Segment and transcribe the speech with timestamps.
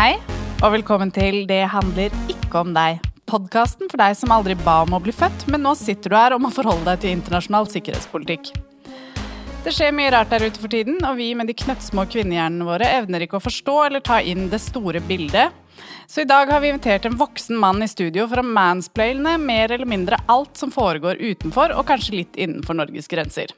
[0.00, 0.14] Hei,
[0.64, 3.02] og velkommen til Det handler ikke om deg.
[3.28, 6.32] Podkasten for deg som aldri ba om å bli født, men nå sitter du her
[6.32, 8.48] og må forholde deg til internasjonal sikkerhetspolitikk.
[9.66, 12.88] Det skjer mye rart der ute for tiden, og vi med de knøttsmå kvinnehjernene våre
[12.96, 15.52] evner ikke å forstå eller ta inn det store bildet.
[16.08, 19.68] Så i dag har vi invitert en voksen mann i studio for å mansplaine mer
[19.68, 23.52] eller mindre alt som foregår utenfor, og kanskje litt innenfor Norges grenser.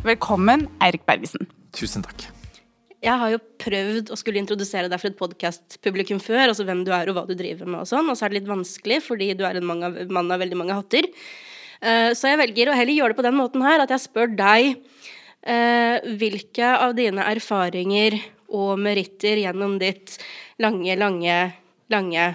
[0.00, 1.44] Velkommen, Eirik Bergesen.
[1.76, 2.32] Tusen takk.
[3.02, 6.92] Jeg har jo prøvd å skulle introdusere deg for et podkast-publikum før, altså hvem du
[6.94, 9.32] er og hva du driver med og sånn, og så er det litt vanskelig fordi
[9.34, 11.08] du er en mann av, mann av veldig mange hatter.
[11.82, 14.30] Uh, så jeg velger å heller gjøre det på den måten her, at jeg spør
[14.38, 18.20] deg uh, hvilke av dine erfaringer
[18.54, 20.14] og meritter gjennom ditt
[20.62, 21.38] lange, lange,
[21.90, 22.28] lange,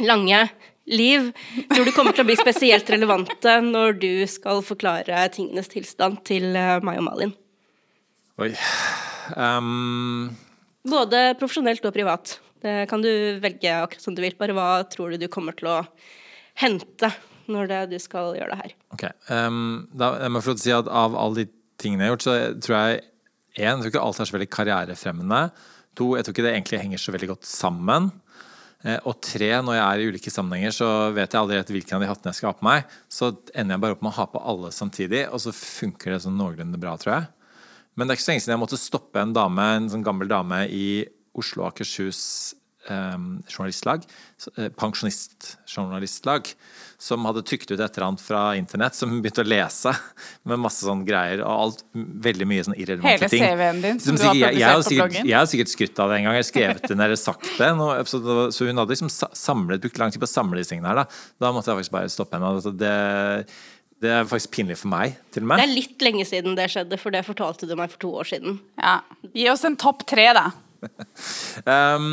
[0.00, 0.40] lange
[0.88, 1.28] liv
[1.68, 6.54] tror du kommer til å bli spesielt relevante når du skal forklare tingenes tilstand til
[6.56, 7.36] uh, meg og Malin?
[8.38, 8.52] Oi.
[9.34, 10.28] Um...
[10.88, 12.38] Både profesjonelt og privat.
[12.62, 13.10] Det kan du
[13.42, 14.36] velge akkurat som du vil.
[14.38, 15.78] Bare hva tror du du kommer til å
[16.58, 17.10] hente
[17.50, 18.74] når det, du skal gjøre det her?
[18.94, 21.46] Ok, um, da jeg må få si at Av alle de
[21.80, 23.02] tingene jeg har gjort, så tror jeg
[23.58, 25.42] en, jeg tror ikke alt er så veldig karrierefremmende.
[25.98, 28.10] To, jeg tror ikke det egentlig henger så veldig godt sammen.
[28.86, 32.04] Eh, og tre, når jeg er i ulike sammenhenger, så vet jeg aldri hvilken av
[32.04, 32.92] de hattene jeg skal ha på meg.
[33.10, 36.20] Så ender jeg bare opp med å ha på alle samtidig, og så funker det
[36.26, 37.26] sånn noenlunde bra, tror jeg.
[37.98, 40.30] Men det er ikke så lenge siden jeg måtte stoppe en dame, en sånn gammel
[40.30, 40.86] dame i
[41.38, 42.20] Oslo og Akershus
[42.86, 43.16] eh,
[43.50, 44.04] journalistlag,
[44.56, 46.52] eh, pensjonistjournalistlag,
[46.98, 49.92] som hadde trykt ut et eller annet fra internett, som hun begynte å lese
[50.48, 51.82] med masse sånne greier og alt,
[52.28, 53.42] veldig mye sånn irrelevante ting.
[53.44, 55.30] Hele CV-en din som, som du har publisert jeg, på bloggen?
[55.32, 57.50] Jeg har sikkert skrytt av det en gang, jeg har skrevet det ned eller sagt
[57.58, 57.72] det.
[57.78, 58.22] Noe, så,
[58.54, 61.02] så, hun hadde liksom samlet, brukt lang tid på å samle disse tingene her.
[61.02, 61.22] Da.
[61.46, 62.54] da måtte jeg faktisk bare stoppe henne.
[62.58, 62.94] Altså, det
[64.02, 65.60] det er faktisk pinlig for meg, til og med.
[65.60, 68.30] Det er litt lenge siden det skjedde, for det fortalte du meg for to år
[68.30, 68.60] siden.
[68.78, 69.00] Ja.
[69.34, 70.50] Gi oss en topp tre, da.
[71.66, 72.04] um,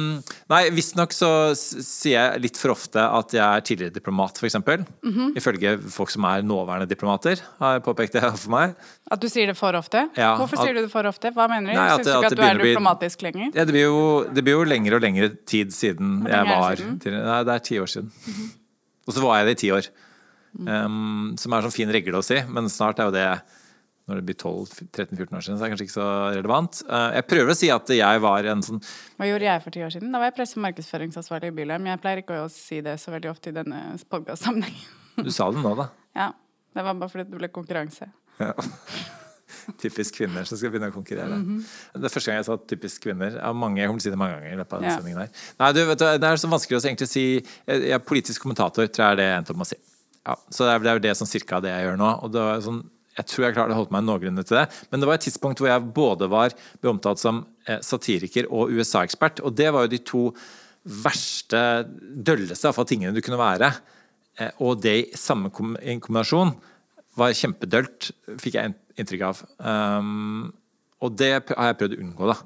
[0.49, 4.57] nei, visstnok så sier jeg litt for ofte at jeg er tidligere diplomat, f.eks.
[4.57, 5.35] Mm -hmm.
[5.37, 8.75] Ifølge folk som er nåværende diplomater, har jeg påpekt det for meg.
[9.11, 10.09] At du sier det for ofte?
[10.17, 11.31] Ja, Hvorfor at, sier du det for ofte?
[11.31, 11.77] Hva mener du?
[11.77, 13.51] Nei, Syns du ikke at, at du er diplomatisk bli, lenger?
[13.53, 16.99] Ja, det, blir jo, det blir jo lengre og lengre tid siden jeg var siden?
[16.99, 18.11] Til, Nei, det er ti år siden.
[18.27, 18.49] Mm -hmm.
[19.07, 19.85] Og så var jeg det i ti år.
[20.55, 23.29] Um, som er sånn fin regle å si, men snart er jo det
[24.05, 26.81] når det blir 12-13-14 år siden, så er det kanskje ikke så relevant.
[26.85, 28.81] Uh, jeg prøver å si at jeg var en sånn
[29.17, 30.11] Hva gjorde jeg for ti år siden?
[30.13, 31.89] Da var jeg presse- og markedsføringsansvarlig i Bylheim.
[31.89, 35.01] Jeg pleier ikke å si det så veldig ofte i denne podkast-sammenhengen.
[35.25, 35.89] Du sa det nå, da.
[36.17, 36.33] ja.
[36.75, 38.09] Det var bare fordi det ble konkurranse.
[38.35, 38.51] Ja.
[39.81, 41.39] Typisk kvinner som skal begynne å konkurrere.
[41.39, 41.61] Mm -hmm.
[41.95, 43.39] Det er første gang jeg sa 'typisk kvinner'.
[43.41, 44.53] Av mange, jeg kommer til å si det mange ganger.
[44.53, 44.97] i løpet av denne ja.
[44.97, 45.29] sendingen her.
[45.59, 48.87] Nei, du, vet du, Det er så vanskelig å egentlig si Jeg er politisk kommentator,
[48.87, 49.94] tror jeg er det jeg endte opp med å si.
[50.25, 52.11] Ja, så det er jo det som cirka det jeg gjør nå.
[52.25, 52.83] og det var sånn
[53.15, 54.65] jeg tror jeg klarte å holde meg noenlunde til det.
[54.91, 56.51] Men det var et tidspunkt hvor jeg både var
[56.83, 59.39] omtalt som eh, satiriker og USA-ekspert.
[59.47, 60.23] Og det var jo de to
[60.83, 61.61] verste,
[61.95, 63.71] dølleste av tingene du kunne være.
[64.35, 66.51] Eh, og det i samme kombinasjon
[67.15, 68.11] var kjempedølt,
[68.43, 69.41] fikk jeg inntrykk av.
[69.63, 70.51] Um,
[71.03, 72.37] og det har jeg prøvd å unngå, da.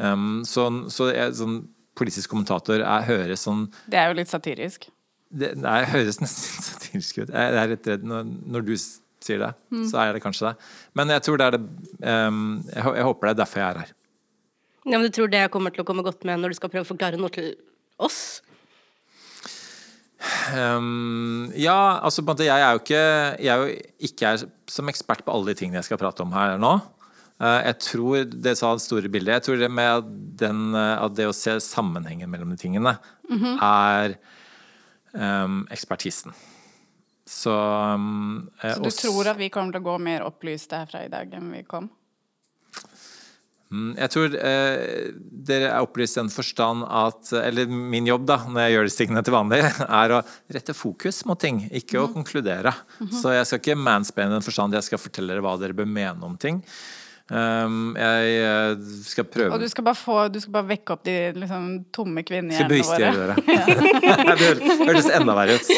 [0.00, 1.60] Um, så, så jeg, sånn
[1.94, 4.88] politisk kommentator jeg høres sånn Det er jo litt satirisk.
[5.30, 7.32] Det, nei, høres nesten satirisk ut.
[7.32, 9.84] Jeg er litt redd når, når du sier det, mm.
[9.90, 10.70] så er det kanskje det.
[10.98, 13.82] Men jeg tror det er det um, jeg, jeg, håper det er derfor jeg er
[13.82, 13.92] her.
[14.84, 16.84] Ja, men Du tror det kommer til å komme godt med når du skal prøve
[16.84, 17.54] å forklare noe til
[18.02, 18.42] oss?
[20.54, 23.00] Um, ja, altså på en måte, jeg er jo ikke
[23.44, 23.72] Jeg er jo
[24.08, 26.78] ikke er som ekspert på alle de tingene jeg skal prate om her nå.
[27.42, 29.40] Uh, jeg tror det sa det store bildet.
[29.40, 30.08] Jeg tror det med
[30.40, 32.96] den, uh, at det å se sammenhengen mellom de tingene
[33.28, 33.58] mm -hmm.
[33.60, 34.16] er
[35.14, 36.34] ekspertisen.
[37.24, 37.52] Så,
[37.94, 41.30] um, Så du tror at vi kommer til å gå mer opplyste herfra i dag
[41.32, 41.88] enn vi kom?
[43.74, 45.06] Mm, jeg tror eh,
[45.48, 49.00] dere er opplyst i den forstand at Eller min jobb, da, når jeg gjør disse
[49.00, 49.62] tingene til vanlig,
[50.02, 50.20] er å
[50.52, 52.02] rette fokus mot ting, ikke mm.
[52.04, 52.74] å konkludere.
[52.74, 53.22] Mm -hmm.
[53.22, 55.88] Så jeg skal ikke mansplaine i den forstand jeg skal fortelle dere hva dere bør
[55.88, 56.62] mene om ting.
[57.32, 61.06] Um, jeg eh, skal prøve Og du skal bare, få, du skal bare vekke opp
[61.08, 62.84] de liksom, tomme kvinnehjernene våre?
[62.84, 64.34] Skal bevisstgjøre dere.
[64.60, 65.70] det hørtes enda verre ut.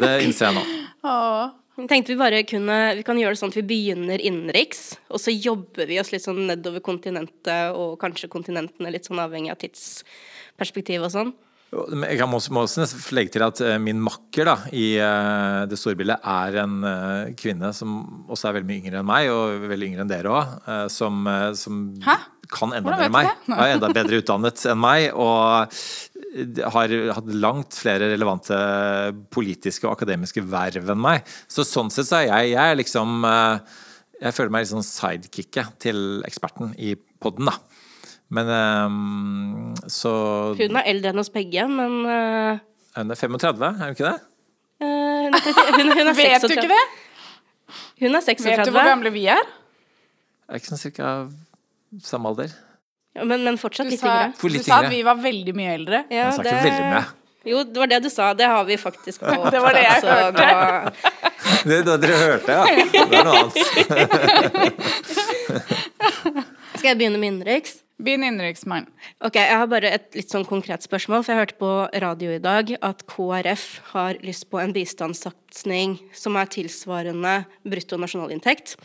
[0.00, 0.62] Det innser jeg nå.
[1.04, 1.50] Åh.
[1.86, 5.30] Tenkte vi bare kunne Vi kan gjøre det sånn at vi begynner innenriks, og så
[5.34, 11.04] jobber vi oss litt sånn nedover kontinentet, og kanskje kontinentene litt sånn avhengig av tidsperspektiv
[11.06, 11.36] og sånn.
[11.68, 15.76] Jeg kan også, må også legge til at eh, min makker da, i uh, det
[15.76, 19.66] store bildet er en uh, kvinne som også er veldig mye yngre enn meg, og
[19.68, 20.54] veldig yngre enn dere òg.
[20.92, 21.28] Som,
[21.58, 21.82] som
[22.48, 23.28] kan enda mer enn meg.
[23.52, 25.10] Er enda bedre utdannet enn meg.
[25.12, 28.56] Og har hatt langt flere relevante
[29.34, 31.28] politiske og akademiske verv enn meg.
[31.52, 33.28] Så sånn sett så er jeg, jeg liksom
[34.18, 37.60] Jeg føler meg litt sånn sidekicket til eksperten i poden, da.
[38.30, 40.10] Men um, så
[40.58, 42.58] Hun er eldre enn oss begge, men uh,
[42.98, 44.18] Hun er 35, er hun ikke det?
[44.78, 44.86] Uh,
[45.24, 46.84] hun, 30 hun, hun er Vet du ikke det?
[48.02, 48.50] Hun er 36.
[48.52, 49.44] Vet du hvor gamle vi er?
[50.48, 51.12] Er ikke sånn cirka
[52.04, 52.52] samme alder?
[53.16, 54.28] Ja, men, men fortsatt litt yngre.
[54.38, 56.04] Du litt sa at vi var veldig mye eldre.
[56.12, 57.02] Ja, ikke veldig mye.
[57.48, 58.28] Jo, det var det du sa.
[58.36, 59.34] Det har vi faktisk på.
[59.54, 60.36] Det var det jeg så hørte.
[60.36, 60.92] da-
[61.68, 62.64] Det, det dere hørte, ja.
[62.92, 63.56] Det er noe annet.
[66.76, 67.78] Skal jeg begynne med innenriks?
[67.98, 68.86] Begynn innenriksmann.
[69.26, 71.24] Ok, Jeg har bare et litt sånn konkret spørsmål.
[71.24, 71.70] For jeg hørte på
[72.04, 78.76] radio i dag at KrF har lyst på en bistandssatsing som er tilsvarende brutto nasjonalinntekt.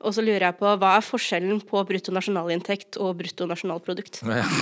[0.00, 4.22] Og så lurer jeg på hva er forskjellen på brutto nasjonalinntekt og brutto nasjonalprodukt?
[4.24, 4.48] Ja.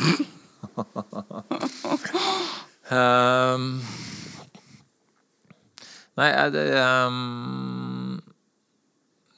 [2.93, 3.79] Ehm,
[6.21, 8.19] nei, det um,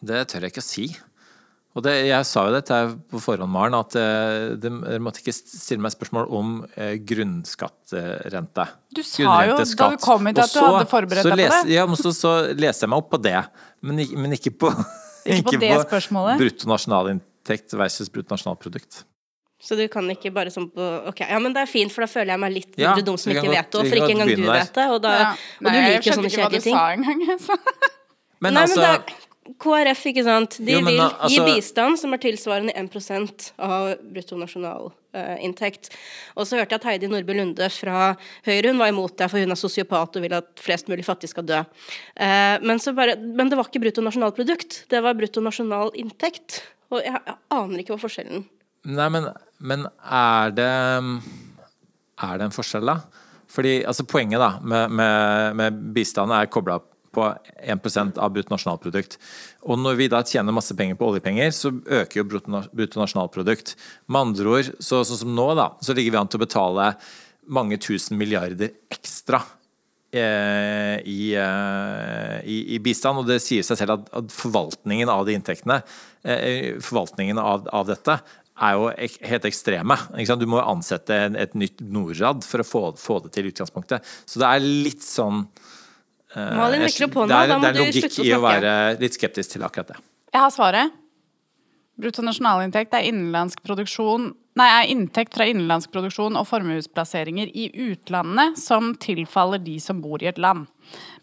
[0.03, 0.87] Det tør jeg ikke å si.
[1.77, 2.77] Og det, jeg sa jo dette
[3.13, 8.65] på forhånd, Maren, at eh, det- dere måtte ikke stille meg spørsmål om eh, grunnskattrente.
[8.97, 11.75] Du sa jo da vi kom hit at du hadde forberedt deg på les- det.
[11.77, 13.37] Ja, men så, så leste jeg meg opp på det,
[13.83, 14.73] men, ikke- men ikke på
[15.27, 19.05] Ikke på ikke på bruttonasjonalinntekt versus bruttonasjonalprodukt.
[19.61, 22.07] Så du kan ikke bare sånn på Ok, ja, men det er fint, for da
[22.13, 24.45] føler jeg meg litt Ja, dum som ikke vet det, og for ikke engang du
[24.49, 24.85] vet det.
[24.93, 25.31] Og, da, Ja.
[25.33, 26.77] og Nei, du jeg liker skjønte sånne ikke hva du ting.
[26.77, 27.23] sa engang.
[27.37, 27.57] altså.
[27.67, 27.93] så.
[28.41, 29.26] Men Nei, altså men det
[29.63, 30.59] KrF, ikke sant.
[30.59, 35.91] De Jo, vil da, gi altså- bistand som er tilsvarende 1 av bruttonasjonalinntekt.
[36.37, 39.39] Og så hørte jeg at Heidi Nordby Lunde fra Høyre hun var imot det, for
[39.39, 41.65] hun er sosiopat og vil at flest mulig fattige skal dø.
[42.17, 46.63] Eh, men, så bare, men det var ikke bruttonasjonalprodukt, det var bruttonasjonalinntekt.
[46.91, 48.45] Og jeg, jeg aner ikke hva forskjellen
[48.87, 49.25] Nei, men,
[49.59, 50.67] men er det
[52.23, 53.01] Er det en forskjell, da?
[53.51, 56.79] Fordi altså, Poenget da med, med, med bistand er kobla
[57.17, 57.27] på
[57.65, 59.19] 1% av bruttonasjonalprodukt.
[59.67, 63.75] Og når vi da tjener masse penger på oljepenger, så øker jo bruttonas- bruttonasjonalprodukt.
[64.07, 66.91] Med andre ord, så, sånn som nå, da, så ligger vi an til å betale
[67.57, 69.41] mange tusen milliarder ekstra
[70.15, 75.27] eh, i, eh, i, i bistand, og det sier seg selv at, at forvaltningen av
[75.29, 75.81] de inntektene,
[76.27, 78.19] eh, forvaltningen av, av dette,
[78.57, 79.99] er jo ek, helt ekstreme.
[80.41, 84.05] Du må ansette en, et nytt Norad for å få, få det til utgangspunktet.
[84.25, 85.45] Så det er litt sånn
[86.37, 88.73] Malin jeg- rekker opp hånda, det er, da må det er logikk i å være
[89.01, 90.01] litt skeptisk til akkurat det.
[90.33, 90.97] Jeg har svaret.
[91.97, 98.95] Bruttonasjonalinntekt er innenlandsk produksjon Nei, er inntekt fra innenlandsk produksjon og formuesplasseringer i utlandet som
[98.97, 100.65] tilfaller de som bor i et land.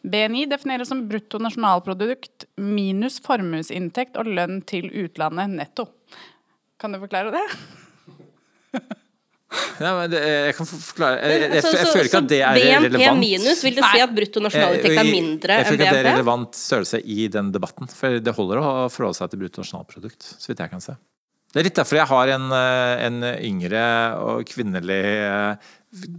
[0.06, 5.88] BNI defineres som bruttonasjonalprodukt minus formuesinntekt og lønn til utlandet netto.
[6.78, 7.46] Kan du forklare det?
[9.80, 12.40] Ja, men det, jeg kan forklare Jeg, jeg, jeg, Så- jeg føler ikke at det
[12.42, 12.94] er relevant.
[12.94, 16.06] BNP minus, vil det si at bruttonasjonalinntekt er Jeg- mindre jeg føler ikke at det
[16.06, 17.90] er relevant størrelse i den debatten.
[17.90, 20.96] For det holder å forholde seg til bruttonasjonalprodukt, så vidt jeg kan se.
[21.54, 23.84] Det er litt derfor jeg har en, eh, en yngre
[24.18, 25.56] og kvinnelig eh,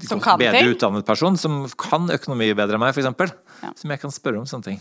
[0.07, 3.33] Som kan bedre utdannet person som kan økonomi bedre enn meg, f.eks.
[3.65, 3.73] Ja.
[3.75, 4.81] Som jeg kan spørre om sånne ting.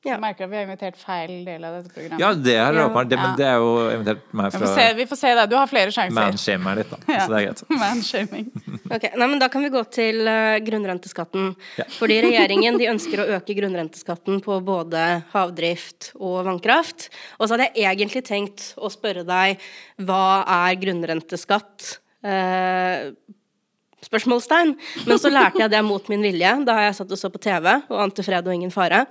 [0.00, 0.14] Ja.
[0.14, 2.20] Jeg merker at vi har invitert feil del av dette programmet.
[2.22, 2.84] Ja, det er Ja.
[2.88, 5.32] åpenbart, det, men det er jo invitert meg vi, fra får se, vi får se
[5.36, 5.42] det.
[5.50, 6.14] Du har flere sjanser.
[6.16, 6.96] manshame meg litt, da.
[7.12, 7.18] Ja.
[7.20, 7.60] Så det er greit.
[7.82, 8.46] Manshaming.
[8.96, 11.50] Ok, nei, men Da kan vi gå til eh, grunnrenteskatten.
[11.78, 11.84] Ja.
[11.98, 15.02] Fordi regjeringen de ønsker å øke grunnrenteskatten på både
[15.34, 17.10] havdrift og vannkraft.
[17.38, 19.60] Og så hadde jeg egentlig tenkt å spørre deg
[20.00, 20.24] hva
[20.64, 21.98] er grunnrenteskatt?
[22.24, 23.12] Eh,
[24.08, 24.74] spørsmålstegn.
[25.06, 27.68] Men så lærte jeg det mot min vilje da jeg satt og så på TV
[27.76, 29.04] og ante fred og ingen fare.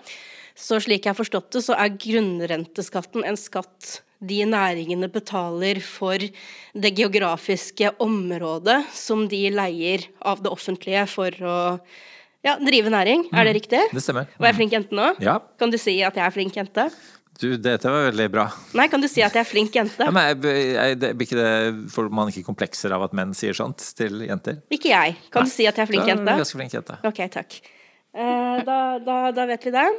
[0.59, 6.19] Så slik jeg har forstått det, så er grunnrenteskatten en skatt de næringene betaler for
[6.19, 11.59] det geografiske området som de leier av det offentlige for å
[12.43, 13.29] ja, drive næring.
[13.31, 13.79] Er det riktig?
[13.93, 14.27] Det stemmer.
[14.39, 15.13] Var jeg flink jente nå?
[15.23, 15.39] Ja.
[15.59, 16.89] Kan du si at jeg er flink jente?
[17.39, 18.45] Du, dette var veldig bra.
[18.75, 20.03] Nei, kan du si at jeg er flink jente?
[20.03, 24.59] Ja, men jeg, Får man ikke komplekser av at menn sier sånt til jenter?
[24.75, 25.15] Ikke jeg.
[25.31, 26.35] Kan du si at jeg er flink er jente?
[26.35, 26.99] du Ganske flink jente.
[27.07, 27.61] Ok, takk.
[28.09, 29.87] Eh, da, da, da vet vi det.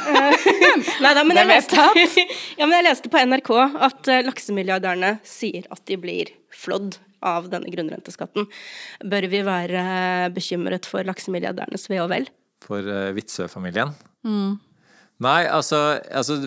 [0.00, 0.44] Eh,
[1.04, 1.76] Nei da, men jeg leste,
[2.58, 3.50] ja, men jeg leste på NRK
[3.84, 8.48] at uh, laksemilliardærene sier at de blir flådd av denne grunnrenteskatten.
[9.12, 9.82] Bør vi være
[10.32, 12.30] bekymret for laksemilliardærenes ve og vel?
[12.64, 13.92] For uh, Witzøe-familien?
[15.20, 16.40] Nei, altså, altså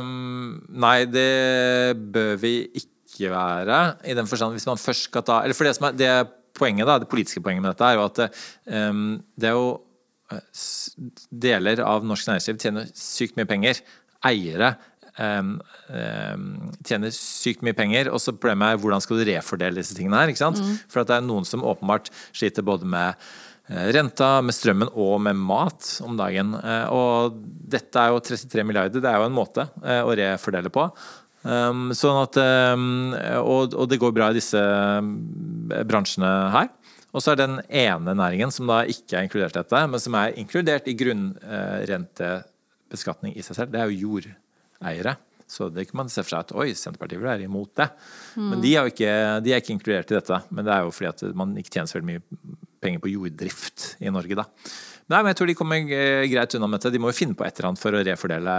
[0.00, 3.82] um, Nei, det bør vi ikke være.
[4.08, 6.14] I den forstand hvis man først skal ta Eller for det som er det
[6.56, 8.24] poenget, da, det politiske poenget med dette, er jo at
[8.72, 9.74] um, det er jo
[11.30, 13.82] Deler av norsk næringsliv tjener sykt mye penger.
[14.26, 14.74] Eiere
[15.20, 15.56] um,
[15.88, 16.46] um,
[16.86, 20.32] tjener sykt mye penger, og så problemet er hvordan skal du refordele disse tingene her.
[20.32, 20.62] ikke sant?
[20.92, 23.14] For at det er noen som åpenbart sliter både med
[23.70, 26.56] eh, renta, med strømmen og med mat om dagen.
[26.58, 27.38] Eh, Og
[27.76, 30.90] dette er jo 33 milliarder, det er jo en måte eh, å refordele på.
[31.46, 32.34] Um, sånn at,
[33.38, 34.58] og, og, det går bra i disse
[35.86, 36.72] bransjene her.
[37.16, 40.12] Og så er den ene næringen som da ikke er inkludert i dette, men som
[40.20, 45.16] er inkludert i grunnrentebeskatning i seg selv, det er jo jordeiere.
[45.46, 47.88] Så det kan man se for seg at oi, Senterpartiet vil være imot det.
[48.34, 48.48] Mm.
[48.50, 49.10] Men de er ikke,
[49.46, 50.36] de er ikke, inkludert i dette.
[50.50, 52.22] Men det er jo fordi at man ikke tjener så veldig mye
[52.82, 54.46] penger på jorddrift i Norge, da.
[55.06, 56.90] Nei, men jeg tror de kommer eh, greit unna med det.
[56.96, 58.56] De må jo finne på et eller annet for å refordele.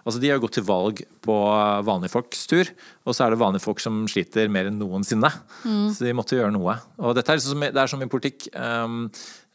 [0.00, 1.36] Altså, De har jo gått til valg på
[1.84, 2.70] vanlige folks tur,
[3.04, 5.28] og så er det vanlige folk som sliter mer enn noensinne.
[5.60, 5.90] Mm.
[5.92, 6.78] Så de måtte gjøre noe.
[7.04, 8.48] Og dette er, liksom, det er som i politikk.
[8.56, 9.10] Um,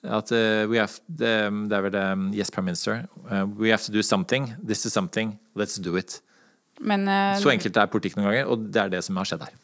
[0.05, 3.07] at uh, we have, um, det, er vel um, Yes, Prime Minister.
[3.25, 4.53] Uh, we have to do something.
[4.61, 5.39] This is something.
[5.57, 6.21] Let's do it.
[6.79, 9.47] Men, uh, Så enkelt er politikk noen ganger, og det er det som har skjedd
[9.47, 9.55] her.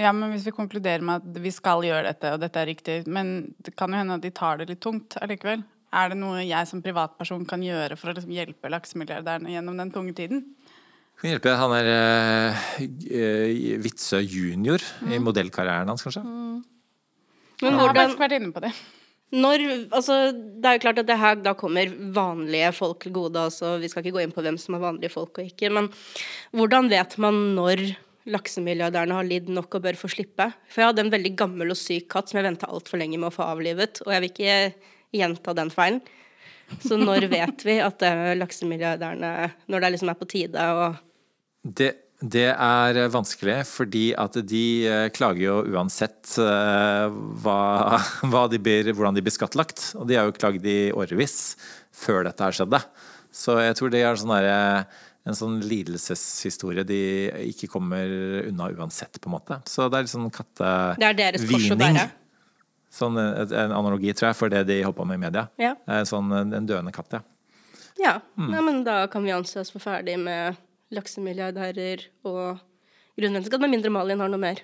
[0.00, 2.96] Ja, men Hvis vi konkluderer med at vi skal gjøre dette, og dette er riktig
[3.06, 5.62] Men det kan jo hende at de tar det litt tungt allikevel.
[5.94, 9.92] Er det noe jeg som privatperson kan gjøre for å liksom hjelpe laksemilliardærene gjennom den
[9.94, 10.42] tunge tiden?
[11.20, 11.54] Kan hjelpe.
[11.60, 12.66] Han er uh,
[13.84, 15.14] Witzøe junior mm.
[15.14, 16.24] i modellkarrieren hans, kanskje.
[16.26, 16.60] Mm.
[17.62, 17.78] Men hvordan...
[17.78, 18.72] Jeg har faktisk vært inne på det.
[19.34, 19.62] Når,
[19.94, 23.46] altså, det er jo klart at det her da kommer vanlige folk til gode.
[23.48, 25.70] Altså, vi skal ikke gå inn på hvem som er vanlige folk og ikke.
[25.74, 25.88] Men
[26.54, 27.82] hvordan vet man når
[28.30, 30.48] laksemilliardærene har lidd nok og bør få slippe?
[30.70, 33.30] For jeg hadde en veldig gammel og syk katt som jeg venta altfor lenge med
[33.32, 34.04] å få avlivet.
[34.06, 34.58] Og jeg vil ikke
[35.14, 36.02] gjenta den feilen.
[36.80, 38.00] Så når vet vi at
[38.38, 40.86] laksemilliardærene Når det liksom er på tide å
[41.64, 41.90] det,
[42.20, 48.92] det, er vanskelig, fordi at de eh, klager jo uansett eh, hva, hva de blir,
[48.92, 49.90] hvordan de blir skattlagt.
[49.96, 51.56] Og de har jo klagd i årevis
[51.94, 52.82] før dette her skjedde.
[53.34, 54.36] Så jeg tror det er sånn
[55.24, 57.00] en sånn lidelseshistorie de
[57.48, 58.10] ikke kommer
[58.44, 59.56] unna uansett, på en måte.
[59.64, 61.00] Så det er litt sånn kattevining.
[61.00, 62.04] Det er deres kors å bære?
[62.94, 65.48] Sånn en analogi, tror jeg, for det de holdt på med i media.
[65.58, 65.72] Ja.
[66.06, 67.24] Sånn en døende katt, ja.
[67.98, 68.50] Ja, mm.
[68.50, 70.58] Nei, men da kan vi anse oss for ferdig med
[70.94, 72.62] laksemilliardærer og
[73.18, 74.62] grunnrenteskatt, med mindre Malin har noe mer.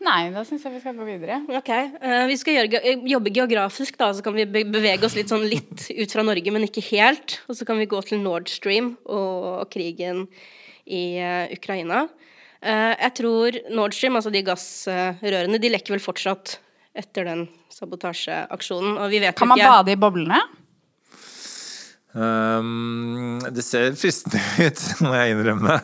[0.00, 1.42] Nei, da syns jeg vi skal gå videre.
[1.58, 1.68] Ok,
[2.00, 4.08] uh, Vi skal gjøre, eh, jobbe geografisk, da.
[4.16, 7.36] Så kan vi bevege oss litt sånn litt ut fra Norge, men ikke helt.
[7.48, 10.24] Og så kan vi gå til Nord Stream og krigen
[10.88, 12.06] i uh, Ukraina.
[12.64, 16.56] Uh, jeg tror Nord Stream, altså de gassrørene, de lekker vel fortsatt
[16.96, 18.96] etter den sabotasjeaksjonen.
[18.98, 20.40] Og vi vet kan man bade i boblene?
[22.10, 25.78] Um, det ser fristende ut, må jeg innrømme.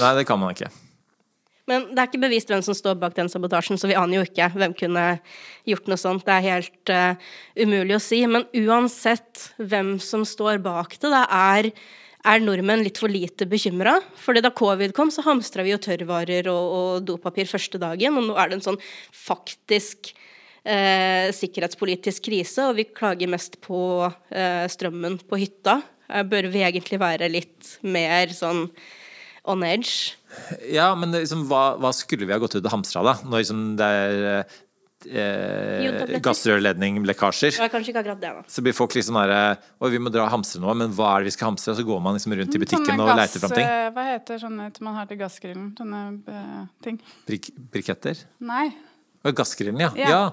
[0.00, 0.70] Nei, det kan man ikke.
[1.70, 4.26] Men det er ikke bevist hvem som står bak den sabotasjen, så vi aner jo
[4.26, 5.04] ikke hvem kunne
[5.68, 6.24] gjort noe sånt.
[6.26, 8.22] Det er helt uh, umulig å si.
[8.26, 11.70] Men uansett hvem som står bak det, det er
[12.28, 13.96] er nordmenn litt for lite bekymra?
[14.20, 18.28] Fordi da covid kom, så hamstra vi jo tørrvarer og, og, dopapir første dagen, og
[18.28, 18.80] nå er det en sånn
[19.16, 20.12] faktisk
[20.62, 25.80] eh, sikkerhetspolitisk krise, og vi klager mest på eh, strømmen på hytta.
[26.08, 28.68] Eh, bør vi egentlig være litt mer sånn
[29.48, 30.14] on edge?
[30.70, 33.16] Ja, men liksom, hva, hva, skulle vi ha gått ut og hamstra, da?
[33.26, 34.60] Når liksom, det er
[35.08, 37.56] eh, gassrørledninglekkasjer.
[38.46, 39.34] Så blir folk liksom der
[39.82, 41.74] Oi, vi må dra og hamstre noe, men hva er det vi skal hamstre?
[41.74, 43.68] Og så går man liksom rundt i butikken sånne og gass, leiter fram ting.
[43.68, 45.68] Eh, hva heter sånne man har til gassgrillen?
[45.78, 46.98] Sånne uh, ting.
[47.28, 48.24] Brik briketter?
[48.44, 48.66] Nei.
[49.22, 49.92] Gassgrillen, ja.
[49.98, 50.10] ja.
[50.10, 50.24] ja.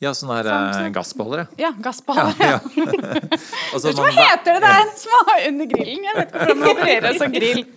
[0.00, 1.42] Ja, sånne her sånn, gassbeholdere.
[1.60, 2.46] Ja, gassbeholdere.
[2.48, 3.40] Ja, ja.
[3.76, 6.06] altså, hva heter det der som har under grillen?
[6.06, 7.62] Jeg vet ikke hvordan man opererer som grill.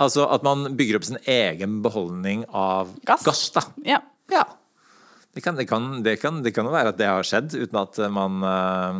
[0.00, 3.66] Altså at man bygger opp sin egen beholdning av gass, gass da.
[3.84, 3.98] Ja.
[4.32, 4.46] ja.
[5.40, 7.78] Det, kan, det, kan, det, kan, det kan jo være at det har skjedd, uten
[7.80, 8.98] at man uh,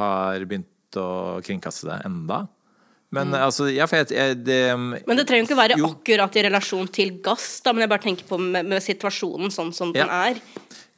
[0.00, 2.40] har begynt å kringkaste det enda.
[3.14, 3.38] Men mm.
[3.44, 5.92] altså, ja, jeg, jeg, det, Men det trenger jo ikke være jo.
[5.92, 9.70] akkurat i relasjon til gass, da, men jeg bare tenker på med, med situasjonen sånn
[9.76, 10.40] som den er.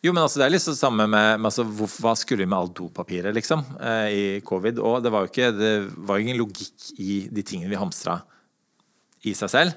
[0.04, 2.56] Jo, men altså, det er litt det samme med, med altså, Hva skulle vi med
[2.56, 4.80] alt dopapiret, liksom, eh, i covid?
[4.80, 5.74] Og det var jo ikke, det
[6.08, 8.22] var ingen logikk i de tingene vi hamstra
[9.28, 9.76] i seg selv.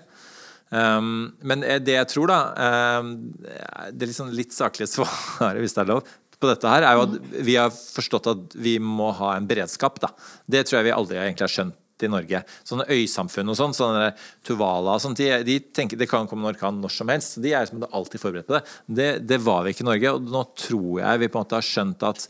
[0.67, 2.37] Um, men det jeg tror, da
[2.99, 6.97] um, Det er liksom litt saklige svaret, hvis det er lov, på dette her, er
[6.97, 7.13] jo at
[7.47, 9.97] vi har forstått at vi må ha en beredskap.
[10.03, 10.11] da.
[10.45, 12.43] Det tror jeg vi aldri egentlig har skjønt i Norge.
[12.67, 14.11] Sånne øysamfunn og sånn, sånne
[14.45, 17.39] Tuvala og sånt, de, de, tenker det kan komme en orkan når som helst.
[17.41, 18.63] De er som alltid forberedt på det.
[18.99, 19.09] det.
[19.25, 19.41] det.
[19.47, 22.05] var vi ikke i Norge, og nå tror jeg vi på en måte har skjønt
[22.05, 22.27] at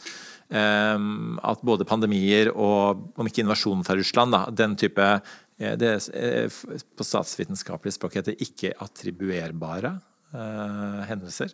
[0.48, 5.89] um, at både pandemier og om ikke invasjonen fra Russland, da, den type eh, det
[6.13, 9.95] er på statsvitenskapelig språk heter ikke-attribuerbare
[10.35, 11.53] uh, hendelser.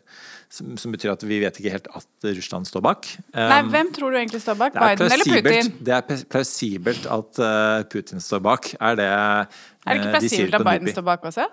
[0.52, 3.10] Som, som, betyr at vi vet ikke helt at Russland står bak.
[3.32, 4.78] Um, Nei, Hvem tror du egentlig står bak?
[4.78, 5.74] Biden eller Putin?
[5.80, 8.74] Det er plausibelt at uh, Putin står bak.
[8.80, 11.50] Er det uh, Er det ikke plausibelt at Biden står bak også?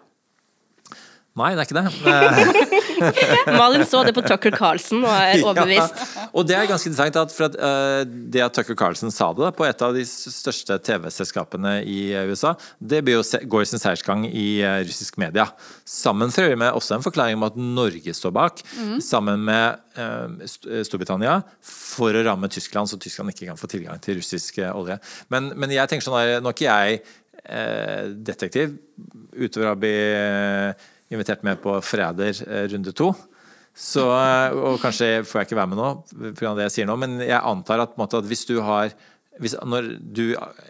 [1.40, 2.80] Nei, det er ikke det.
[3.60, 6.02] Malin så det på Tucker Carlson og er overbevist.
[6.02, 6.26] Ja.
[6.36, 9.52] Og det er ganske interessant at, for at uh, det at Tucker Carlson sa det
[9.56, 15.20] på et av de største TV-selskapene i USA, det går sin seiersgang i uh, russisk
[15.22, 15.48] media.
[15.88, 18.98] Sammen for med også en forklaring om at Norge står bak, mm.
[19.04, 20.44] sammen med uh,
[20.84, 25.00] Storbritannia, for å ramme Tyskland, så Tyskland ikke kan få tilgang til russisk olje.
[25.32, 27.02] Men, men jeg tenker sånn nå er ikke jeg
[28.20, 28.74] detektiv,
[29.32, 29.92] utover å bli
[31.10, 33.12] invitert med på Freder eh, runde to.
[33.76, 35.90] Så, eh, og kanskje får jeg ikke være med nå,
[36.38, 36.54] pga.
[36.58, 38.94] det jeg sier nå, men jeg antar at, måte, at hvis du har
[39.40, 40.24] hvis, når du,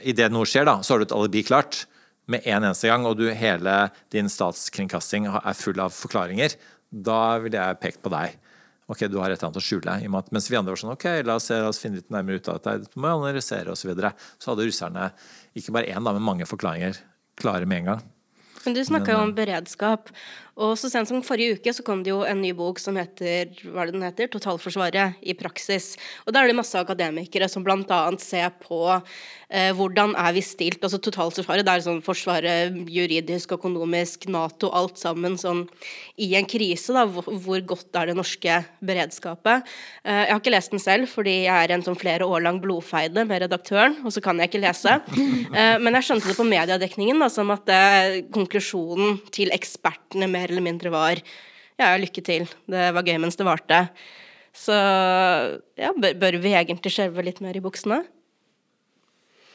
[0.06, 1.84] Idet noe skjer, da, så har du et alibi klart
[2.30, 6.54] med en eneste gang, og du, hele din statskringkasting er full av forklaringer,
[6.90, 8.36] da ville jeg pekt på deg.
[8.90, 9.96] Ok, du har et eller annet å skjule.
[10.34, 12.58] mens vi andre var sånn Ok, la oss, la oss finne litt nærmere ut av
[12.58, 12.90] dette.
[12.90, 13.84] Du må analysere osv.
[13.84, 14.12] Så, videre.
[14.38, 15.10] så hadde russerne
[15.54, 16.98] ikke bare én, men mange forklaringer
[17.38, 18.08] klare med en gang.
[18.64, 20.10] Men du snakka jo om beredskap.
[20.60, 23.48] Og så sent som forrige uke så kom det jo en ny bok som heter
[23.64, 24.28] hva er det den heter?
[24.28, 25.96] 'Totalforsvaret i praksis'.
[26.26, 28.00] Og da er det masse akademikere som bl.a.
[28.20, 28.80] ser på
[29.50, 30.82] eh, hvordan er vi stilt.
[30.84, 35.64] Altså totalforsvaret, det er sånn forsvaret juridisk, økonomisk, Nato, alt sammen sånn
[36.20, 36.92] i en krise.
[36.92, 39.66] da, Hvor, godt er det norske beredskapet?
[40.04, 42.60] Eh, jeg har ikke lest den selv, fordi jeg er en sånn flere år lang
[42.60, 45.00] blodfeide med redaktøren, og så kan jeg ikke lese.
[45.50, 50.64] Eh, men jeg skjønte det på mediedekningen da, som at eh, konklusjonen til ekspertene eller
[50.64, 51.20] mindre var
[51.80, 53.84] ja, lykke til, det var gøy mens det varte.
[54.56, 54.74] Så
[55.78, 58.02] ja, bør, bør vi egentlig skjelve litt mer i buksene?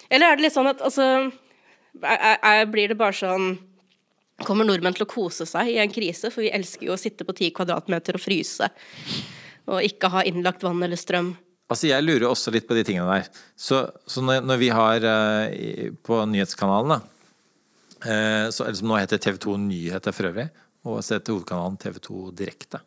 [0.09, 3.55] Eller er det litt sånn at altså jeg, jeg, Blir det bare sånn
[4.45, 6.29] Kommer nordmenn til å kose seg i en krise?
[6.31, 8.67] For vi elsker jo å sitte på ti kvadratmeter og fryse.
[9.71, 11.29] Og ikke ha innlagt vann eller strøm.
[11.71, 13.29] Altså, Jeg lurer også litt på de tingene der.
[13.55, 16.99] Så, så når, når, vi har uh, på nyhetskanalen, da,
[18.03, 20.49] uh, så, eller som nå heter TV2 Nyheter for øvrig,
[20.85, 22.79] og se til hovedkanalen TV2 Direkte.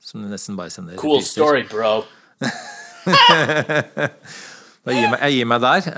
[0.00, 1.40] Som du nesten bare sender Cool repriser.
[1.40, 2.04] story, bro.
[4.86, 5.80] jeg, gir meg, jeg gir meg der.
[5.92, 5.96] Eh,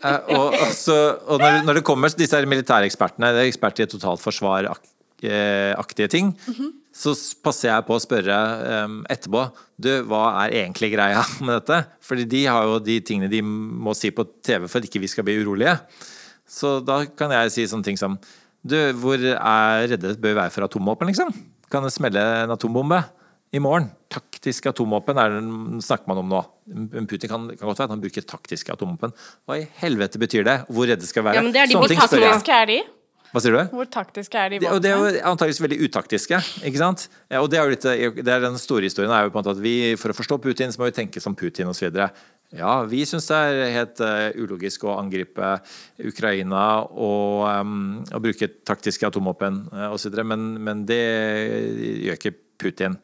[0.00, 6.08] eh, og, altså, og når, når, det kommer disse militærekspertene, det er eksperter i totalforsvaraktige
[6.12, 6.70] ting, mm -hmm.
[6.92, 7.10] så
[7.44, 8.36] passer jeg på å spørre
[8.84, 11.84] um, etterpå du, hva er egentlig greia med dette?
[12.00, 15.06] Fordi de har jo de tingene de må si på TV for at ikke vi
[15.06, 15.78] skal bli urolige.
[16.48, 18.18] Så da kan jeg si sånne ting som
[18.70, 21.30] du, hvor er redde bør være for atomvåpen, liksom?
[21.72, 23.00] Kan det smelle en atombombe
[23.54, 23.88] i morgen?
[24.12, 26.42] Taktisk atomvåpen er det snakker man om nå.
[27.08, 29.14] Putin kan, kan godt være at han bruker taktiske atomvåpen.
[29.46, 30.60] Hva i helvete betyr det?
[30.70, 31.40] Hvor redde skal være?
[31.40, 32.78] Ja, men det er de Hvor taktiske er de?
[33.32, 33.74] Hva sier du?
[33.74, 34.80] Hvor taktiske er de våpnene?
[34.80, 36.38] Det, det er jo antakeligvis veldig utaktiske.
[36.68, 37.08] ikke sant?
[37.28, 37.86] Ja, og det er jo litt,
[38.22, 40.38] det er Den store historien er jo på en måte at vi, for å forstå
[40.44, 41.90] Putin, så må vi tenke som Putin osv.
[42.54, 45.56] Ja, vi syns det er helt uh, ulogisk å angripe
[45.98, 51.02] Ukraina og, um, og bruke taktiske atomvåpen uh, osv., men, men det
[52.06, 52.94] gjør ikke Putin.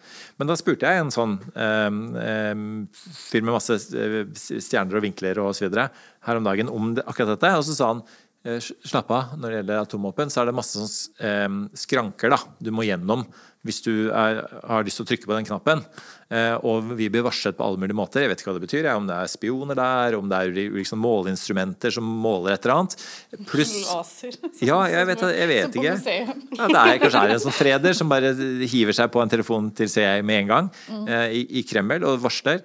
[0.41, 5.75] Men da spurte jeg en sånn um, um, fyr med masse stjerner og vinkler osv.
[5.75, 8.05] her om dagen om det, akkurat dette, og så sa han
[8.43, 12.83] Slapp av, når det gjelder atomvåpen, så er det masse sånn, skranker da, du må
[12.83, 13.23] gjennom
[13.67, 15.85] hvis du er, har lyst til å trykke på den knappen.
[16.33, 18.25] Eh, og vi blir varslet på alle mulige måter.
[18.25, 18.89] Jeg vet ikke hva det betyr.
[18.95, 22.97] Om det er spioner der, om det er liksom måleinstrumenter som måler et eller annet.
[23.51, 23.75] Pluss
[24.71, 25.97] Ja, jeg vet, jeg vet ikke.
[26.57, 28.33] Ja, det er kanskje er en sånn freder som bare
[28.65, 31.05] hiver seg på en telefon til CIA med en gang mm.
[31.05, 32.63] eh, i, i, Kreml og varsler.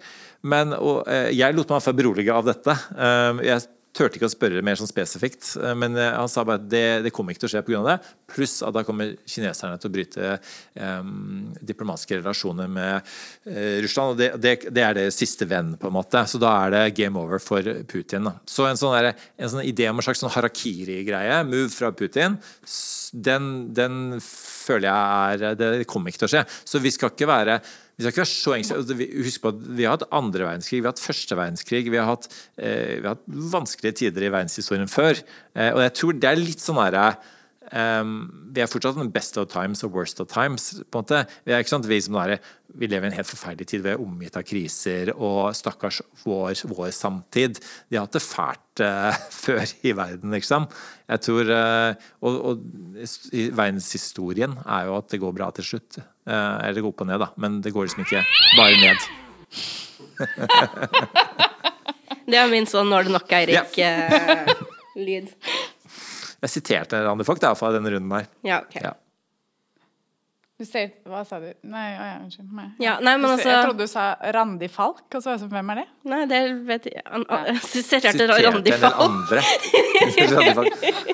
[0.47, 2.75] Men og, eh, jeg lot meg berolige av dette.
[3.43, 3.65] Jeg
[3.97, 6.85] turte ikke å spørre mer sånn spesifikt, eh, men eh, han sa bare at det,
[7.07, 7.81] det kommer ikke til å skje pga.
[7.87, 7.97] det.
[8.31, 10.33] Pluss at da kommer kineserne til å bryte
[10.75, 13.07] um, diplomatiske relasjoner med
[13.47, 14.13] uh, Russland.
[14.13, 16.23] og det, det, det, er det siste venn, på en måte.
[16.29, 18.27] Så da er det game over for Putin.
[18.29, 18.35] Da.
[18.49, 22.37] Så en sånn, der, en sånn idé om en slags sånn harakiri-greie, move fra Putin,
[23.13, 24.17] den, den
[24.67, 26.45] føler jeg er Det kommer ikke til å skje.
[26.67, 27.59] Så vi skal ikke være
[27.97, 29.07] vi skal ikke være så engstelige.
[29.25, 32.05] Husk på at vi har hatt andre verdenskrig, vi har hatt første verdenskrig, vi har
[32.05, 32.27] hatt,
[32.61, 35.17] eh, vi har hatt vanskelige tider i verdenshistorien før.
[35.57, 37.07] Eh, og jeg tror det er litt sånn herre
[37.75, 40.69] Um, vi er fortsatt den best of times og worst of times.
[40.89, 41.23] på en måte.
[41.43, 42.37] Vi er ikke sånn vi, som er,
[42.79, 43.83] vi lever i en helt forferdelig tid.
[43.83, 47.59] Vi er omgitt av kriser, og stakkars vår, vår samtid.
[47.89, 50.67] De har hatt det fælt uh, før i verden, liksom.
[51.11, 52.55] Jeg tror, uh, og, og,
[53.57, 55.99] verdenshistorien er jo at det går bra til slutt.
[56.27, 58.23] Uh, eller det går opp og ned, da, men det går liksom ikke
[58.57, 58.99] bare ned.
[62.31, 65.27] det er min sånn 'Nå er det nok, Eirik'-lyd.
[66.43, 68.31] Jeg siterte Randi Vogt fra denne runden her.
[68.45, 68.79] Ja, ok.
[68.83, 68.93] Ja.
[70.57, 71.51] Du sier, hva sa du?
[71.69, 72.47] Nei, å, ja, unnskyld.
[72.57, 72.63] Nei.
[72.81, 75.51] Ja, nei, men altså, jeg trodde du sa Randi Falk, og så var jeg sånn,
[75.53, 75.83] hvem er det?
[76.09, 77.03] Nei, det vet jeg
[77.51, 79.27] Jeg siterte Randi Falk.
[79.35, 81.05] Siterte den andre.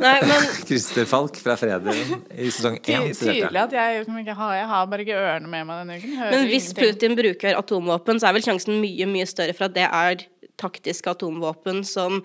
[0.00, 3.10] Nei, men Christer Falk fra Freden i sesong én.
[3.12, 6.16] tydelig at jeg liksom ikke har Jeg har bare ikke ørene med meg denne uken.
[6.22, 6.96] Hører Men hvis ingenting.
[6.96, 10.24] Putin bruker atomvåpen, så er vel sjansen mye, mye større for at det er
[10.60, 12.20] taktiske atomvåpen som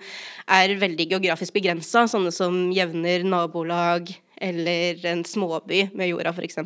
[0.46, 6.60] er veldig geografisk begrensa, sånne som jevner nabolag eller en småby med jorda, f.eks.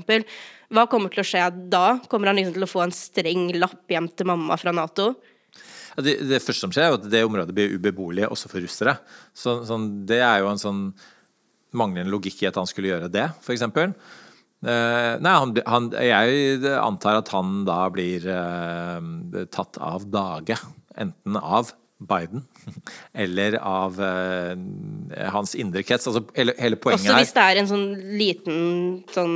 [0.70, 2.00] Hva kommer til å skje da?
[2.10, 5.12] Kommer han liksom til å få en streng lapp hjem til mamma fra Nato?
[6.00, 8.96] Det, det første som skjer, er at det området blir ubeboelig også for russere.
[9.34, 10.82] Så, sånn, det er jo en sånn
[11.76, 13.66] manglende logikk i at han skulle gjøre det, f.eks.
[14.60, 20.58] Uh, nei, han, han, jeg antar at han da blir uh, tatt av dage.
[20.98, 22.46] Enten av Biden
[23.12, 26.08] eller av eh, hans indre krets.
[26.08, 28.62] Altså, hele, poenget Også hvis det er en sånn liten
[29.12, 29.34] sånn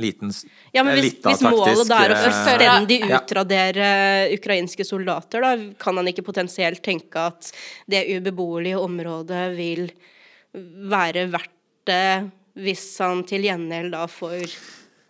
[0.00, 0.30] liten
[0.74, 4.30] Ja, men eh, hvis, hvis målet da er å fullstendig utradere ja.
[4.36, 7.50] ukrainske soldater, da kan han ikke potensielt tenke at
[7.90, 9.88] det ubeboelige området vil
[10.90, 11.52] være verdt
[11.84, 12.30] det
[12.62, 14.46] hvis han til gjengjeld da får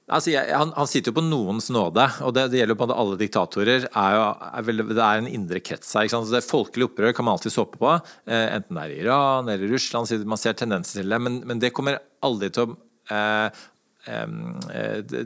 [0.05, 2.89] Altså, jeg, han, han sitter jo på noens nåde, og det, det gjelder jo på
[2.93, 3.87] alle diktatorer.
[3.89, 6.11] Er jo, er vel, det er en indre krets her.
[6.29, 7.95] det Folkelig opprør kan man alltid såpe på,
[8.29, 10.13] eh, enten det er i Iran eller Russland.
[10.29, 12.77] Man ser tendenser til det, men, men det kommer aldri til å
[13.17, 13.65] eh,
[14.13, 15.17] eh,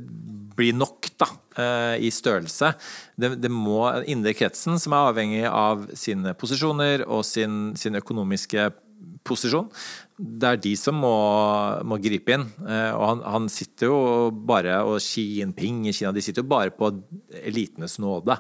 [0.59, 2.71] bli nok da, eh, i størrelse.
[3.19, 8.71] Det, det må indre kretsen, som er avhengig av sine posisjoner og sin, sin økonomiske
[9.27, 9.73] posisjon.
[10.19, 11.15] Det er de som må,
[11.87, 12.47] må gripe inn.
[12.67, 13.99] Eh, Og han, han sitter jo
[14.33, 16.91] bare Og Xi Jinping i Kina de sitter jo bare på
[17.45, 18.35] elitenes nåde.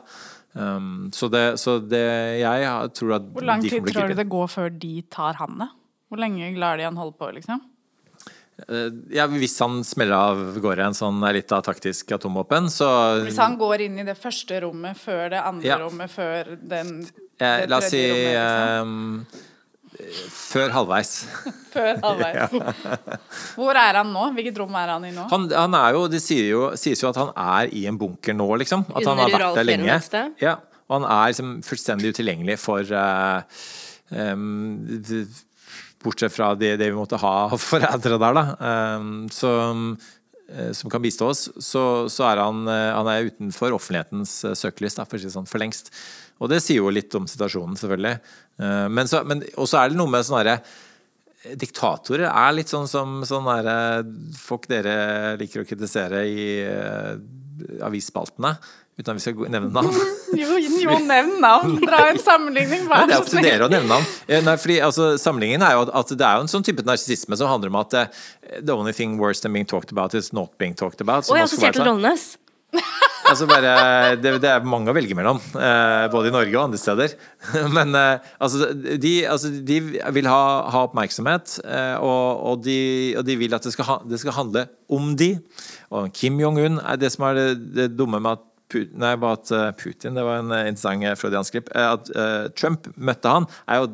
[0.58, 4.48] Um, så, det, så det Jeg tror at Hvor lang tid tror du det går
[4.50, 5.68] før de tar han, det?
[6.08, 7.60] Hvor lenge lar de han holde på, liksom?
[8.66, 12.88] Eh, Ja, hvis han smeller av gårde en sånn lita taktisk atomvåpen, så
[13.22, 15.78] Hvis han går inn i det første rommet før det andre Ja.
[15.84, 17.04] rommet før den
[17.38, 19.26] eh, det La oss si rommet, liksom.
[19.98, 21.12] Før halvveis.
[21.74, 22.54] Før halvveis.
[23.58, 24.28] Hvor er han nå?
[24.37, 25.26] Hvilket rom er han i nå?
[25.32, 28.37] Han, han er jo, Det sier jo, sies jo at han er i en bunker
[28.37, 28.87] nå, liksom.
[28.94, 29.98] At han har vært der lenge.
[30.42, 30.58] Ja,
[30.88, 33.42] og han er liksom fullstendig utilgjengelig for uh,
[34.14, 34.87] um,
[35.98, 38.46] Bortsett fra det, det vi måtte ha av forrædere der, da.
[38.96, 41.82] Um, som, um, som kan bistå oss, så,
[42.12, 45.34] så er han, uh, han er utenfor offentlighetens uh, søkelys, da, for å si det
[45.34, 45.90] sånn, for lengst.
[46.38, 48.14] Og det sier jo litt om situasjonen, selvfølgelig.
[48.58, 50.58] Eh, Men så, men også er det noe med sånn herre
[51.58, 54.02] Diktatorer er litt sånn som sånn herre
[54.36, 57.14] folk dere liker å kritisere i uh,
[57.86, 58.50] avisspaltene.
[58.98, 59.94] Uten at vi skal nevne navn.
[60.38, 61.78] Jo, jo, nevn navn!
[61.80, 63.08] Dra en sammenligning, vær så snill.
[63.08, 64.10] det er opp til dere å nevne navn.
[64.26, 67.38] Eh, Nei, fordi, altså, sammenligningen er jo at, det er jo en sånn type narsissisme
[67.40, 68.10] som handler om at eh,
[68.58, 71.30] the only thing worse than being talked about is not being talked about.
[71.30, 71.86] Å, ja, jeg Kjetil.
[71.88, 72.28] Rollnes.
[73.28, 76.80] Altså bare, det, det er mange å velge mellom, eh, både i Norge og andre
[76.80, 77.14] steder.
[77.76, 79.78] Men eh, altså, de, altså, de
[80.16, 82.78] vil ha, ha oppmerksomhet, eh, og, og, de,
[83.20, 85.34] og de vil at det skal, ha, det skal handle om de.
[85.92, 89.50] Og Kim Jong-un er det som er det, det dumme med at Putin, nei, at
[89.80, 91.70] Putin, det var en interessant freudiansk klipp.
[91.72, 92.10] At
[92.52, 93.86] Trump møtte han, er jo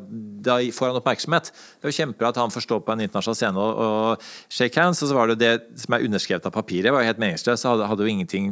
[0.43, 1.47] da får han oppmerksomhet.
[1.47, 4.75] Det er jo kjempebra at han får stå på en internasjonal scene og, og shake
[4.75, 7.23] hands, og så var det jo det som er underskrevet av papiret, var jo helt
[7.23, 7.69] meningsløst.
[7.71, 8.49] Hadde, hadde jo ingenting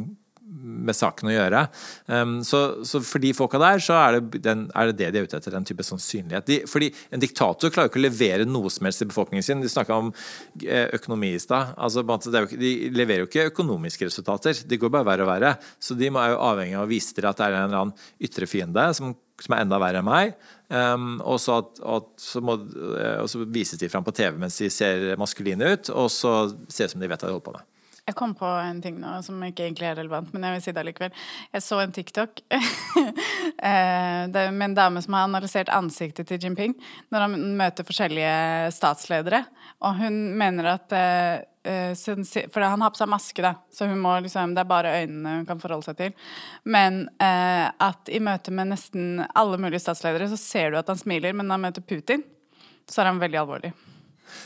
[0.64, 1.62] med saken å gjøre.
[2.08, 5.20] Um, så, så for de folka der, så er det, den, er det det de
[5.20, 6.46] er ute etter, den type sannsynlighet.
[6.48, 9.64] De, fordi en diktator klarer jo ikke å levere noe som helst til befolkningen sin.
[9.64, 10.12] De snakka om
[10.64, 11.74] eh, økonomi i stad.
[11.76, 12.04] Altså,
[12.54, 14.64] de leverer jo ikke økonomiske resultater.
[14.68, 15.54] De går bare verre og verre.
[15.82, 18.26] Så de er jo avhengig av å vise dere at det er en eller annen
[18.28, 20.34] ytre fiende som, som er enda verre enn meg.
[20.74, 22.56] Um, og, så at, at, så må,
[22.96, 26.34] eh, og så vises de fram på TV mens de ser maskuline ut, og så
[26.66, 27.70] ser det ut som de vet hva de holder på med.
[28.04, 30.72] Jeg kom på en ting nå som ikke egentlig er relevant, men jeg vil si
[30.76, 31.12] det allikevel.
[31.54, 36.74] Jeg så en TikTok eh, med en dame som har analysert ansiktet til Jinping
[37.14, 38.34] når han møter forskjellige
[38.76, 39.40] statsledere.
[39.80, 44.52] Og hun mener at eh, eh, For han har på seg maske, da, så liksom,
[44.52, 46.28] det er bare øynene hun kan forholde seg til.
[46.68, 51.32] Men at i møte med nesten alle mulige statsledere, så ser du at han smiler,
[51.32, 52.28] men når han møter Putin,
[52.84, 53.72] så er han veldig alvorlig.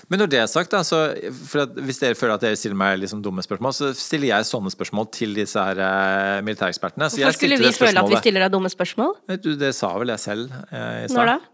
[0.08, 1.00] Men når det er sagt, da, så
[1.48, 4.48] for at hvis dere føler at dere stiller meg liksom dumme spørsmål, så stiller jeg
[4.48, 7.08] sånne spørsmål til disse her eh, militærekspertene.
[7.10, 9.14] Så jeg Hvorfor skulle vi det føle at vi stiller deg dumme spørsmål?
[9.44, 11.16] Du, det sa vel jeg selv eh, i stad.
[11.18, 11.38] Når da?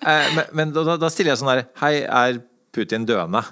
[0.00, 2.38] Eh, men men da, da stiller jeg sånn her Hei, er
[2.74, 3.42] Putin døende?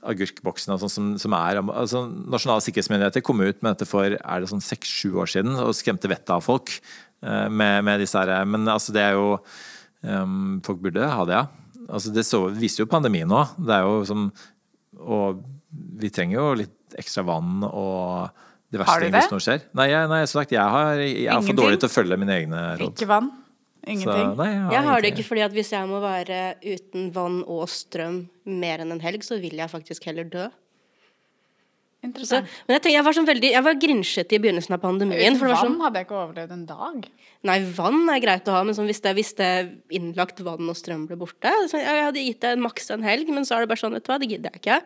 [0.05, 4.41] agurkboksene og sånn som, som er altså, Nasjonale sikkerhetsmyndigheter kom ut med dette for er
[4.41, 6.73] det sånn seks-sju år siden og skremte vettet av folk
[7.25, 9.39] uh, med, med disse her Men altså, det er jo
[10.03, 11.47] um, Folk burde ha det, ja.
[11.89, 13.43] Altså, det så, viser jo pandemien nå.
[13.61, 14.29] Det er jo som
[15.01, 15.45] Og
[16.01, 18.43] vi trenger jo litt ekstra vann og
[18.75, 19.23] diverse Har du ting det?
[19.23, 19.65] hvis noe skjer.
[19.79, 22.67] Nei, jeg, nei, sagt, jeg, har, jeg er for dårlig til å følge mine egne
[22.81, 22.95] råd.
[22.95, 23.31] Ikke vann.
[23.85, 24.31] Så, Ingenting.
[24.39, 27.43] nei, jeg har, Jeg har det ikke fordi at hvis jeg må være uten vann
[27.45, 30.47] og strøm mer enn en helg, så vil jeg faktisk heller dø.
[32.05, 35.39] Så, men jeg, tenker, jeg var sånn veldig Jeg var grinsjete i begynnelsen av pandemien.
[35.41, 37.07] For vann sånn, hadde jeg ikke overlevd en dag.
[37.49, 39.51] nei, vann er greit å ha, men sånn, hvis, det, hvis det
[39.97, 43.49] innlagt vann og strøm ble borte så Jeg hadde gitt det maks en helg, men
[43.49, 44.81] så er det bare sånn, vet du hva, det gidder jeg ikke.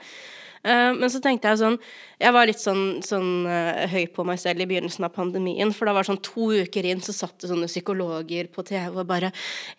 [0.68, 1.76] Eh, men så tenkte jeg sånn
[2.18, 5.70] Jeg var litt sånn, sånn eh, høy på meg selv i begynnelsen av pandemien.
[5.74, 9.07] For da var sånn to uker inn, så satt det sånne psykologer på TV og
[9.09, 9.31] bare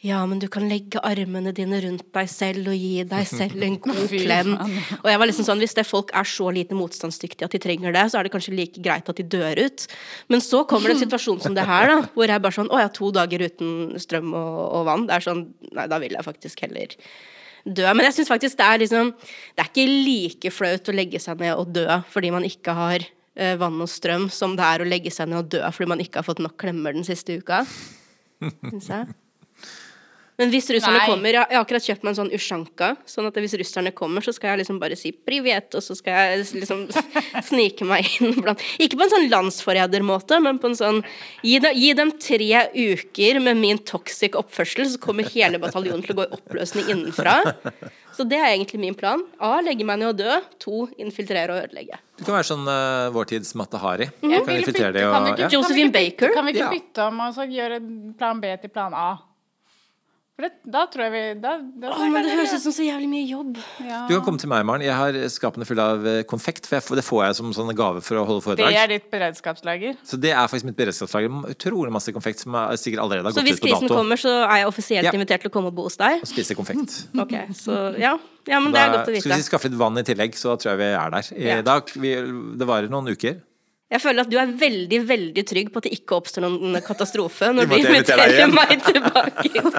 [0.06, 3.80] Ja, men du kan legge armene dine rundt deg selv og gi deg selv en
[3.86, 4.54] god klem.
[5.02, 7.96] Og jeg var liksom sånn Hvis det folk er så lite motstandsdyktige at de trenger
[7.96, 9.88] det, så er det kanskje like greit at de dør ut.
[10.32, 12.86] Men så kommer det en situasjon som det her, da, hvor jeg bare sånn Å
[12.86, 15.10] ja, to dager uten strøm og, og vann.
[15.10, 16.96] Det er sånn Nei, da vil jeg faktisk heller
[17.66, 17.86] dø.
[17.94, 21.42] Men jeg syns faktisk det er liksom Det er ikke like flaut å legge seg
[21.44, 24.90] ned og dø fordi man ikke har uh, vann og strøm, som det er å
[24.90, 27.64] legge seg ned og dø fordi man ikke har fått nok klemmer den siste uka.
[28.70, 29.10] Synes jeg.
[30.40, 31.06] Men hvis russerne Nei.
[31.10, 32.90] kommer Jeg har akkurat kjøpt meg en sånn usjanka.
[33.06, 36.14] Sånn at hvis russerne kommer, så skal jeg liksom bare si 'privet', og så skal
[36.16, 36.88] jeg liksom
[37.50, 41.04] snike meg inn blant Ikke på en sånn landsforrædermåte, men på en sånn
[41.44, 46.16] gi, dem- gi dem tre uker med min toxic oppførsel, så kommer hele bataljonen til
[46.16, 47.44] å gå i oppløsning innenfra.
[48.16, 49.22] Så det er egentlig min plan.
[49.40, 49.62] A.
[49.64, 50.40] Legge meg ned og dø.
[50.60, 50.88] To.
[51.00, 52.00] Infiltrere og ødelegge.
[52.18, 54.06] Du kan være sånn uh, vår tids Mata Hari.
[54.10, 54.46] -hmm.
[54.46, 55.48] Kan infiltrere bytte- de kan og ikke- ja.
[55.48, 56.34] kan vi Josephine ikke bytte- Baker?
[56.34, 57.80] Kan vi ikke bytte om og så gjøre
[58.18, 59.18] plan B til plan A?
[60.40, 61.50] For det, da tror jeg vi da,
[61.84, 63.58] da Åh, men det høres ut som så jævlig mye jobb.
[63.84, 64.06] ja.
[64.08, 64.86] Du kan komme til meg, Maren.
[64.86, 66.64] Jeg har skapene fulle av eh, konfekt.
[66.70, 68.72] For jeg, det får jeg som sånn gave for å holde foredrag.
[68.72, 69.98] Det er ditt beredskapslager.
[70.08, 71.42] Så det er faktisk mitt beredskapslager.
[71.52, 73.68] Utrolig masse konfekt som er sikkert allerede har Så gått ut på dato.
[73.68, 74.00] Så krisen dato.
[74.00, 75.16] kommer, så er jeg offisielt Ja.
[75.20, 76.24] invitert til å komme og bo hos deg?
[76.24, 76.96] Og spise konfekt.
[77.26, 78.16] Ok, så ja.
[78.48, 80.72] ja men det er godt å skal vi skaffe litt vann i tillegg, så tror
[80.72, 81.34] jeg vi er der.
[81.36, 81.62] I Ja.
[81.68, 82.16] dag, vi,
[82.56, 83.42] det varer noen uker.
[83.90, 87.50] Jeg føler at du er veldig veldig trygg på at det ikke oppstår noen katastrofe
[87.56, 89.64] når Du inviterer meg tilbake.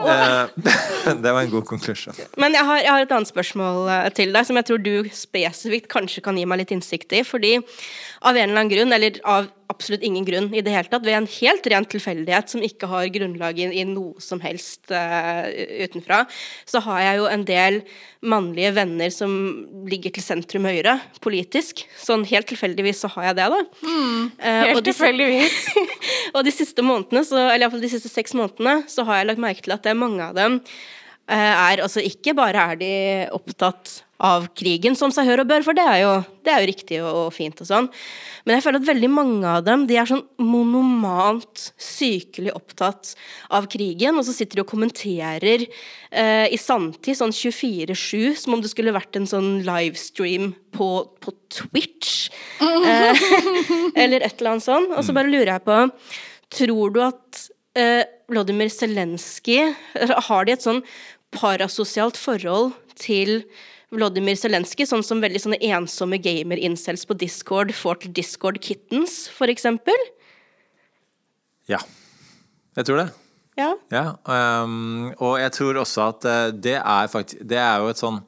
[0.00, 0.46] Eh,
[1.20, 2.16] det var en god konklusjon.
[2.40, 4.94] Men jeg har, jeg har et annet spørsmål eh, til deg, som jeg tror du
[5.12, 7.20] spesifikt kanskje kan gi meg litt innsikt i.
[7.26, 11.04] Fordi av en eller annen grunn, eller av absolutt ingen grunn i det hele tatt,
[11.06, 15.46] ved en helt ren tilfeldighet som ikke har grunnlag i, i noe som helst uh,
[15.86, 16.24] utenfra,
[16.68, 17.80] så har jeg jo en del
[18.20, 19.32] mannlige venner som
[19.88, 21.84] ligger til sentrum høyre politisk.
[22.02, 23.60] Sånn helt tilfeldigvis så har jeg det, da.
[23.86, 25.58] Mm, helt Helt disse- tilfeldigvis.
[26.34, 29.44] og de siste månedene, så, eller iallfall de siste seks månedene, så har jeg lagt
[29.46, 30.60] merke til at det er mange av dem
[31.30, 32.94] er altså ikke bare er de
[33.36, 36.10] opptatt av krigen, som seg hør og bør, for det er jo,
[36.44, 37.88] det er jo riktig og, fint og sånn.
[38.44, 43.14] Men jeg føler at veldig mange av dem de er sånn monomant sykelig opptatt
[43.56, 48.64] av krigen, og så sitter de og kommenterer eh, i sanntid, sånn 24-7, som om
[48.64, 50.90] det skulle vært en sånn livestream på,
[51.24, 52.28] på Twitch.
[52.60, 53.24] Eh,
[54.02, 54.92] eller et eller annet sånt.
[54.92, 55.80] Og så bare lurer jeg på
[56.50, 57.44] Tror du at
[57.78, 59.68] eh, Vladimir Zelenskyj
[60.26, 60.80] Har de et sånn
[61.34, 63.44] parasosialt forhold til
[63.90, 70.06] Vladimir Zelenskyj, sånn som veldig sånne ensomme gamer-incels på Discord får til Discord Kittens, eksempel?
[71.70, 71.80] Ja.
[72.78, 73.08] Jeg tror det.
[73.58, 73.72] Ja.
[73.92, 74.04] Ja,
[74.62, 78.20] um, og jeg tror også at eh, det er faktisk Det er jo et sånn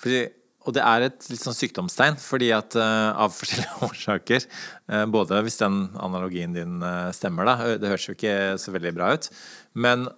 [0.00, 0.24] fordi,
[0.66, 4.44] Og det er et litt sånn sykdomstegn, fordi at uh, av forskjellige årsaker
[4.90, 7.78] uh, Både hvis den analogien din uh, stemmer, da.
[7.80, 9.30] Det høres jo ikke så veldig bra ut.
[9.72, 10.08] Men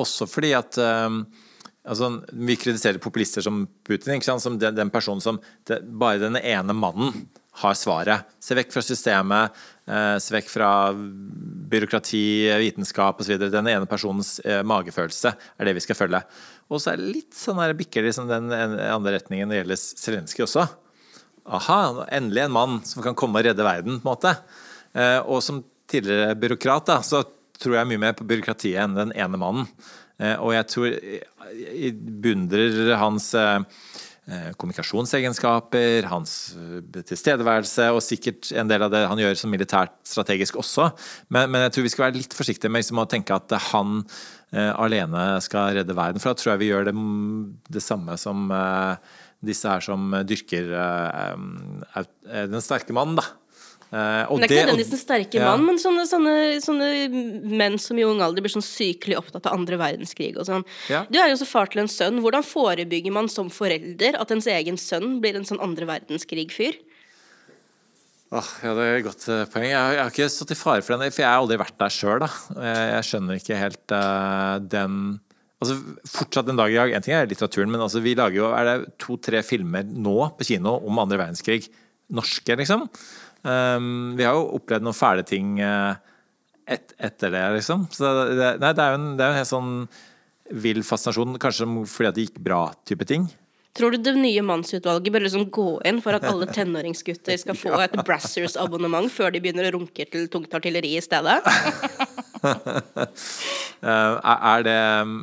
[0.00, 1.24] også fordi at ehm,
[1.90, 6.76] Altså, vi kritiserer populister som Putin, som den, den personen som det, bare den ene
[6.76, 7.24] mannen
[7.60, 8.28] har svaret.
[8.38, 9.56] Se vekk fra systemet,
[9.90, 10.70] eh, se vekk fra
[11.72, 12.22] byråkrati,
[12.62, 13.34] vitenskap osv.
[13.42, 16.22] Den ene personens eh, magefølelse er det vi skal følge.
[16.70, 19.82] Og så er det litt sånn her bikker liksom den andre retningen når det gjelder
[20.04, 20.68] Zelenskyj også.
[21.50, 21.80] Aha,
[22.14, 24.36] endelig en mann som kan komme og redde verden, på en måte.
[24.94, 27.24] Eh, og som tidligere byråkrat, da, så
[27.60, 29.66] tror jeg mye mer på byråkratiet enn den ene mannen.
[30.20, 33.62] Eh, og jeg tror Jeg beundrer hans eh,
[34.30, 39.96] eh, kommunikasjonsegenskaper, hans eh, tilstedeværelse, og sikkert en del av det han gjør som militært
[40.06, 40.90] strategisk også.
[41.28, 44.04] Men, men jeg tror vi skal være litt forsiktige med liksom, å tenke at han
[44.52, 46.22] eh, alene skal redde verden.
[46.22, 46.94] For da tror jeg vi gjør det,
[47.78, 49.18] det samme som eh,
[49.50, 51.36] disse her som dyrker eh,
[51.96, 53.26] eh, den sterke mannen, da.
[53.90, 55.46] Uh, det er ikke nødvendigvis en sterke ja.
[55.50, 56.90] mann, men sånne, sånne, sånne,
[57.58, 60.62] menn som i ung alder blir sånn sykelig opptatt av andre verdenskrig og sånn.
[60.92, 61.02] Ja.
[61.10, 62.20] Du er jo også far til en sønn.
[62.22, 66.78] Hvordan forebygger man som forelder at ens egen sønn blir en sånn andre verdenskrig-fyr?
[68.30, 69.66] Oh, ja, Det er et godt uh, poeng.
[69.72, 71.96] Jeg, jeg, har ikke stått i fare for den, for jeg har aldri vært der
[71.96, 72.22] sjøl.
[72.22, 75.02] Jeg, jeg skjønner ikke helt uh, den
[75.60, 75.74] Altså,
[76.08, 78.64] fortsatt en dag i dag, En ting er litteraturen, men altså, vi lager jo er
[78.64, 81.66] det to-tre filmer nå på kino om andre verdenskrig.
[82.16, 82.86] Norske, liksom.
[83.40, 85.96] Um, vi har jo opplevd noen fæle ting uh,
[86.68, 87.86] et, etter det, liksom.
[87.94, 89.74] Så det, nei, det er jo en, det er en helt sånn
[90.50, 93.28] vill fascinasjon, kanskje fordi det gikk bra, type ting.
[93.78, 97.76] Tror du det nye mannsutvalget bør liksom gå inn for at alle tenåringsgutter skal få
[97.84, 101.38] et Brassers-abonnement før de begynner å runke til tungt artilleri i stedet?
[102.42, 104.16] uh,
[104.50, 105.14] er det um,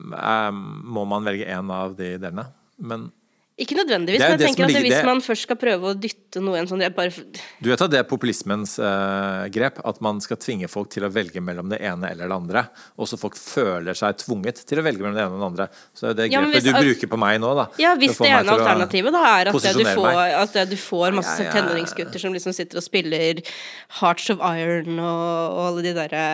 [0.95, 2.47] Må man velge én av de delene?
[2.77, 3.09] Men
[3.57, 5.05] ikke nødvendigvis, men jeg tenker at hvis det...
[5.07, 7.09] man først skal prøve å dytte noe en sånn bare...
[7.57, 9.79] Du vet at det er populismens uh, grep?
[9.81, 12.63] At man skal tvinge folk til å velge mellom det ene eller det andre.
[13.01, 15.67] Og så folk føler seg tvunget til å velge mellom det ene og det andre.
[15.97, 17.65] Så det er grepet ja, hvis, du bruker på meg nå, da.
[17.81, 21.49] Ja, hvis det ene alternativet da er at du, får, at du får masse ja,
[21.49, 23.41] ja, tenåringsgutter som liksom sitter og spiller
[24.03, 25.25] Hearts of Iron og,
[25.57, 26.27] og alle de derre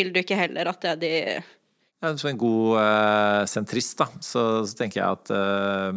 [0.00, 1.14] Vil du ikke heller at det er de
[2.20, 5.92] som en god uh, sentrist, da, så, så, tenker jeg at, uh,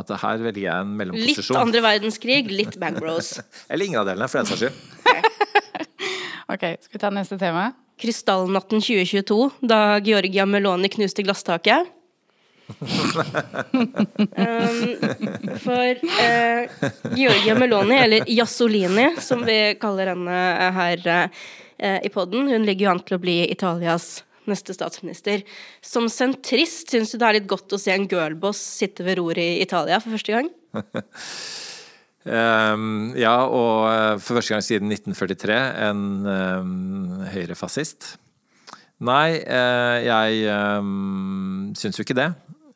[0.00, 1.56] at her velger jeg en mellomposisjon.
[1.56, 3.36] Litt andre verdenskrig, litt Bang Bros.
[3.70, 4.76] Eller ingen av delene, for den saks skyld.
[6.54, 7.70] ok, skal vi ta neste tema?
[8.00, 9.38] Krystallnatten 2022,
[9.72, 11.92] da Georgia Meloni knuste glasstaket.
[12.76, 12.82] um,
[15.62, 16.62] for uh,
[17.14, 20.38] Georgia Meloni, eller Jazzolini, som vi kaller henne
[20.76, 20.98] her
[21.76, 25.44] i poden, hun ligger jo an til å bli Italias neste statsminister.
[25.84, 29.42] Som sentrist, syns du det er litt godt å se en girlboss sitte ved roret
[29.42, 30.50] i Italia for første gang?
[32.26, 38.14] um, ja, og eh, for første gang siden 1943 en um, høyrefascist.
[39.06, 40.46] Nei, uh, jeg
[40.80, 42.30] um, syns jo ikke det.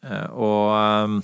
[0.04, 1.20] Uh, og um,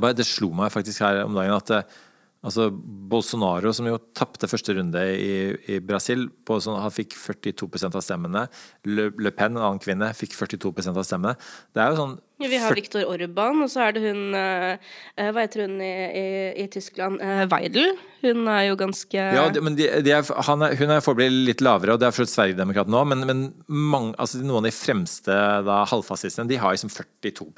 [0.00, 2.02] bare, det slo meg faktisk her om dagen at uh,
[2.44, 5.30] Altså Bolsonaro, som jo tapte første runde i,
[5.72, 8.44] i Brasil, sånn, han fikk 42% av stemmene.
[8.86, 11.34] Le, Le, Pen, en annen kvinne, fikk 42% av stemmene.
[11.74, 12.12] Det er jo sånn
[12.44, 14.76] Vi har Viktor Orban, og så er det hun uh,
[15.16, 16.26] Hva heter hun i, i,
[16.62, 17.18] i Tyskland?
[17.24, 17.96] Uh, Weidel.
[18.22, 21.64] Hun er jo ganske Ja, de, men de, de er, er, hun er foreløpig litt
[21.64, 25.40] lavere, og det er for Sverigedemokraten nå, men, men mange, altså, noen av de fremste
[25.66, 27.48] da, halvfascistene de har liksom 42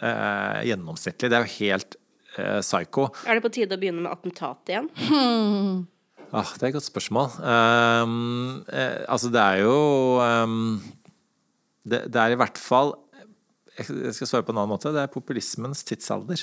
[0.00, 1.30] uh, gjennomsnittlig.
[1.30, 1.98] Det er jo helt
[2.38, 3.10] eh, psycho.
[3.26, 4.90] Er det på tide å begynne med attentat igjen?
[5.08, 5.84] Hmm.
[6.34, 7.28] Ah, det er et godt spørsmål.
[7.38, 9.74] Um, eh, altså, det er jo
[10.18, 10.78] um,
[11.86, 12.96] det, det, er i hvert fall
[13.78, 14.90] Jeg skal svare på en annen måte.
[14.94, 16.42] Det er populismens tidsalder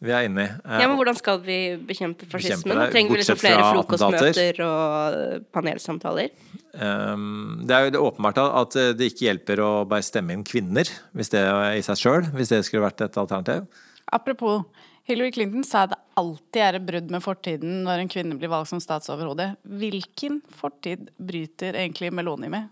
[0.00, 0.48] vi er inne i.
[0.48, 2.72] ja, Men hvordan skal vi bekjempe fascismen?
[2.72, 6.30] Bekjempe Trenger vi liksom flere frokostmøter og panelsamtaler?
[6.72, 10.88] Um, det er jo det åpenbart at det ikke hjelper å bare stemme inn kvinner
[11.12, 13.68] hvis det er i seg sjøl, hvis det skulle vært et alternativ.
[14.10, 14.64] Apropos
[15.08, 18.72] Hillary Clinton sa det alltid er et brudd med fortiden når en kvinne blir valgt
[18.72, 19.54] som statsoverhode.
[19.64, 22.68] Hvilken fortid bryter egentlig Meloni med?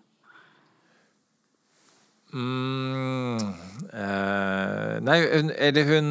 [2.29, 3.41] Mm,
[3.89, 6.11] eh, nei, hun, eller hun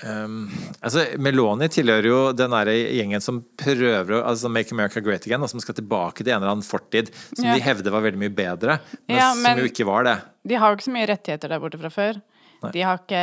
[0.00, 0.38] um,
[0.80, 5.44] altså Meloni tilhører jo den der gjengen som prøver å altså Make America Great Again,
[5.44, 7.58] og som skal tilbake til en eller annen fortid som ja.
[7.58, 10.16] de hevder var veldig mye bedre, men, ja, men som jo ikke var det.
[10.48, 12.22] De har jo ikke så mye rettigheter der borte fra før.
[12.62, 12.70] Nei.
[12.74, 13.22] De har ikke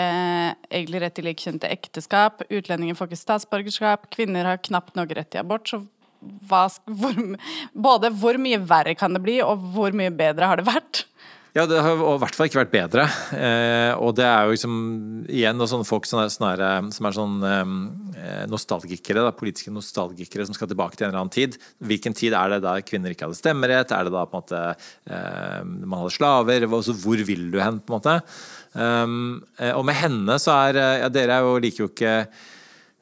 [0.67, 2.43] egentlig rett til likkjønnede ekteskap.
[2.49, 4.10] Utlendinger får ikke statsborgerskap.
[4.13, 5.69] Kvinner har knapt nok rett til abort.
[5.71, 5.84] Så
[6.49, 7.19] hva, hvor,
[7.88, 11.06] både hvor mye verre kan det bli, og hvor mye bedre har det vært?
[11.57, 13.03] Ja, det har i hvert fall ikke vært bedre.
[13.33, 14.73] Eh, og det er jo liksom
[15.25, 20.53] igjen sånne folk som er, sånne, som er sånn eh, nostalgikere, da, politiske nostalgikere som
[20.53, 21.57] skal tilbake til en eller annen tid.
[21.81, 23.89] Hvilken tid er det da kvinner ikke hadde stemmerett?
[23.95, 24.62] Er det da på en måte
[25.09, 26.67] eh, man hadde slaver?
[26.69, 28.15] Altså, hvor vil du hen, på en måte?
[28.69, 29.41] Um,
[29.73, 32.29] og med henne så er Ja, dere er jo, liker jo ikke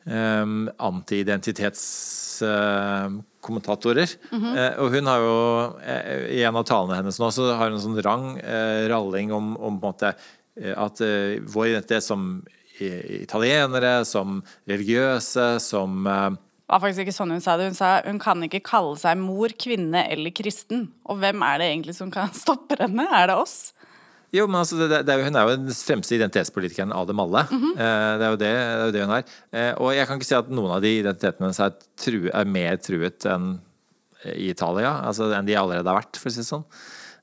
[0.07, 2.26] um, anti-identitetskommentatorer.
[2.41, 3.61] Uh, mm
[4.31, 4.53] -hmm.
[4.57, 5.37] uh, og hun har jo
[5.79, 8.39] uh, I en av talene hennes nå så har hun en sånn rang
[8.89, 10.13] ralling om, om, på en måte
[10.57, 11.01] at
[11.53, 12.43] vår identitet som
[12.79, 16.07] italienere, som religiøse, som
[16.67, 17.69] det var faktisk ikke sånn hun sa det.
[17.69, 20.91] Hun sa hun kan ikke kalle seg mor, kvinne eller kristen.
[21.07, 23.07] Og hvem er det egentlig som kan stoppe henne?
[23.07, 23.71] Er det oss?
[24.35, 27.19] Jo, men altså, det, det er jo, Hun er jo den fremste identitetspolitikeren av dem
[27.23, 27.45] alle.
[27.49, 27.75] Mm -hmm.
[27.77, 29.23] det, er det, det er jo det hun er.
[29.51, 32.45] Eh, og jeg kan ikke si at noen av de identitetene hennes er, tru, er
[32.45, 33.59] mer truet enn
[34.25, 35.01] i Italia.
[35.05, 36.65] Altså enn de allerede har vært, for å si det sånn.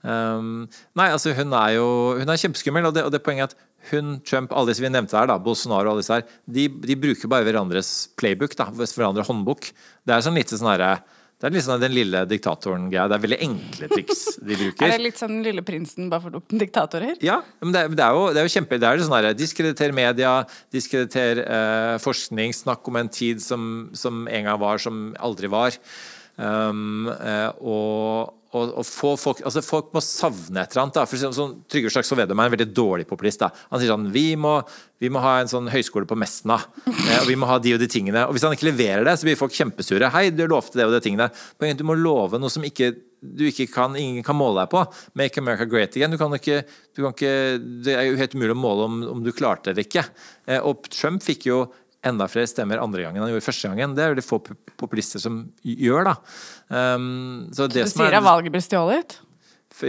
[0.04, 1.86] Um, nei, altså hun er jo
[2.18, 3.56] Hun er kjempeskummel, og det, og det poenget er at
[3.90, 6.96] hun, Trump, alle disse vi nevnte her, da, Bolsonaro og alle disse her, de, de
[6.96, 9.68] bruker bare hverandres playbook, da, hverandres håndbok.
[10.04, 10.94] Det er sånn litt sånn herre
[11.44, 13.02] det er litt sånn den lille diktatoren-greia.
[13.12, 14.86] Det er veldig enkle triks de bruker.
[14.86, 17.18] Er det litt sånn Lille prinsen bare for diktatorer?
[17.20, 19.16] Ja, men det, er- det, er jo, det er jo kjempe Det er jo sånn
[19.18, 20.32] herre Diskrediter media,
[20.72, 25.76] diskrediter eh, forskning, snakk om en tid som, som en gang var, som aldri var.
[26.40, 30.96] Um, eh, og, og, og få folk Altså folk må savne et eller annet.
[30.96, 31.06] Da.
[31.08, 33.42] For eksempel, sånn, Trygve Slagsvold Vedum er en veldig dårlig populist.
[33.42, 33.50] Da.
[33.72, 34.56] Han sier sånn vi må,
[35.02, 36.60] vi må ha en sånn høyskole på Mesna.
[36.86, 38.26] Eh, og vi må ha de og de tingene.
[38.28, 40.12] Og hvis han ikke leverer det, så blir folk kjempesure.
[40.14, 41.30] Hei, du lovte det og de tingene.
[41.30, 42.94] Er Du må love noe som ikke
[43.24, 44.82] du ikke kan, ingen kan måle deg på.
[45.16, 46.12] Make America great again.
[46.12, 46.60] Du kan ikke,
[46.92, 47.32] du kan ikke,
[47.86, 50.04] det er jo helt umulig å måle om, om du klarte det eller ikke.
[50.44, 51.62] Eh, og Trump fikk jo
[52.06, 53.94] enda flere stemmer andre gangen enn han gjorde første gangen.
[53.96, 54.40] Det er det få
[54.80, 56.16] populister som gjør, da.
[56.68, 59.18] Um, så det Du som sier er, at valget blir stjålet?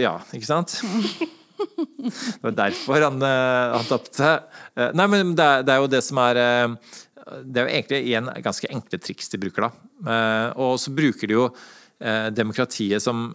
[0.00, 0.80] Ja, ikke sant?
[1.56, 4.32] Det var derfor han, eh, han tapte.
[4.76, 6.74] Eh, Nei, men det er, det er jo det som er eh,
[7.42, 10.12] Det er jo egentlig igjen ganske enkle triks de bruker, da.
[10.62, 11.48] Og så bruker de jo
[12.36, 13.30] demokratiet som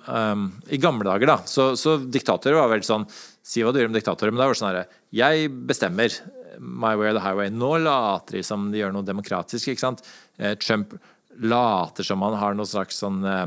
[0.69, 3.07] I gamle dager, da, så, så diktatorer var vel sånn
[3.41, 4.84] Si hva du gjør om diktatorer, men det var sånn herre
[5.17, 6.13] Jeg bestemmer.
[6.60, 7.49] My way or the highway.
[7.49, 10.02] Nå later de som de gjør noe demokratisk, ikke sant.
[10.38, 10.95] Eh, Trump
[11.39, 13.45] later som han har noe slags sånn eh,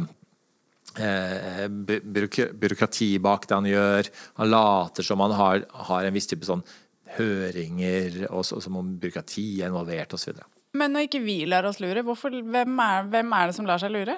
[1.04, 4.10] eh, byråk- byråkrati bak det han gjør.
[4.40, 6.64] Han later som han har, har en viss type sånn
[7.18, 10.40] høringer, og så, som om byråkrati er involvert osv.
[10.74, 13.78] Men når ikke vi lar oss lure, hvorfor, hvem, er, hvem er det som lar
[13.82, 14.16] seg lure?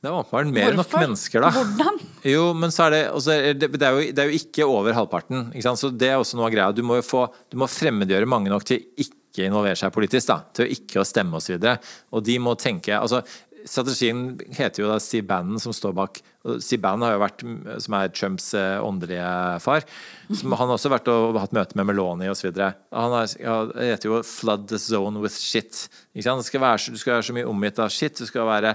[0.00, 1.50] Det er åpenbart mer enn nok mennesker, da.
[1.52, 1.98] Hvordan?
[2.24, 4.96] Jo, men så er det, også, det, det, er jo, det er jo ikke over
[4.96, 5.50] halvparten.
[5.52, 5.80] Ikke sant?
[5.82, 6.72] Så det er også noe av greia.
[6.72, 10.38] Du må jo få, du må fremmedgjøre mange nok til ikke involvere seg politisk, da.
[10.56, 11.58] Til ikke å stemme osv.
[11.58, 13.22] Og, så og de må tenke altså
[13.68, 16.22] Strategien heter jo da Steve Bannon, som står bak
[16.64, 17.42] Steve Bannon har jo vært,
[17.84, 19.26] som er Trumps eh, åndelige
[19.60, 19.84] far.
[20.30, 22.48] Som, han har også vært og hatt møte med Meloni osv.
[22.56, 25.90] Han er, ja, heter jo 'flood the zone with shit'.
[26.14, 26.40] Ikke sant?
[26.40, 28.16] Det skal være, du skal være så mye omgitt av shit.
[28.16, 28.72] Du skal være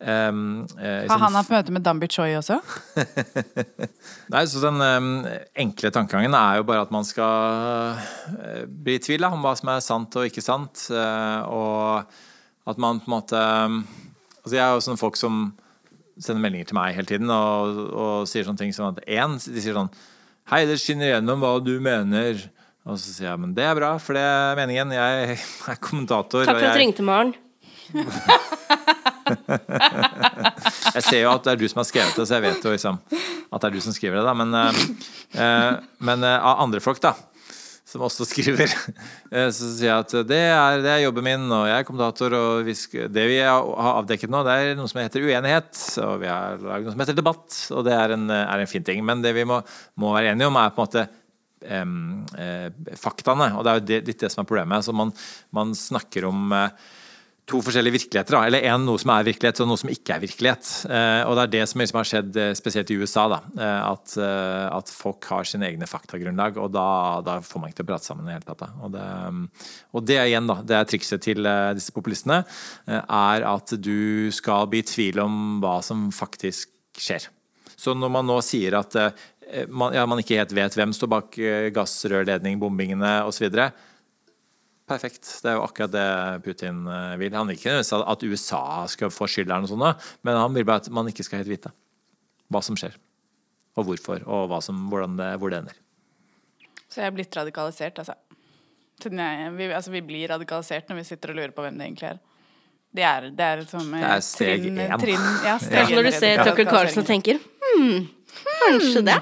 [0.00, 2.58] ehm, eh, Har liksom han hatt møte med Dambi Choi også?
[4.32, 5.10] Nei, så Den um,
[5.58, 9.54] enkle tankegangen er jo bare at man skal uh, bli i tvil da, om hva
[9.58, 10.88] som er sant og ikke sant.
[10.92, 13.80] uh, og at man på en måte um,
[14.42, 15.48] altså Jeg er jo sånne folk som
[16.18, 19.62] sender meldinger til meg hele tiden og, og sier sånne ting som at én, de
[19.62, 19.92] sier sånn
[20.48, 22.38] Hei, det skinner gjennom hva du mener.
[22.88, 24.94] Og så sier jeg men det er bra, for det er meningen.
[24.96, 25.36] Jeg
[25.74, 26.48] er kommentator.
[26.48, 27.34] Takk for at du ringte, Maren.
[30.96, 32.72] Jeg ser jo at det er du som har skrevet det, så jeg vet jo
[32.74, 32.98] liksom
[33.48, 34.26] at det er du som skriver det.
[34.26, 34.78] da Men, eh,
[35.40, 35.72] eh,
[36.04, 37.14] men eh, av andre folk, da,
[37.88, 38.72] som også skriver,
[39.56, 42.66] så sier jeg at det er, det er jobben min, og jeg er kommentator, og
[42.68, 42.74] vi
[43.14, 45.70] det vi har avdekket nå, det er noe som heter uenighet,
[46.04, 48.84] og vi har laget noe som heter debatt, og det er en, er en fin
[48.84, 49.00] ting.
[49.06, 49.62] Men det vi må,
[50.00, 51.08] må være enige om, er på en måte
[51.64, 52.68] eh,
[53.00, 54.84] faktaene, og det er jo det, litt det som er problemet.
[54.84, 55.12] Så man,
[55.54, 56.88] man snakker om eh,
[57.48, 58.36] to forskjellige virkeligheter.
[58.36, 58.40] Da.
[58.48, 60.68] Eller en, noe som er virkelighet, og noe som ikke er virkelighet.
[60.88, 63.24] Eh, og det er det som liksom har skjedd eh, spesielt i USA.
[63.32, 63.38] Da.
[63.56, 64.16] Eh, at,
[64.74, 66.88] at folk har sine egne faktagrunnlag, og da,
[67.24, 68.64] da får man ikke til å prate sammen i det hele tatt.
[68.66, 68.70] Da.
[68.84, 69.06] Og, det,
[69.38, 69.40] mm,
[69.96, 72.42] og det er igjen da, det er trikset til disse populistene,
[72.88, 77.30] er at du skal bli i tvil om hva som faktisk skjer.
[77.78, 78.96] Så når man nå sier at
[79.70, 81.38] man, ja, man ikke helt vet hvem står bak
[81.72, 83.46] gassrørledning, bombingene osv.,
[84.88, 85.26] Perfekt.
[85.42, 86.06] Det er jo akkurat det
[86.46, 87.34] Putin eh, vil.
[87.36, 90.84] Han vil ikke at USA skal få skyld, eller noe sånt, men han vil bare
[90.84, 91.72] at man ikke skal helt vite
[92.48, 92.96] hva som skjer.
[93.78, 95.76] Og hvorfor, og hva som, hvordan det, hvor det ender.
[96.88, 98.16] Så jeg er blitt radikalisert, altså.
[99.04, 99.92] Jeg, vi, altså.
[99.94, 102.18] Vi blir radikalisert når vi sitter og lurer på hvem det egentlig er.
[102.98, 104.62] Det er, det er liksom Det er steg
[105.02, 106.68] trinn, ja, steg er når du ser Tucker.
[106.70, 108.06] Carlson og tenker hm,
[108.64, 109.18] kanskje det.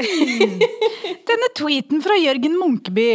[1.32, 3.08] Denne tweeten fra Jørgen Munkeby.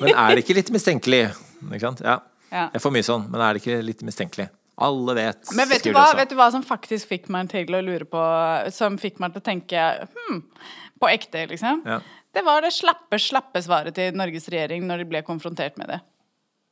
[0.00, 1.22] Men er det ikke litt mistenkelig?
[1.68, 2.02] Ikke sant?
[2.04, 2.20] Ja.
[2.48, 2.68] Ja.
[2.72, 4.48] Jeg får mye sånn, men er det ikke litt mistenkelig?
[4.78, 5.50] Alle vet.
[5.58, 8.20] Men vet du, hva, vet du hva som faktisk fikk meg til å lure på
[8.70, 10.44] Som fikk meg til å tenke hm,
[11.02, 11.82] på ekte, liksom?
[11.88, 11.98] Ja.
[12.34, 15.98] Det var det slappe, slappe svaret til Norges regjering når de ble konfrontert med det.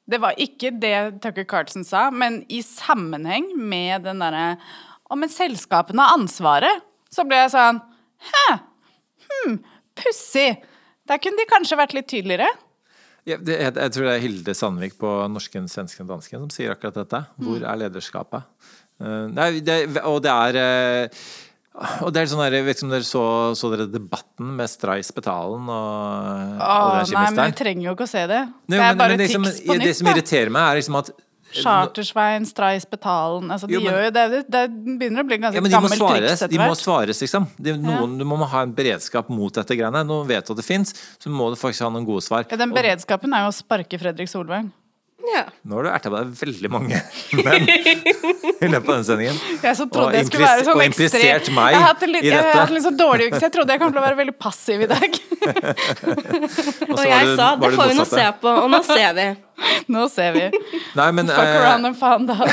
[0.07, 4.55] Det var ikke det Tucker Carlson sa, men i sammenheng med den derre
[5.07, 6.87] Å, men selskapene har ansvaret.
[7.11, 7.83] Så ble jeg sånn
[8.27, 8.47] Hæ?
[9.45, 9.59] Hm,
[9.99, 10.57] pussig.
[11.07, 12.49] Der kunne de kanskje vært litt tydeligere.
[13.27, 16.51] Ja, det, jeg, jeg tror det er Hilde Sandvik på Norsken, svensken og dansken som
[16.55, 17.25] sier akkurat dette.
[17.43, 18.47] Hvor er lederskapet?
[19.03, 21.25] Uh, nei, det, og det er uh,
[22.07, 23.25] Og det er sånn der, jeg vet ikke om dere så,
[23.61, 28.13] så dere debatten med Stray Spetalen og Åh, nei, men vi trenger jo ikke å
[28.15, 28.39] se det.
[28.49, 30.81] Nei, Det er men- bare men liksom, som- tics på Det som irriterer meg, er
[30.81, 31.11] liksom at
[31.65, 34.45] Chartersveien, Streisbetalen altså, De Jo, men- gjør jo det.
[34.51, 34.63] Det,
[35.01, 37.49] begynner å bli ganske ja, men de må gammelt svares, triks de må svares liksom.
[37.59, 40.05] De, noen, Du må ha en beredskap mot dette greiene.
[40.07, 42.47] Noen vet at det fins, så må du faktisk ha noen gode svar.
[42.51, 44.73] Ja, den beredskapen er jo å sparke Fredrik Solvang.
[45.27, 45.43] Ja.
[45.67, 46.99] Nå har du erta på deg veldig mange
[47.47, 49.39] menn i løpet av denne sendingen.
[49.65, 52.05] Jeg så trodde Og jeg skulle være sånn og ekstrem- implisert meg jeg har hatt
[52.07, 53.83] en litt, i Jeg har hatt en litt sånn dårlig uke, så jeg trodde jeg
[53.83, 55.17] kom til å være veldig passiv i dag.
[56.87, 59.27] Og Og jeg du- sa det får vi nå se på, og nå ser vi.
[59.97, 60.47] Nå ser vi.
[60.99, 62.51] Nei, men Fuck uh, around and found out.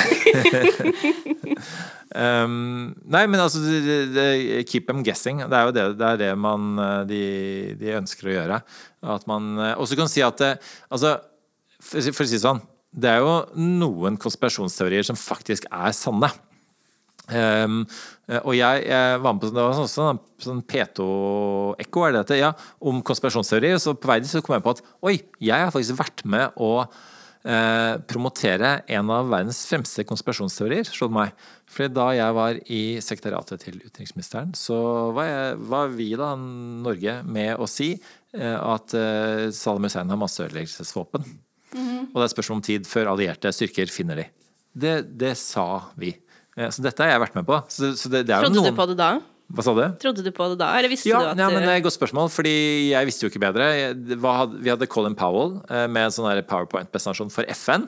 [2.14, 4.26] Um, nei, men altså de, de,
[4.70, 5.41] Keep them guessing.
[5.49, 7.22] Det er jo det, det, er det man, eh, de,
[7.80, 8.59] de ønsker å gjøre.
[9.16, 10.51] At man eh, også kan si at det,
[10.93, 11.16] altså,
[11.84, 12.63] for, å si- det sånn
[12.93, 16.29] Det er jo noen konspirasjonsteorier som faktisk er sanne.
[17.23, 17.86] Um,
[18.43, 22.38] og jeg, jeg var med på det var sånn, sånn, sånn P2-ekko er det dette,
[22.41, 22.51] ja,
[22.84, 23.79] om konspirasjonsteorier.
[23.81, 26.59] Så på vei dit så kom jeg på at oi, jeg har faktisk vært med
[26.61, 31.31] å eh, promotere en av verdens fremste konspirasjonsteorier, det meg.
[31.73, 34.77] Fordi da jeg var i sekretariatet til utenriksministeren, så
[35.15, 40.21] var, jeg, var vi da, Norge, med å si eh, at eh, Saddam Hussein har
[40.21, 41.25] masseødeleggelsesvåpen.
[41.76, 44.26] Og det er spørsmål om tid før allierte styrker finner de.
[44.74, 45.67] Det, det sa
[45.99, 46.13] vi.
[46.57, 47.59] Eh, Så dette har jeg vært med på.
[47.69, 48.74] Så, så det, det Trodde noen...
[48.74, 49.11] du på det da?
[49.53, 49.84] Hva sa du?
[50.01, 51.86] Trodde du på det da, eller visste Ja, du at ja, men det er et
[51.86, 52.53] godt spørsmål, fordi
[52.93, 53.67] jeg visste jo ikke bedre.
[53.93, 57.86] Vi hadde Colin Powell eh, med en sånn PowerPoint-presentasjon for FN.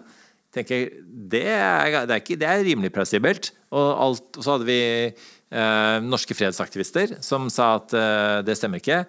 [0.53, 3.49] Tenker, det, er, det, er ikke, det er rimelig plausibelt.
[3.73, 4.79] Og, alt, og så hadde vi
[5.09, 9.01] eh, norske fredsaktivister som sa at eh, det stemmer ikke.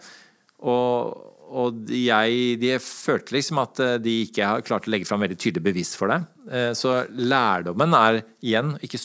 [0.64, 1.12] Og,
[1.46, 5.38] og jeg de følte liksom at eh, de ikke har klart å legge fram veldig
[5.38, 6.20] tydelig bevis for det.
[6.50, 9.00] Eh, Så lærdommen er igjen ikke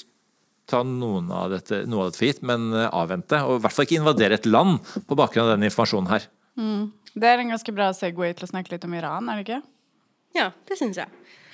[0.72, 3.42] ta noen av dette, noe av dette for gitt, men eh, avvente.
[3.46, 6.30] Og i hvert fall ikke invadere et land på bakgrunn av den informasjonen her.
[7.12, 9.62] Det er en ganske bra Segway til å snakke litt om Iran, er det ikke?
[10.38, 11.12] Ja, det syns jeg.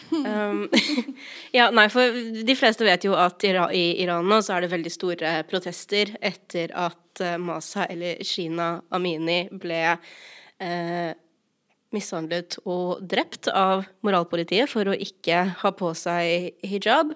[0.08, 0.68] Um,
[1.58, 2.16] ja, nei, for
[2.48, 6.72] de fleste vet jo at i Iran nå så er det veldig store protester etter
[6.78, 9.82] at Masa, eller Shina Amini, ble
[10.64, 11.14] eh,
[11.96, 17.14] mishandlet og drept av moralpolitiet for å ikke ha på seg hijab.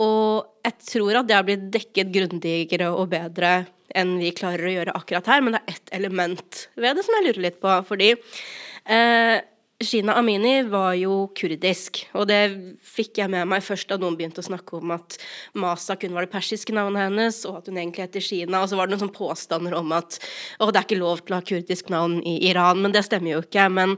[0.00, 4.74] Og jeg tror at det har blitt dekket grundigere og bedre enn vi klarer å
[4.74, 7.72] gjøre akkurat her, men det er ett element ved det som jeg lurer litt på.
[7.88, 9.36] Fordi eh,
[9.80, 12.40] Shina Amini var jo kurdisk, og det
[12.84, 15.16] fikk jeg med meg først da noen begynte å snakke om at
[15.56, 18.60] Masa kun var det persiske navnet hennes, og at hun egentlig heter Shina.
[18.60, 20.18] Og så var det noen sånne påstander om at
[20.60, 23.32] å, det er ikke lov til å ha kurdisk navn i Iran, men det stemmer
[23.32, 23.70] jo ikke.
[23.72, 23.96] Men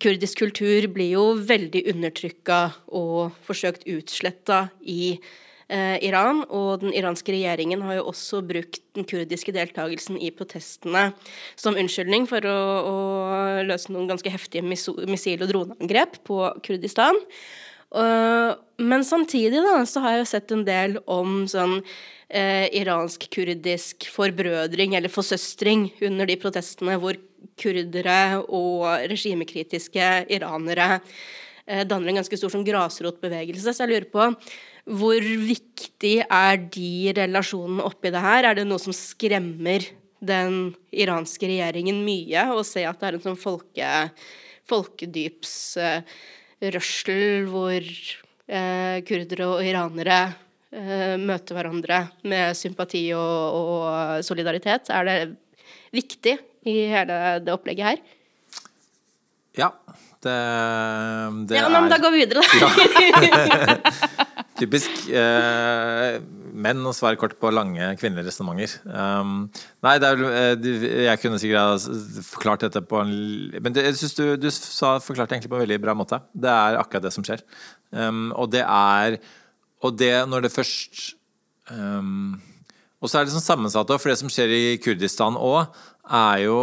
[0.00, 2.62] kurdisk kultur blir jo veldig undertrykka
[2.96, 5.18] og forsøkt utsletta i
[5.68, 11.12] eh, Iran, og den iranske regjeringen har jo også brukt den kurdiske deltakelsen i protestene
[11.58, 12.58] som unnskyldning for å,
[12.88, 12.98] å
[13.68, 17.18] løse noen ganske heftige missil- og droneangrep på Kurdistan.
[17.88, 24.10] Uh, men samtidig da, så har jeg jo sett en del om sånn uh, iransk-kurdisk
[24.12, 27.16] forbrødring eller forsøstring under de protestene hvor
[27.58, 33.72] kurdere og regimekritiske iranere uh, danner en ganske stor sånn grasrotbevegelse.
[33.72, 34.28] Så jeg lurer på
[34.88, 38.44] hvor viktig er de relasjonene oppi det her?
[38.48, 39.80] Er det noe som skremmer
[40.18, 44.10] den iranske regjeringen mye, å se at det er en sånn folke,
[44.68, 50.20] folkedypsrørsel hvor uh, kurdere og iranere
[50.74, 53.82] uh, møter hverandre med sympati og, og
[54.26, 54.84] solidaritet?
[54.90, 55.16] Er det
[55.94, 56.34] viktig
[56.68, 57.14] i hele
[57.44, 57.98] det opplegget her?
[59.58, 59.70] Ja.
[60.18, 60.38] Det,
[61.46, 61.90] det ja, men er...
[61.92, 62.48] da går vi videre, da.
[64.58, 66.18] typisk eh,
[66.58, 68.78] menn å svare kort på lange kvinnelige resonnementer.
[68.90, 69.46] Um,
[69.84, 70.68] nei, vel eh,
[71.06, 73.12] Jeg kunne sikkert ha forklart dette på en
[73.62, 76.20] Men det, jeg synes du, du sa, forklarte egentlig på en veldig bra måte.
[76.34, 77.44] Det er akkurat det som skjer.
[77.92, 79.20] Um, og det er
[79.84, 81.14] Og det når det først
[81.72, 82.36] um,
[83.00, 85.72] Og så er det sånn sammensatt òg, for det som skjer i Kurdistan òg,
[86.08, 86.60] er jo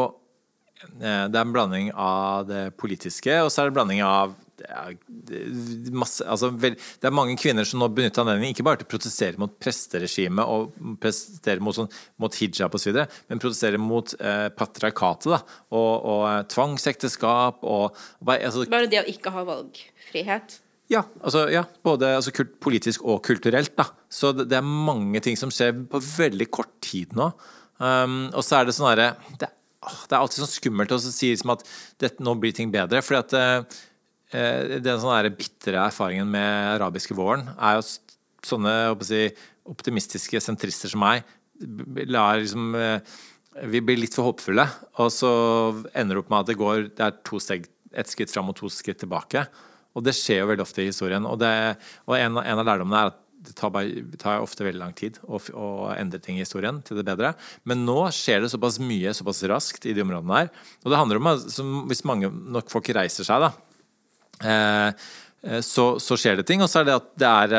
[1.02, 4.36] Eh, Det er en blanding av det politiske, og så er det en blanding av
[4.60, 8.82] det er, masse, altså, vel, det er mange kvinner som nå benytter anledningen ikke bare
[8.82, 11.90] til å protestere mot presteregimet og protestere mot, sånn,
[12.22, 15.42] mot hijab osv., men protestere mot eh, patriarkatet da,
[15.76, 20.60] og, og eh, tvangsekteskap og bare, altså, Bare det å ikke ha valgfrihet.
[20.92, 23.76] ja, altså, ja både altså, kult, politisk og kulturelt.
[23.78, 23.90] Da.
[24.12, 27.32] Så det, det er mange ting som skjer på veldig kort tid nå.
[27.76, 29.50] Um, og så er det sånn herre det,
[29.86, 31.66] det er alltid sånn skummelt å si liksom at
[32.02, 33.02] dette, nå blir ting bedre.
[33.06, 33.84] fordi at eh,
[34.86, 37.86] den sånn bitre erfaringen med arabiske våren er jo
[38.46, 38.74] sånne
[39.06, 39.28] si,
[39.66, 41.26] optimistiske sentrister som meg
[42.08, 43.00] lar liksom eh,
[43.72, 44.66] Vi blir litt for håpefulle,
[45.00, 45.30] og så
[45.96, 48.70] ender det opp med at det går Det er steg, ett skritt fram og to
[48.70, 49.46] skritt tilbake.
[49.96, 51.24] Og det skjer jo veldig ofte i historien.
[51.24, 51.52] Og, det,
[52.04, 55.20] og en, en, av lærdommene er at det tar, bare, tar ofte veldig lang tid
[55.24, 57.32] å, å, endre ting i historien til det bedre.
[57.64, 60.52] Men nå skjer det såpass mye såpass raskt i de områdene her.
[60.84, 61.48] Og det handler om at
[61.92, 63.75] hvis mange nok folk reiser seg, da, eh,
[64.42, 66.64] så, så, skjer det ting.
[66.66, 67.56] Og så er det at det er,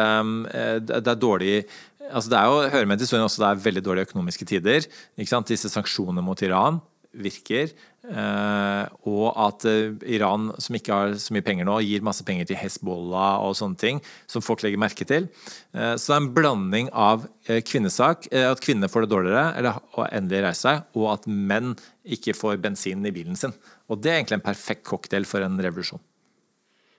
[0.51, 1.61] eh, det er dårlig
[2.07, 4.85] altså Det er jo, hører med til historien også det er veldig dårlige økonomiske tider.
[5.19, 6.79] Disse sanksjonene mot Iran
[7.17, 7.73] virker.
[8.07, 12.47] Eh, og at eh, Iran, som ikke har så mye penger nå, gir masse penger
[12.47, 14.01] til Hezbollah og sånne ting,
[14.31, 15.27] som folk legger merke til.
[15.75, 20.07] Eh, så det er en blanding av kvinnesak, at kvinner får det dårligere, eller å
[20.11, 23.55] endelig reise seg, og at menn ikke får bensin i bilen sin.
[23.91, 26.03] Og det er egentlig en perfekt cocktail for en revolusjon.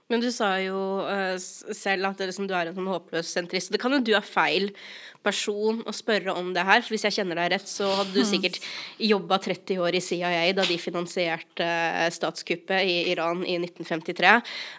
[0.08, 3.74] Men du sa jo uh, selv at liksom, du er en sånn håpløs sentrist.
[3.74, 4.70] Det kan jo du ha feil
[5.26, 6.80] person å spørre om det her.
[6.84, 8.30] For hvis jeg kjenner deg rett, så hadde du hmm.
[8.30, 8.62] sikkert
[9.04, 14.38] jobba 30 år i CIA da de finansierte uh, statskuppet i Iran i 1953.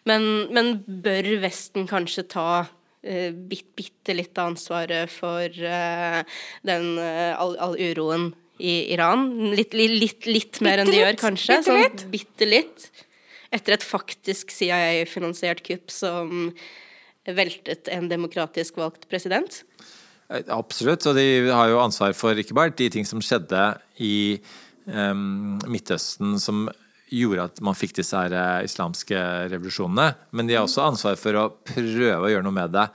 [0.08, 7.52] Men, men bør Vesten kanskje ta uh, bit, bitte litt av ansvaret for den all,
[7.60, 9.28] all uroen i Iran?
[9.52, 11.60] Litt, litt, litt mer enn de gjør, kanskje?
[11.60, 12.00] Bitte litt?
[12.00, 12.88] Sånn, bitte litt
[13.54, 16.52] etter et faktisk CIA-finansiert kupp som
[17.28, 19.62] veltet en demokratisk valgt president?
[20.28, 23.62] Eh, absolutt, og de har jo ansvar for ikke bare de ting som skjedde
[24.04, 24.38] i
[24.86, 26.66] um, Midtøsten som
[27.08, 29.20] gjorde at man fikk disse her eh, islamske
[29.52, 32.88] revolusjonene, men de har også ansvar for å prøve å gjøre noe med det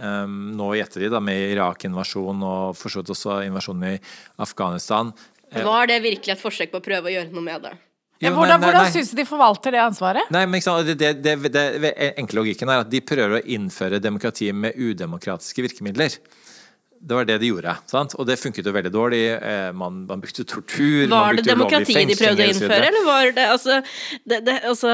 [0.00, 3.98] um, nå i ettertid, da, med Irak-invasjonen og for så vidt også invasjonen i
[4.44, 5.12] Afghanistan.
[5.52, 7.76] Var det virkelig et forsøk på å prøve å gjøre noe med det?
[8.18, 10.30] Ja, hvordan hvordan syns du de forvalter det ansvaret?
[10.34, 14.50] Nei, men det, det, det, det, enkle logikken er at De prøver å innføre demokrati
[14.50, 16.18] med udemokratiske virkemidler.
[17.00, 17.72] Det var det de gjorde.
[17.86, 18.14] Sant?
[18.18, 19.20] Og det funket jo veldig dårlig.
[19.36, 23.44] Eh, man, man brukte tortur Var det demokrati de prøvde å innføre, eller var det
[23.52, 23.78] altså
[24.24, 24.90] det, det, altså,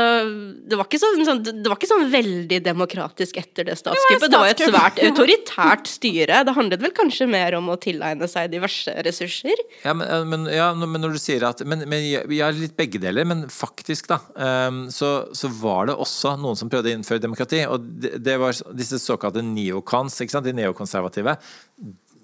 [0.69, 4.29] det, var sånn, sånn, det var ikke sånn veldig demokratisk etter det statskuppet.
[4.31, 6.43] Det var et svært autoritært styre.
[6.45, 9.65] Det handlet vel kanskje mer om å tilegne seg diverse ressurser?
[9.83, 13.01] Ja, men, eh, men, ja, men når du sier at Men, men ja, litt begge
[13.01, 13.25] deler.
[13.29, 17.65] Men faktisk, da, um, så, så, var det også noen som prøvde å innføre demokrati.
[17.71, 20.45] Og det, det var disse såkalte neocons, ikke sant?
[20.45, 21.39] de neokonservative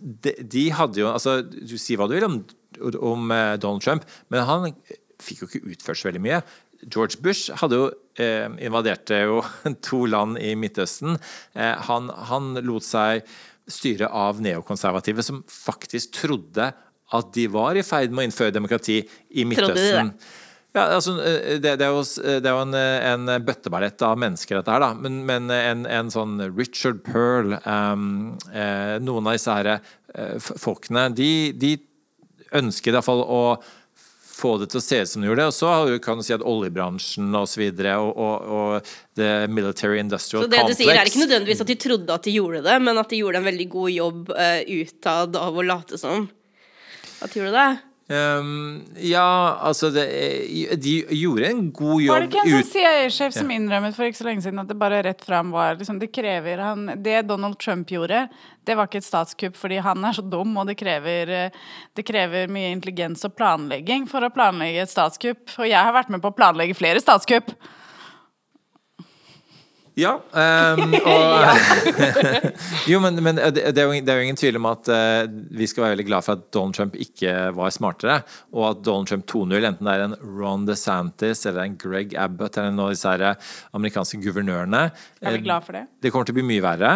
[0.01, 2.41] de, de, hadde jo altså, Du sier hva du vil om,
[2.97, 4.73] om eh, Donald Trump, men han
[5.21, 6.41] fikk jo ikke utført så veldig mye.
[6.87, 7.89] George Bush hadde jo
[8.21, 9.41] eh, invaderte jo
[9.87, 11.19] to land i Midtøsten.
[11.55, 13.27] Eh, han, han, lot seg
[13.71, 16.71] styre av neokonservative som faktisk trodde
[17.11, 19.75] at de var i ferd med å innføre demokrati i Midtøsten.
[19.75, 20.31] Trodde de det?
[20.73, 24.61] Ja, altså, eh, det, det, er jo, det, er jo, en, en bøtteballett av mennesker,
[24.61, 24.93] dette her, da.
[24.95, 31.09] Men, men en, en, sånn Richard Pearl um, eh, Noen av disse her eh, folkene,
[31.17, 31.75] de, de
[32.55, 33.43] ønsket iallfall å
[34.41, 35.49] få det til å se ut som de gjorde.
[35.51, 40.01] Og så kan du si at oljebransjen og så videre, og, og, og the military
[40.01, 40.79] industrial complex Så det complex.
[40.79, 43.21] du sier er ikke nødvendigvis at de trodde at de gjorde det, men at de
[43.21, 46.31] gjorde en veldig god jobb uh, utad av å late som
[47.21, 47.90] at de gjorde det?
[48.11, 50.05] Um, ja, altså det,
[50.83, 54.19] De gjorde en god jobb Var det ikke en sånn CIA-sjef som innrømmet for ikke
[54.19, 57.61] så lenge siden at det bare rett fram var liksom, Det krever han Det Donald
[57.63, 58.25] Trump gjorde,
[58.67, 61.31] det var ikke et statskupp fordi han er så dum, og det krever,
[61.95, 65.47] det krever mye intelligens og planlegging for å planlegge et statskupp.
[65.59, 67.55] Og jeg har vært med på å planlegge flere statskupp.
[70.01, 70.15] Ja.
[70.33, 71.35] Um, og,
[72.91, 75.69] jo, men, men det, er jo, det, er jo, ingen tvil om at uh, vi
[75.71, 78.21] skal være veldig glad for at Donald Trump ikke var smartere,
[78.57, 82.59] og at Donald Trump 2.0, enten det er en Ron DeSantis eller en Greg Abbott
[82.59, 83.35] eller noen av disse
[83.77, 84.87] amerikanske guvernørene
[85.21, 85.87] Er vi glad for det?
[86.01, 86.95] Det kommer til å bli mye verre.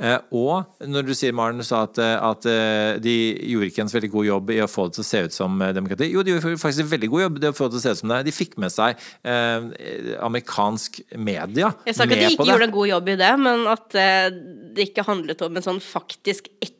[0.00, 3.14] Eh, og når du sier, Maren, sa at, eh, at, eh, de
[3.52, 5.60] gjorde ikke en veldig god jobb i å få det til å se ut som
[5.76, 6.08] demokrati.
[6.08, 7.94] Jo, de gjorde faktisk en veldig god jobb i å få det til å se
[7.94, 8.22] ut som det.
[8.30, 9.68] De fikk med seg eh,
[10.24, 13.66] amerikansk media Jeg sa ikke at de ikke gjorde en god jobb i det, men
[13.70, 16.79] at det ikke handlet om en sånn faktisk ekte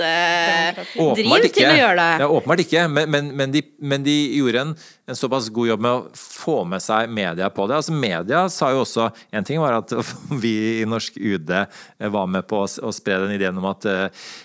[0.00, 2.08] driv til å gjøre det.
[2.22, 4.74] Ja, åpenbart ikke, men, men, men, de, men de, gjorde en,
[5.10, 7.78] en, såpass god jobb med å få med seg media på det.
[7.80, 9.92] Altså Media sa jo også En ting var at
[10.44, 11.52] vi i norsk UD
[12.14, 13.86] var med på å, å spre den ideen om at,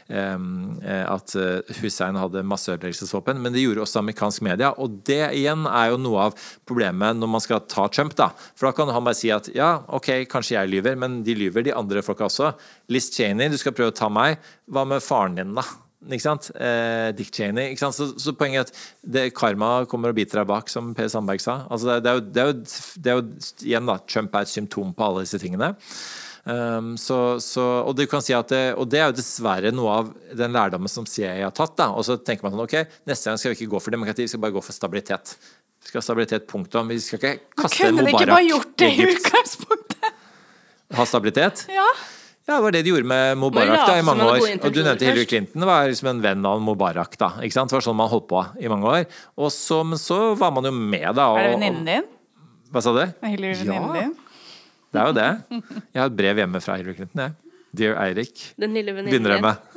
[0.10, 0.48] um,
[0.86, 1.36] at
[1.82, 4.74] Hussein hadde masseødeleggelsesvåpen, men det gjorde også amerikansk media.
[4.82, 8.32] Og det igjen er jo noe av problemet når man skal ta Trump, da.
[8.56, 11.66] For da kan han bare si at ja, ok, kanskje jeg lyver, men de lyver,
[11.66, 12.54] de andre folka også.
[12.92, 14.38] Liz Cheney, du skal prøve å ta meg.
[14.70, 15.66] Hva med faren din, da?
[16.06, 17.76] Eh, Dick Cheney.
[17.78, 21.42] Så, så, poenget er at det, karma kommer og biter deg bak, som Per Sandberg
[21.42, 21.64] sa.
[21.70, 22.60] Altså det, er jo, det, er jo,
[23.02, 23.26] det, er jo,
[23.66, 25.74] igjen da, Trump er et symptom på alle disse tingene.
[26.46, 29.96] Um, så, så, og, du kan si at det, og det er jo dessverre noe
[30.04, 31.74] av den lærdommen som CIA har tatt.
[31.80, 31.90] Da.
[31.98, 34.34] Og så tenker man sånn ok, neste gang skal vi ikke gå for demokrati, vi
[34.36, 35.38] skal bare gå for stabilitet.
[35.82, 36.90] Vi skal ha stabilitet, punktum.
[36.94, 40.12] Vi skal ikke kaste Kunne de ikke bare gjort det i utgangspunktet?
[40.96, 41.66] Ha stabilitet?
[41.74, 41.88] Ja.
[42.46, 44.44] Ja, det var det de gjorde med Mubarak da, i mange år.
[44.60, 45.26] Og du nevnte Hillary.
[45.26, 47.16] Clinton var liksom en venn av Mubarak.
[47.18, 47.72] da, ikke sant?
[47.72, 49.08] Det var sånn man holdt på i mange år.
[49.42, 51.26] Og så, men så var man jo med, da.
[51.34, 52.06] Og, Er det venninnen din?
[52.72, 53.02] Hva sa du?
[53.02, 54.02] Er Hillary venninnen Ja.
[54.06, 54.14] din?
[54.94, 55.32] Det er jo det.
[55.92, 57.34] Jeg har et brev hjemme fra Hillary Clinton, jeg.
[57.76, 58.44] Dear Eirik.
[58.62, 59.75] Den lille venninnen Begynner jeg din.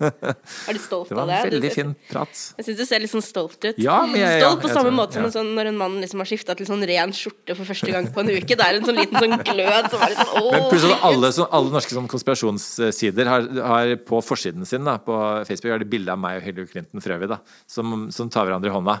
[0.68, 1.50] Er du stolt Det var av en det?
[1.54, 2.40] Veldig fin prat.
[2.58, 3.78] Jeg syns du ser litt sånn stolt ut.
[3.78, 5.30] Ja, men jeg- ja, stolt på samme tror- måte som ja.
[5.36, 8.20] sånn, når en mann liksom har skifta til sånn ren skjorte for første gang på
[8.24, 8.56] en uke.
[8.56, 11.32] Det er en sånn liten sånn glød som er litt sånn åh, Men plutselig alle,
[11.60, 15.14] alle norske sånn konspirasjonssider har, har på forsiden sin da, på
[15.46, 18.46] Facebook har de bilde av meg og Hillary Clinton for øvrig, da, som, som tar
[18.48, 18.98] hverandre i hånda.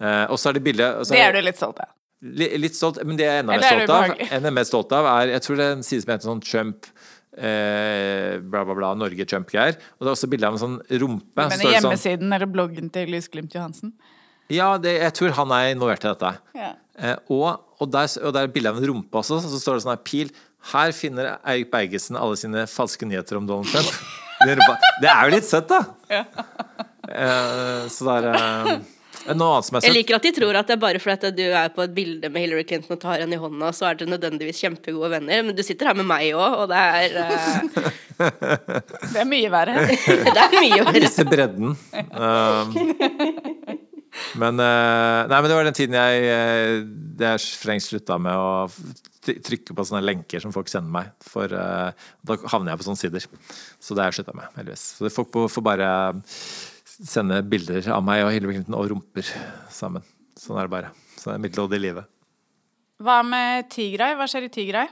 [0.00, 1.92] Eh, og så er det bilde Det er- du litt stolt av.
[2.26, 4.64] Litt, Litt stolt, men det jeg er enda mer er det stolt av, enda mer
[4.64, 6.86] stolt av er Jeg tror det er en side som heter sånn Trump
[7.36, 9.78] eh, bla, bla, bla, Norge Trump-greier.
[9.96, 11.36] Og det er også bilde av en sånn rumpe.
[11.36, 13.94] Men hjemmesiden sånn, hjemmesiden eller bloggen til Lys Glimt Johansen?
[14.52, 16.34] ja, det, jeg tror han er involvert i dette.
[16.54, 16.72] Ja.
[16.96, 17.48] Eh, og,
[17.80, 20.04] og, der, og der er bilde av en rumpe også, så står det sånn her
[20.06, 20.30] pil.
[20.72, 23.90] Her finner Eirik Bergesen alle sine falske nyheter om Donald Trump.
[24.36, 25.78] Det er jo litt søtt, da!
[27.08, 28.82] Eh, så det er
[29.26, 31.84] er Jeg liker at de tror at det er bare fordi at du er på
[31.84, 35.10] et bilde med Hillary Clinton og tar henne i hånda, så er dere nødvendigvis kjempegode
[35.16, 35.42] venner.
[35.46, 37.90] Men du sitter her med meg òg, og det er uh...
[39.12, 39.74] Det er mye verre.
[40.36, 41.02] Det er mye verre.
[41.04, 41.74] Vise bredden.
[42.16, 42.72] Um,
[44.40, 46.78] men eh, Nei, men det var den tiden jeg eh,
[47.20, 48.70] Det er for lengst slutta med å
[49.26, 51.10] trykke på sånne lenker som folk sender meg.
[51.26, 53.28] For da havner jeg på sånne sider.
[53.82, 54.84] Så det har jeg slutta med, heldigvis.
[55.00, 55.88] Så folk får får bare
[57.04, 59.26] sende bilder av meg og Hillary Clinton og rumper
[59.72, 60.04] sammen.
[60.38, 60.92] Sånn er det bare.
[61.16, 61.42] Så det er
[61.76, 62.08] i livet.
[63.02, 64.14] Hva med Tigray?
[64.16, 64.88] Hva skjer i Tigray?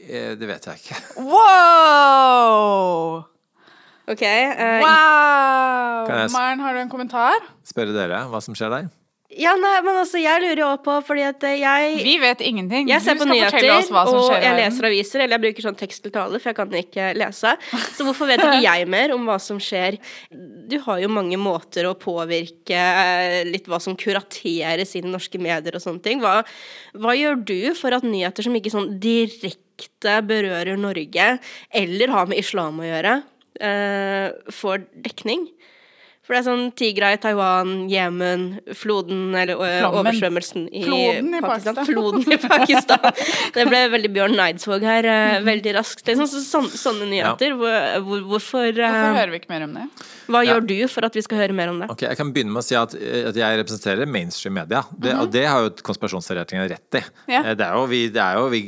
[0.00, 1.00] Eh, Det vet jeg ikke.
[1.24, 3.24] Wow!
[4.08, 4.22] Ok.
[4.24, 6.28] Uh, Wow!
[6.32, 7.40] Maren, har du en kommentar?
[7.64, 8.88] Spørre dere hva som skjer der?
[9.34, 12.88] Ja, nei, men altså, jeg lurer jo på, fordi at eh, jeg Vi vet ingenting.
[12.90, 13.66] Jeg ser du på nyheter,
[14.04, 17.54] og jeg leser aviser, eller jeg bruker sånn tekst for jeg kan ikke lese.
[17.96, 19.98] Så hvorfor vet ikke jeg mer om hva som skjer?
[20.30, 25.78] Du har jo mange måter å påvirke eh, litt hva som kurateres i norske medier
[25.78, 26.22] og sånne ting.
[26.22, 26.40] Hva,
[27.00, 31.28] hva gjør du for at nyheter som ikke sånn direkte berører Norge,
[31.74, 33.18] eller har med islam å gjøre,
[33.64, 35.48] uh, får dekning?
[36.24, 39.98] For det er sånn Tigray, Taiwan, Jemen, floden eller Flammen.
[40.00, 41.74] Oversvømmelsen i, Floden i Pakistan.
[41.76, 41.88] Pakistan.
[41.90, 43.18] Floden i Pakistan.
[43.58, 46.00] Det ble veldig Bjørn Eidsvåg her eh, veldig raskt.
[46.08, 47.52] Liksom, sånn, så, sånn, sånne nyheter.
[47.60, 49.84] Hvor, hvor, hvorfor, Hvorfor hører vi ikke mer om det?
[50.32, 50.54] Hva Ja.
[50.54, 51.90] gjør du for at vi skal høre mer om det?
[51.92, 54.80] Ok, Jeg kan begynne med å si at, at jeg representerer mainstream media.
[54.96, 57.04] Det, Og det har jo konspirasjonsteoretikerne rett i.
[57.36, 57.44] Ja.
[57.44, 58.62] Eh, Det er jo vi, det er jo, vi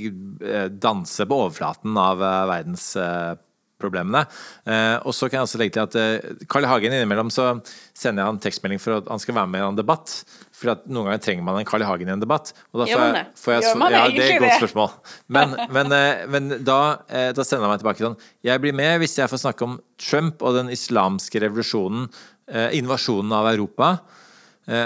[0.44, 3.34] eh, danser på overflaten av eh,
[3.76, 4.24] verdensproblemene.
[4.64, 7.60] Eh, og så kan jeg også legge til at eh, Carl Hagen innimellom så
[7.94, 10.24] sender jeg han tekstmelding for at han skal være med i en debatt.
[10.56, 12.52] For at noen ganger trenger man en Carl Hagen i en debatt.
[12.72, 14.92] Og da får jeg, får jeg, man ja, det er et godt spørsmål.
[15.28, 19.00] Men, men, eh, men da, eh, da sender han meg tilbake sånn Jeg blir med
[19.02, 22.08] hvis jeg får snakke om Trump og den islamske revolusjonen,
[22.46, 23.86] invasjonen av Europa.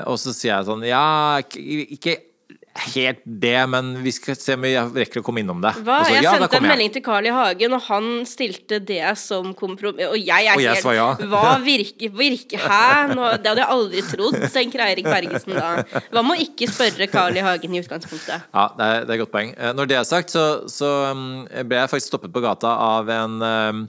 [0.08, 2.14] Og så sier jeg sånn Ja, ikke
[2.94, 5.72] helt det, men vi skal se om vi rekker å komme innom det.
[5.84, 5.96] Hva?
[6.06, 6.70] Så, Jeg ja, sendte en jeg.
[6.70, 7.32] melding til Carl I.
[7.34, 10.06] Hagen, og han stilte det som kompromiss.
[10.06, 11.08] Og jeg er Og jeg helt ja.
[11.32, 13.10] Hva virker, virke, Hæ?
[13.14, 15.72] Nå, det hadde jeg aldri trodd, tenker Eirik Bergesen da.
[16.14, 17.44] Hva med å ikke spørre Carl I.
[17.44, 18.46] Hagen i utgangspunktet?
[18.54, 19.52] Ja, det er, det er godt poeng.
[19.58, 21.26] Eh, Når det er sagt, så, så um,
[21.66, 23.82] ble jeg faktisk stoppet på gata av en eh,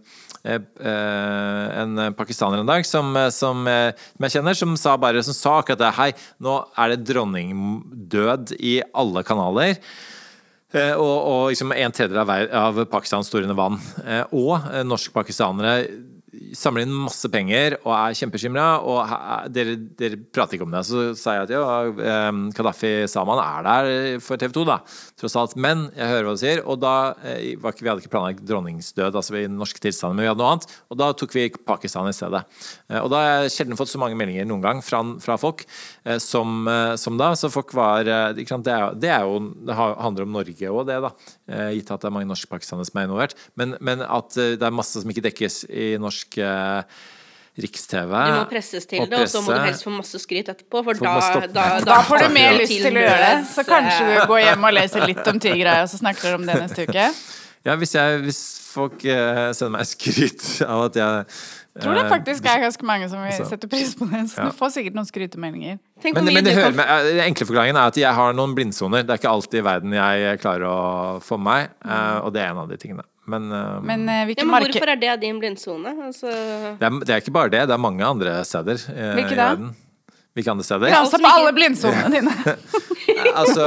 [0.44, 5.34] en pakistaner en dag som, eh, som, eh, som jeg kjenner, som sa bare som
[5.38, 5.92] sa akkurat det.
[5.98, 6.12] Hei,
[6.42, 9.78] nå er det dronningdød i alle kanaler.
[10.74, 13.78] Eh, Og, og liksom en tredjedel av, av Pakistans store vann.
[14.06, 15.90] Eh, Og eh, norsk-pakistanere
[16.56, 20.84] samler inn masse penger og er kjempebekymra, og dere, dere prater ikke om det.
[20.88, 21.64] Så sa jeg at jo,
[22.56, 24.78] Kadafi Gaddafi Saman er der for TV 2, da,
[25.20, 25.56] tross alt.
[25.60, 26.94] Men jeg hører hva du sier, og da
[27.28, 30.54] eh, ikke, vi hadde ikke planlagt dronningsdød, altså i norske tilstander, men vi hadde noe
[30.56, 32.44] annet, og da tok vi Pakistan i stedet.
[32.90, 35.66] Eh, Og da har jeg sjelden fått så mange meldinger noen gang fra, fra folk
[36.18, 39.38] som, eh, som da, så folk var eh, det, er, det er jo
[39.68, 41.12] Det handler om Norge òg, det, da.
[41.46, 43.36] Eh, Gitt at det er mange norske pakistanere som er involvert.
[43.60, 47.04] Men, men at eh, det er masse som ikke dekkes i norsk eh,
[47.62, 48.10] Riks-TV.
[48.10, 50.82] Du må presses til og det, og så må du helst få masse skryt etterpå,
[50.88, 53.36] for Folk da, da, Da får du mer lyst til å gjøre det.
[53.52, 56.42] Så kanskje eh, du går hjem og leser litt om Tigray, og så snakker dere
[56.42, 57.08] om det neste uke.
[57.62, 58.42] Ja, hvis, jeg, hvis
[58.72, 61.26] folk eh, sender meg skryt av at jeg
[61.72, 64.26] Jeg tror det eh, faktisk er ganske mange som vil altså, sette pris på det.
[64.28, 64.50] Så ja.
[64.50, 65.78] du får sikkert noen skrytemeldinger.
[66.04, 69.06] Men, men det hører med, eh, den enkle forklaringen er at jeg har noen blindsoner.
[69.08, 70.82] Det er ikke alltid i verden jeg klarer å
[71.24, 73.08] få med meg, eh, og det er en av de tingene.
[73.32, 73.48] Men,
[73.86, 75.94] Men ja, men hvorfor er det din blindsone?
[76.10, 79.24] Altså, det, er, det er ikke bare det, det er mange andre steder eh, i
[79.30, 79.54] da?
[79.54, 79.72] verden.
[80.36, 80.92] Hvilke andre steder?
[80.92, 82.36] Ja, altså på alle blindsonene dine.
[83.42, 83.64] altså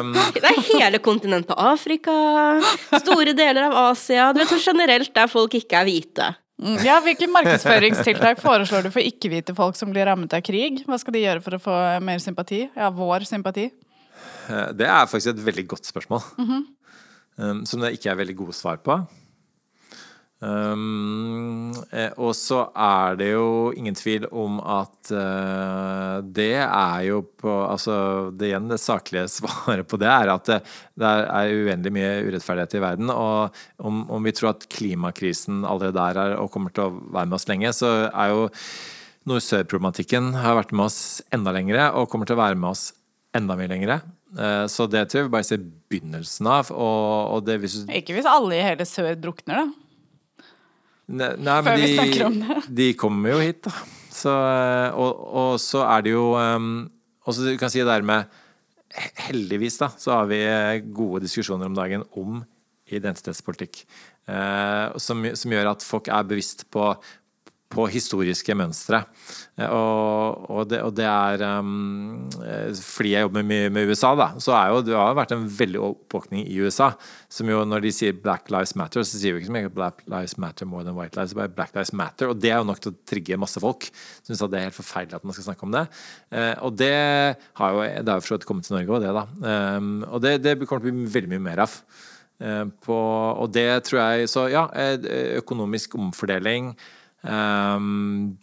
[0.00, 0.16] um...
[0.36, 2.16] det er hele kontinentet Afrika,
[3.00, 6.32] store deler av Asia Du vet så generelt der folk ikke er hvite.
[6.56, 10.84] Mm, Ja, Hvilke markedsføringstiltak foreslår du for ikke-hvite folk som blir rammet av krig?
[10.88, 12.62] Hva skal de gjøre for å få mer sympati?
[12.76, 13.66] Ja, vår sympati.
[14.48, 16.22] Eh, Det er faktisk et veldig godt spørsmål.
[17.38, 19.06] um, som det ikke er veldig gode svar på.
[20.40, 21.55] Um, eh,
[22.16, 27.96] og så er det jo ingen tvil om at eh, det er jo på Altså
[28.34, 30.58] det igjen det saklige svaret på det er at det,
[30.98, 33.12] det er uendelig mye urettferdighet i verden.
[33.14, 37.30] Og om, om vi tror at klimakrisen allerede er her og kommer til å være
[37.30, 38.46] med oss lenge, så er jo
[39.26, 41.00] nord-sør-problematikken har vært med oss
[41.34, 42.90] enda lengre og kommer til å være med oss
[43.36, 44.00] enda mye lengre.
[44.38, 46.70] Eh, Så det tror jeg vi bare ser begynnelsen av.
[46.74, 49.85] Og, og hvis Ikke hvis alle i hele sør drukner, da.
[51.06, 53.72] Nei, nei, Før vi snakker om de, de kommer jo hit, da.
[54.16, 56.86] Så, eh, og, og så er det jo um,
[57.26, 58.26] Og så du kan si det der med
[59.26, 62.38] Heldigvis, da, så har vi eh, gode diskusjoner om dagen om
[62.86, 63.82] identitetspolitikk.
[64.30, 66.86] Uh, som, som gjør at folk er bevisst på
[67.72, 69.02] på historiske mønstre.
[69.58, 72.28] Eh, Og, og, det, og det er um,
[72.78, 75.80] Fordi jeg jobber mye med USA, da, så er jo, det har vært en veldig
[75.90, 76.92] oppvåkning i USA.
[77.32, 80.04] Som jo når de sier 'Black Lives Matter', så sier vi ikke så mye 'Black
[80.06, 81.34] Lives Matter more than white lives'.
[81.34, 82.30] Bare 'Black Lives Matter'.
[82.30, 83.88] Og det er jo nok til å trigge masse folk.
[84.22, 85.86] Syns det er helt forferdelig at man skal snakke om det.
[86.30, 86.94] Eh, og det
[87.58, 89.76] har jo det har jo for kommet til Norge òg, det, da.
[89.76, 91.80] Um, og det, det kommer til å bli veldig mye mer av.
[92.36, 92.96] På,
[93.40, 94.66] og det tror jeg Så ja,
[95.40, 96.74] økonomisk omfordeling
[97.28, 98.36] um,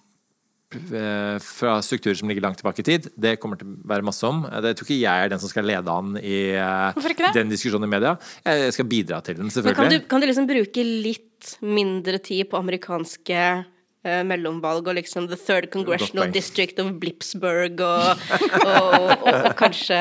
[1.43, 3.07] fra strukturer som ligger langt tilbake i tid.
[3.15, 4.39] Det kommer til å være masse om.
[4.49, 7.86] Eh, Det tror ikke jeg er den som skal lede an i eh, den diskusjonen
[7.86, 8.15] i media.
[8.45, 10.07] Jeg skal bidra til den, Men kan du, selvfølgelig.
[10.09, 15.69] kan du liksom bruke litt mindre tid på amerikanske uh, mellomvalg og liksom The Third
[15.73, 16.31] Congressional.
[16.34, 18.25] District of Blipsburg og,
[18.63, 19.99] og, og, og kanskje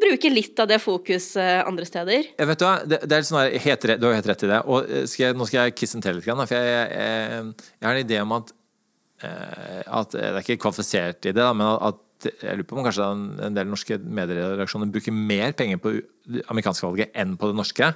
[0.00, 2.30] bruke litt av det fokuset andre steder?
[2.38, 4.50] Jeg vet Du det, det er litt sånn her, helt du har helt rett i
[4.50, 4.60] det.
[4.64, 6.26] Og eh, skal jeg, nå skal jeg kissen til litt.
[6.48, 8.54] For jeg, jeg, jeg har en idé om at,
[9.22, 13.06] eh, at Det er ikke kvalifisert i det, men at jeg lurer på om kanskje
[13.44, 15.98] en del norske medieredaksjoner bruker mer penger på
[16.30, 17.90] det amerikanske valget enn på det norske.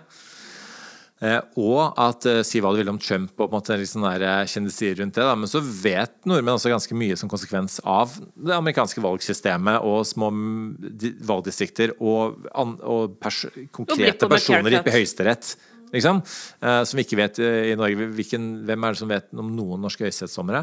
[1.19, 4.05] Eh, og at eh, si hva du vil om Trump og på en måte liksom
[4.05, 7.81] sånn eh, kjendisier rundt det, da, men så vet nordmenn også ganske mye som konsekvens
[7.83, 10.61] av det amerikanske valgsystemet og små mm,
[11.27, 14.85] valgdistrikter og, og pers konkrete personer i.
[14.89, 15.57] Høyesterett.
[15.89, 16.19] Liksom,
[16.61, 20.05] som vi ikke vet i Norge hvilken, Hvem er det som vet om noen norske
[20.05, 20.61] høyesterettsdommere?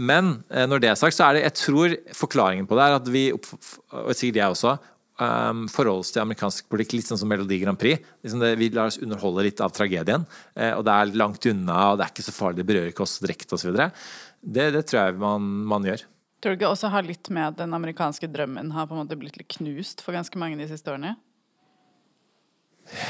[0.00, 3.10] Men når det er sagt, så er det Jeg tror forklaringen på det er at
[3.12, 4.74] vi, og sikkert jeg også,
[5.20, 8.02] um, forholder oss til amerikansk politikk litt sånn som Melodi Grand Prix.
[8.24, 10.26] Liksom det, vi lar oss underholde litt av tragedien.
[10.56, 13.06] eh, og det er langt unna, og det er ikke så farlig, det berører ikke
[13.06, 13.76] oss direkte osv.
[13.76, 16.06] Det, det tror jeg man, man gjør.
[16.40, 19.18] Tror du ikke også har litt med at den amerikanske drømmen har på en måte
[19.20, 21.18] blitt litt knust for ganske mange de siste årene?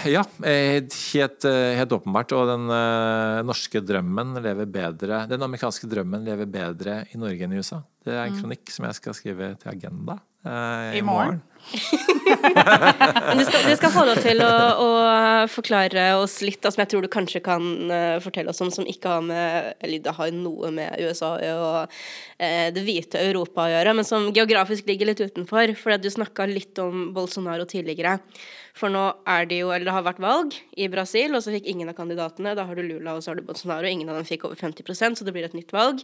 [0.04, 0.82] Ja, eh,
[1.14, 2.32] helt, eh, helt åpenbart.
[2.36, 7.54] Og den eh, norske drømmen lever bedre Den amerikanske drømmen lever bedre i Norge enn
[7.54, 7.80] i USA.
[8.04, 11.40] Det er en kronikk som jeg skal skrive til Agenda eh, I morgen.
[11.70, 14.88] Men du skal, du skal få lov til å, å
[15.50, 19.12] forklare oss litt, som jeg tror du kanskje kan eh, fortelle oss om, som ikke
[19.12, 21.92] har med Eller det har noe med USA og
[22.42, 25.74] eh, det hvite Europa å gjøre, men som geografisk ligger litt utenfor.
[25.78, 28.18] For du snakka litt om Bolsonaro tidligere.
[28.76, 31.66] For nå er det jo, eller det har vært valg i Brasil, og så fikk
[31.70, 32.54] ingen av kandidatene.
[32.58, 33.88] Da har du Lula og så har du Bolsonaro.
[33.88, 36.02] Ingen av dem fikk over 50% så det blir et nytt valg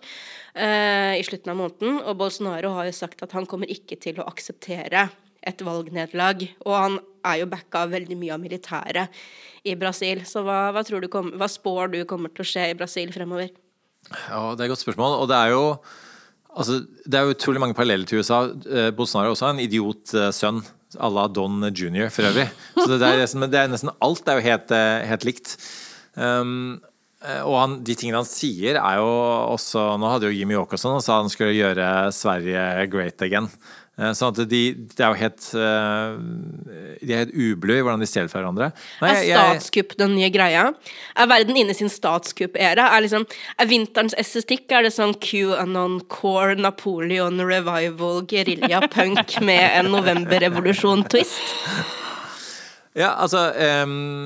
[0.55, 2.03] eh, i slutten av måneden.
[2.05, 5.09] Og Bolsonaro har jo sagt at han kommer ikke til å akseptere
[5.47, 6.47] et valgnederlag.
[6.67, 9.21] Og han er jo backa av veldig mye av militæret
[9.67, 10.23] i Brasil.
[10.29, 13.13] Så hva, hva, tror du kom, hva spår du kommer til å skje i Brasil
[13.15, 13.51] fremover?
[14.11, 15.19] Ja, det er et godt spørsmål.
[15.23, 15.63] Og det er jo
[16.55, 18.45] altså, Det er utrolig mange paralleller til USA.
[18.47, 20.63] Eh, Bolsonaro er også en idiotsønn
[20.97, 22.49] à la Don Junior for øvrig.
[22.79, 25.57] Så det er, det er nesten alt er jo helt, eh, helt likt.
[26.15, 26.79] Um,
[27.21, 29.11] eh, og han, de tingene han sier, er jo
[29.53, 33.51] også Nå hadde jo Jimmy Åkesson og sa han skulle gjøre Sverige great again.
[33.97, 36.17] Eh, Sånn at de, de, er jo helt eh,
[37.01, 38.69] De er helt ublu i hvordan de stjeler fra hverandre.
[39.01, 40.67] Nei, Er statskupp den nye greia?
[41.17, 42.91] Er verden inne i sin statskupp-æra?
[42.93, 43.25] Er, liksom,
[43.57, 52.05] er vinterens estetikk er det sånn QAnon, core, Napoleon, revival, gerilja, punk med en novemberrevolusjon-twist?
[52.97, 53.43] Ja, altså
[53.85, 54.25] um,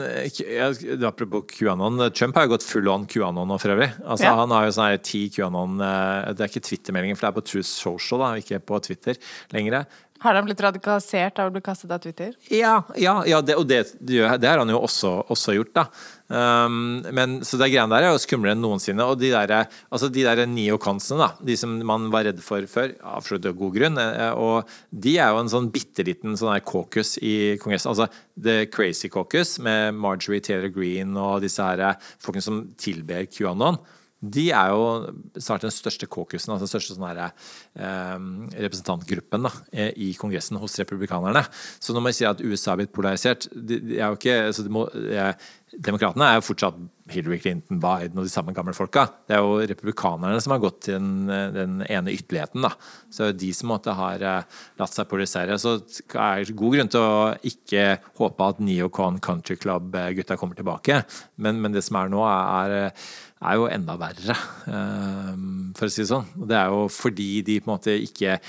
[1.06, 1.98] Apropos QAnon.
[2.14, 3.90] Trump har jo gått full on QAnon nå, for øvrig.
[4.04, 4.36] Altså, Ja.
[4.38, 7.46] Han har jo sånn ti QAnon eh, Det er ikke Twitter-meldingen, for det er på
[7.50, 9.18] Truth Social, da, ikke på Twitter
[9.50, 9.88] lenger.
[10.20, 12.34] Har han blitt radikalisert av å bli kastet av Twitter?
[12.52, 15.86] Ja, ja, ja det, og det, det har han jo også, også gjort, da.
[16.30, 19.02] Um, men, så det greiene der er jo skumlere enn noensinne.
[19.02, 22.94] Og de der, altså de der neoconsene, da, de som man var redd for før,
[23.16, 27.16] absolutt av god grunn, eh, og de er jo en sånn bitte liten sånn caucus
[27.18, 27.90] i Kongressen.
[27.90, 28.06] Altså
[28.40, 33.80] The Crazy Caucus med Marjorie Taylor Green og disse her eh, folkene som tilber QAnon.
[34.20, 37.32] De er jo snart den største caucusen, altså den største sånn her,
[37.80, 38.18] eh,
[38.66, 41.46] representantgruppen da, eh, i Kongressen hos republikanerne.
[41.80, 44.62] Så når man sier at USA er blitt polarisert det, de er jo ikke, altså
[44.66, 45.32] de må, eh,
[45.70, 46.78] Demokratene er jo fortsatt
[47.10, 49.04] Hillary Clinton, Biden og de samme gamle folka.
[49.28, 52.64] Det er jo republikanerne som har gått til den, den ene ytterligheten.
[52.66, 52.72] da.
[53.10, 55.58] Så det de som måtte har eh, latt seg polarisere.
[55.62, 57.84] Så det er god grunn til å ikke
[58.18, 61.04] håpe at Neocon Country Club-gutta kommer tilbake.
[61.38, 65.34] Men, men det som er nå, er, er jo enda verre, eh,
[65.78, 66.26] for å si det sånn.
[66.42, 68.40] Og det er jo fordi de på en måte ikke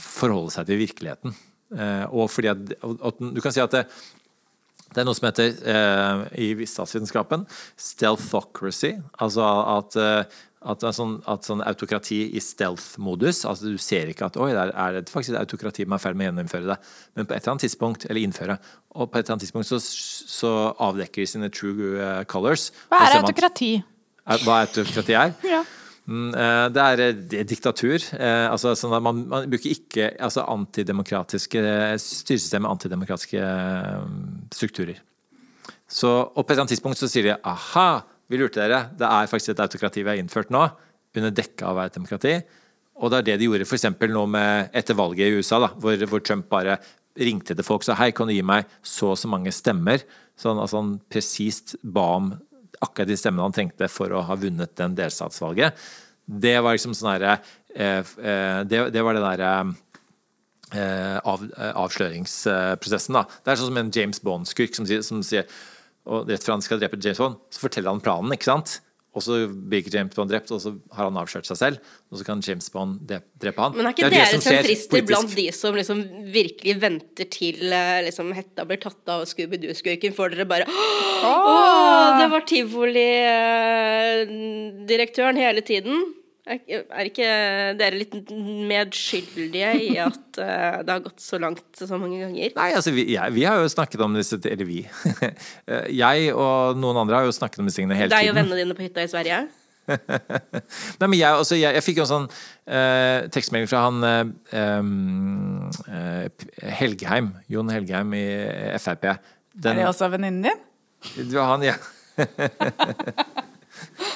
[0.00, 1.36] forholder seg til virkeligheten.
[1.76, 3.86] Eh, Og fordi at, at Du kan si at det,
[4.96, 7.44] det er noe som heter eh, i statsvitenskapen
[7.76, 8.94] stealthocracy.
[9.22, 13.44] Altså at, eh, at, sånn, at sånn autokrati i stealth-modus.
[13.48, 16.06] altså Du ser ikke at oi, der er det faktisk et autokrati man er i
[16.06, 16.78] ferd med å gjennomføre det.
[17.14, 18.58] Men på et eller annet tidspunkt, eller innføre,
[18.96, 20.52] og på et eller annet tidspunkt så, så
[20.88, 22.70] avdekker de sine true eh, colors.
[22.90, 23.72] Hva er autokrati?
[23.74, 23.74] autokrati?
[24.26, 25.36] Er- Hva autokrati er?
[25.56, 25.64] Ja.
[26.06, 27.98] Mm, eh, Det er, eh, diktatur.
[28.14, 31.58] eh, Altså, sånn man, man bruker ikke altså antidemokratiske
[31.98, 34.04] styresystem med antidemokratiske eh,
[34.54, 35.00] strukturer.
[35.88, 38.90] Så, og på et eller annet tidspunkt så sier de aha, vi lurte dere.
[38.96, 40.64] Det er faktisk et autokrati vi har innført nå,
[41.16, 42.36] under dekke av å et demokrati.
[42.96, 43.84] Og det er det de gjorde f.eks.
[44.08, 46.78] nå med etter valget i USA, da, hvor, hvor Trump bare
[47.16, 50.02] ringte til folk og sa hei, kan du gi meg så og så mange stemmer?
[50.36, 52.32] Sånn, altså Han presist ba om
[52.84, 55.78] akkurat de stemmene han trengte for å ha vunnet den delstatsvalget.
[56.26, 57.36] Det var liksom sånn herre
[57.74, 59.52] eh, eh, det, det var den derre
[60.74, 61.46] eh, av,
[61.84, 63.18] avsløringsprosessen.
[63.18, 63.24] da.
[63.44, 65.48] Det er sånn som en James Bond-skurk som, som sier
[66.06, 68.30] og Rett før han skal drepe James Bond, så forteller han planen.
[68.36, 68.76] ikke sant?
[69.16, 71.78] Og så blir James Bond drept, og så har han avslørt seg selv.
[72.12, 73.72] Og så kan James Bond dre- drepe han.
[73.78, 76.02] Men er ikke Det er dere sentrister blant de som liksom
[76.34, 81.32] virkelig venter til eh, liksom, hetta blir tatt av Scooby-Doo-skurken, får dere bare Å,
[82.20, 85.96] det var tivolidirektøren hele tiden.
[86.46, 87.28] Er, er ikke
[87.74, 88.12] dere litt
[88.70, 92.52] medskyldige i at eh, det har gått så langt så mange ganger?
[92.54, 94.84] Nei, altså vi, ja, vi har jo snakket om disse Eller vi.
[96.02, 98.22] Jeg og noen andre har jo snakket om disse tingene hele tiden.
[98.22, 99.48] Deg og vennene dine på hytta i Sverige?
[101.00, 102.28] Nei, men jeg, altså, jeg, jeg fikk jo en sånn
[102.66, 104.24] eh, tekstmelding fra han eh,
[105.98, 106.26] eh,
[106.78, 108.24] Helgheim, Jon Helgheim i
[108.82, 109.04] Frp.
[109.54, 110.58] Den, Er det også venninnen din?
[111.16, 111.76] Det var han, ja.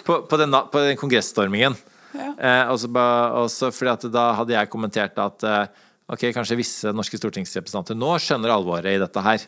[0.07, 1.75] på, på, den, på den kongressstormingen.
[2.15, 7.19] Eh, også, ba- og fordi da hadde jeg kommentert at eh, ok, kanskje visse norske
[7.21, 9.45] stortingsrepresentanter nå skjønner alvoret i dette her.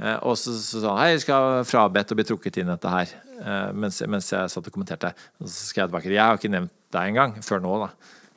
[0.00, 2.94] Eh, og så sa han hei, jeg skal frabedt å bli trukket inn i dette
[2.94, 3.12] her.
[3.40, 5.12] Eh, mens, mens jeg satt og kommenterte.
[5.40, 7.90] Og så skrev jeg tilbake jeg har ikke nevnt deg engang, før nå, da.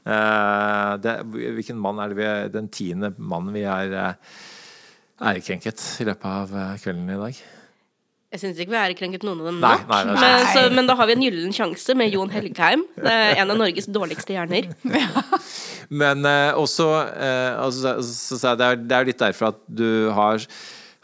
[0.03, 4.39] Eh, det, hvilken mann er det vi Den tiende mannen vi har eh,
[5.23, 7.43] ærekrenket i løpet av kvelden i dag.
[8.33, 9.67] Jeg syns ikke vi har ærekrenket noen av dem nå.
[9.67, 12.85] Nei, nei, nei, men, så, men da har vi en gyllen sjanse med Jon Helgheim.
[12.97, 14.71] En av Norges dårligste hjerner.
[15.93, 20.09] Men uh, også uh, altså, så, så, det, er, det er litt derfor at du
[20.15, 20.41] har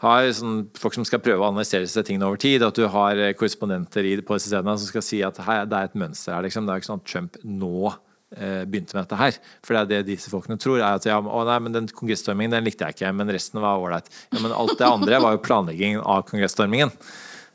[0.00, 3.18] har sånn, folk som skal prøve å analysere disse tingene over tid, at du har
[3.20, 6.36] eh, korrespondenter i, på disse stedene som skal si at hei, det er et mønster
[6.36, 6.46] her.
[6.46, 6.64] Liksom.
[6.64, 7.92] Det er ikke sånn at Trump nå
[8.30, 9.38] begynte med dette her.
[9.66, 10.78] For det er det disse folkene tror.
[10.78, 13.80] er at ja, å nei, men Den kongressstormingen den likte jeg ikke, men resten var
[13.82, 14.06] ålreit.
[14.30, 16.92] Ja, men alt det andre var jo planleggingen av kongressstormingen.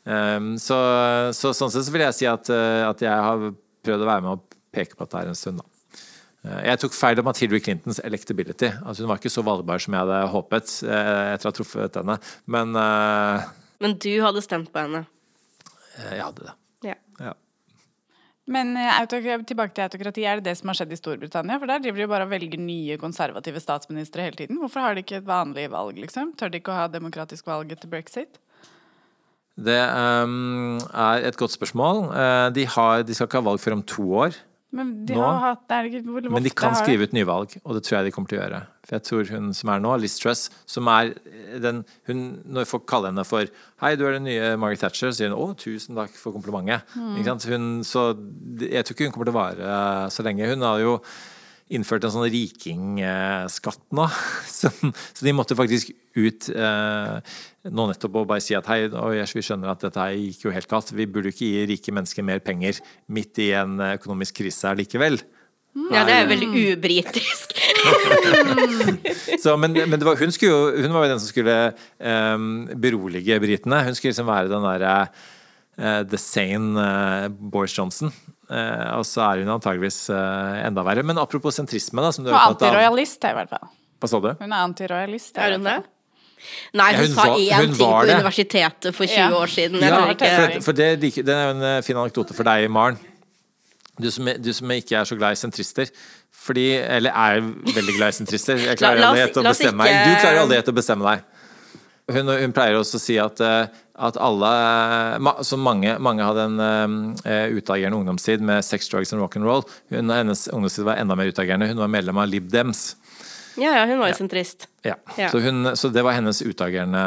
[0.06, 0.76] Um, så,
[1.34, 3.48] så sånn sett så vil jeg si at, eh, at jeg har
[3.88, 5.64] prøvd å være med og peke på dette her en stund.
[5.64, 5.98] da.
[6.46, 8.70] Eh, Jeg tok feil om at Hillary Clintons electability.
[8.84, 11.98] Altså hun var ikke så valgbar som jeg hadde håpet eh, etter å ha truffet
[12.02, 12.20] henne.
[12.46, 13.48] Men eh,
[13.82, 15.06] Men du hadde stemt på henne.
[16.12, 16.54] jeg hadde det.
[18.46, 21.58] Men eh, tilbake til autokrati, er det det som har skjedd i Storbritannia?
[21.58, 24.60] For der driver de jo bare og velger nye konservative statsministre hele tiden.
[24.62, 26.36] Hvorfor har de ikke et vanlig valg, liksom?
[26.38, 28.38] Tør de ikke å ha demokratisk valg etter brexit?
[29.56, 32.04] Det um, er et godt spørsmål.
[32.12, 34.38] Eh, de, har, de skal ikke ha valg før om to år.
[34.76, 35.24] Men de Nå?
[35.24, 37.98] har hatt det er ikke, hvor, Men de kan skrive ut nyvalg, og det tror
[37.98, 38.60] jeg de kommer til å gjøre.
[38.86, 41.14] For jeg tror hun som er nå, Liz Truss, som er
[41.64, 43.48] den hun, Når folk kaller henne for
[43.82, 46.84] 'Hei, du er den nye Margaret Thatcher', så sier hun 'Å, tusen takk for komplimentet'.
[46.96, 47.16] Mm.
[47.22, 47.38] Ikke?
[47.56, 48.14] Hun, så
[48.60, 50.50] jeg tror ikke hun kommer til å vare så lenge.
[50.52, 51.00] Hun har jo
[51.74, 54.08] innført en sånn rikingskatt nå.
[54.60, 59.44] Som, så de måtte faktisk ut eh, nå nettopp og bare si at hei, vi
[59.44, 60.94] skjønner at dette gikk jo helt galt.
[60.96, 62.80] Vi burde ikke gi rike mennesker mer penger
[63.12, 65.20] midt i en økonomisk krise likevel.
[65.92, 67.58] Ja, det er jo veldig ubritisk.
[69.44, 71.58] så, men, men var, hun, jo, hun, var jo den som skulle
[72.00, 72.46] um,
[72.80, 73.82] berolige britene.
[73.84, 74.94] Hun skulle liksom være den derre
[75.76, 78.14] uh, the sane uh, Boris Johnson.
[78.46, 81.06] Uh, og så er hun antageligvis enda verre.
[81.08, 82.14] Men apropos sentrisme, da.
[82.16, 83.68] Som du har antirojalist, i hvert fall.
[84.02, 84.32] Hva sa du?
[84.42, 85.38] Hun er antirojalist.
[85.42, 85.80] Er hun det?
[86.78, 88.20] Nei, hun, ja, hun sa én ting på det.
[88.20, 89.28] universitetet for 20 ja.
[89.34, 89.82] år siden.
[89.82, 93.00] Ja, for, for det, det, er jo en fin anekdote for deg, Maren.
[93.96, 95.92] Du som, du som, ikke er så glad i sentrister.
[96.46, 98.60] Fordi, eller er veldig glad i sentrister.
[98.60, 99.96] Jeg klarer la, aldri å bestemme meg.
[99.96, 101.32] Du klarer aldri å bestemme deg.
[102.14, 104.50] Hun, hun, pleier også å si at, eh, at alle
[105.48, 106.60] Så mange, mange hadde en
[107.24, 109.64] uh, utagerende ungdomstid med sex, drugs and rock'n'roll.
[109.90, 111.70] Hennes ungdomstid var enda mer utagerende.
[111.72, 112.96] Hun var medlem av Lib Dems.
[113.56, 114.68] Ja, ja, hun var jo sentrist.
[114.84, 114.98] Ja.
[115.18, 115.30] ja.
[115.32, 117.04] Så, hun, så, det var hennes utagerende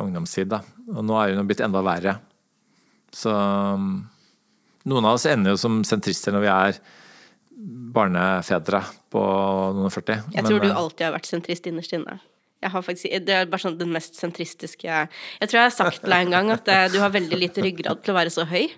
[0.00, 0.62] ungdomstid, da.
[0.94, 2.16] Og nå er hun blitt enda verre.
[3.12, 3.34] Så
[4.90, 6.80] noen av oss ender jo som sentrister når vi er
[7.94, 8.80] barnefedre
[9.12, 10.32] på noen og 40.
[10.32, 12.16] Jeg tror men, du eh, alltid har vært sentrist innerst inne.
[12.60, 15.08] Faktisk, det er bare sånn den mest sentristiske Jeg
[15.48, 18.02] tror jeg har sagt til deg en gang at eh, du har veldig lite ryggrad
[18.04, 18.68] til å være så høy.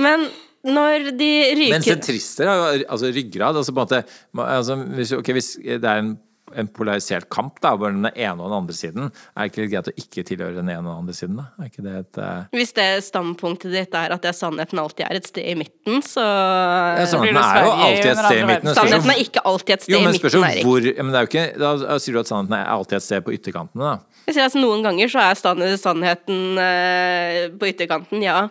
[0.00, 0.18] men
[0.62, 3.56] når de ryker Men sentrister har jo altså ryggrad.
[3.58, 4.00] Altså på en måte
[4.46, 6.12] altså, hvis, okay, hvis det er en
[6.58, 9.10] en polarisert kamp, da, hvor den ene og den andre siden.
[9.34, 11.46] Er det ikke greit å ikke tilhøre den ene og den andre siden, da?
[11.58, 12.56] Er ikke det et uh...
[12.56, 16.00] Hvis det standpunktet ditt er at det er sannheten alltid er et sted i midten,
[16.06, 18.74] så ja, Sannheten er jo alltid et sted i midten.
[18.78, 20.66] Sannheten er ikke alltid et sted jo, i midten, Erik.
[20.68, 23.24] Hvor, men det er jo ikke, da sier du at sannheten er alltid et sted
[23.26, 24.20] på ytterkantene, da?
[24.28, 28.44] Jeg sier at Noen ganger så er sannheten uh, på ytterkanten, ja.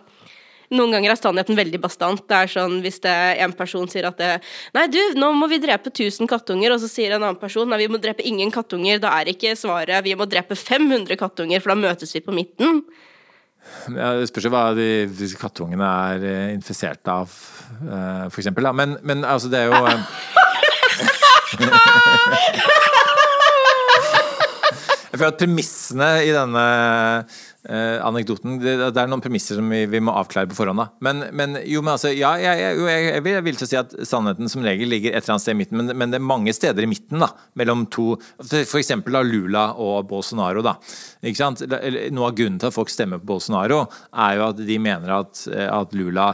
[0.72, 2.22] Noen ganger er sannheten veldig bastant.
[2.28, 3.14] Det er sånn hvis det,
[3.44, 4.30] en person sier at det,
[4.76, 7.82] Nei, du, nå må vi drepe 1000 kattunger, og så sier en annen person nei,
[7.82, 9.00] vi må drepe ingen kattunger.
[9.02, 12.82] Da er ikke svaret vi må drepe 500 kattunger, for da møtes vi på midten.
[13.94, 17.30] Ja, det spørs jo hva de, de kattungene er eh, infisert av,
[17.84, 18.66] uh, for eksempel.
[18.74, 19.78] Men, men altså, det er jo
[25.22, 26.68] føler at premissene i denne
[27.62, 28.56] Uh, anekdoten.
[28.58, 30.80] Det, det, er noen premisser som vi, vi må avklare på forhånd.
[30.82, 30.88] Da.
[31.06, 33.78] Men, men jo, men altså, ja, jeg, jeg, jeg, jeg, vil, vil til å si
[33.78, 36.24] at sannheten som regel ligger et eller annet sted i midten, men, men det er
[36.26, 37.28] mange steder i midten da,
[37.62, 38.90] mellom to F.eks.
[39.06, 40.66] Lula og Bolsonaro.
[40.66, 40.74] Da.
[41.22, 45.46] Noe av grunnen til at folk stemmer på Bolsonaro, er jo at de mener at,
[45.46, 46.32] at Lula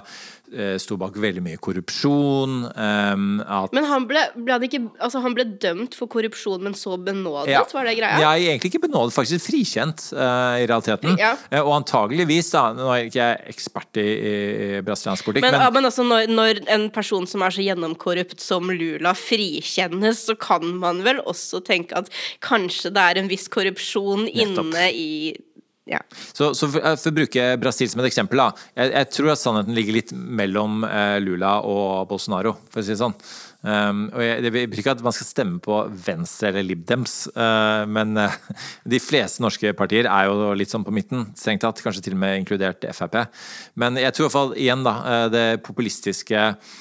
[0.80, 2.62] sto bak veldig mye korrupsjon.
[2.72, 3.40] Um,
[3.74, 7.52] men han ble, ble ikke, altså han ble dømt for korrupsjon, men så benådet?
[7.52, 7.64] Ja.
[7.68, 8.20] Var det greia?
[8.22, 11.18] Ja, egentlig ikke benådet, faktisk frikjent uh, i realiteten.
[11.20, 11.34] Ja.
[11.52, 15.74] Uh, og antageligvis, da, nå er jeg ikke ekspert i, i brasiliansk politikk, men, men,
[15.76, 20.64] men altså når, når, en person som er så gjennomkorrupt som Lula frikjennes, så kan
[20.80, 22.10] man vel også tenke at
[22.44, 24.72] kanskje det er en viss korrupsjon Nettopp.
[24.72, 25.10] inne i
[25.88, 26.00] ja.
[26.12, 28.68] Så, så for, for, å bruke Brasil som et eksempel, da.
[28.76, 32.94] Jeg, jeg tror at sannheten ligger litt mellom eh, Lula og Bolsonaro, for å si
[32.94, 33.16] det sånn.
[33.58, 37.82] Um, og jeg, Det betyr ikke at man skal stemme på Venstre eller Libdems, uh,
[37.90, 38.36] men uh,
[38.92, 41.82] de fleste norske partier er jo litt sånn på midten, strengt tatt.
[41.82, 43.24] Kanskje til og med inkludert Frp.
[43.80, 44.94] Men jeg tror i hvert fall igjen da,
[45.32, 46.76] det populistiske eh,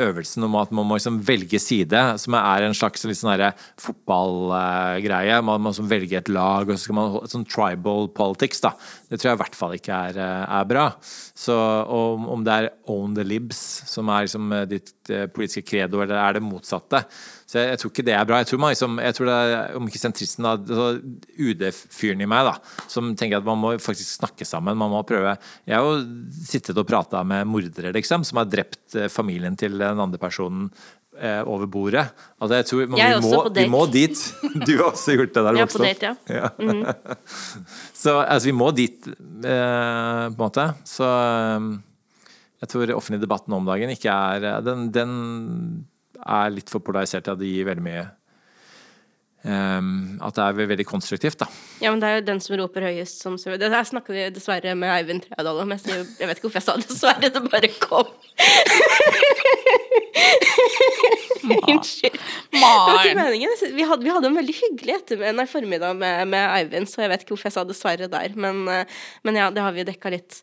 [0.00, 5.36] øvelsen om at man må liksom velge side, som er en slags sånn fotballgreie.
[5.46, 8.74] Man må liksom velge et lag, og så skal man sånn tribal politics, da.
[9.08, 10.86] Det tror jeg i hvert fall ikke er, eh, er bra.
[11.00, 14.94] Så om, om, det er own the libs som er liksom eh, ditt
[15.34, 17.04] politiske credo, eller er det motsatte,
[17.50, 18.36] så jeg, jeg, tror ikke det er bra.
[18.38, 20.84] Jeg tror, man, liksom, jeg tror det er, om ikke sentristen, da, altså
[21.42, 24.78] UD-fyren i meg, da, som tenker at man må faktisk snakke sammen.
[24.78, 25.32] Man må prøve
[25.66, 25.96] Jeg har jo
[26.46, 30.70] sittet og prata med mordere, liksom, som har drept eh, familien til den andre personen
[31.18, 32.06] eh, over bordet.
[32.38, 34.24] Altså, jeg tror, man, jeg vi, må, vi, må, dit.
[34.68, 36.30] Du har også gjort det der du vokste opp.
[36.30, 36.54] Ja.
[36.54, 37.14] Mm -hmm.
[38.04, 40.72] Så altså, vi må dit, eh, på en måte.
[40.84, 41.80] Så eh,
[42.62, 45.86] jeg tror offentlig debatt nå om dagen ikke er den, den
[46.26, 48.08] er litt for polarisert til at det gir veldig mye
[49.40, 51.46] Um, at det er veldig konstruktivt, da.
[51.80, 54.74] Ja, men det er jo den som roper høyest som Det der snakker vi dessverre
[54.76, 55.70] med Eivind Tredal om.
[55.72, 57.30] Jeg, jeg vet ikke hvorfor jeg sa det, dessverre.
[57.32, 58.10] Det bare kom.
[61.72, 62.18] Unnskyld.
[62.52, 67.24] Vi hadde, vi hadde en veldig hyggelig ettermiddag, formiddag med, med, Eivind, så jeg vet
[67.24, 68.36] ikke hvorfor jeg sa dessverre der.
[68.36, 70.42] Men, eh, men ja, det har vi dekka litt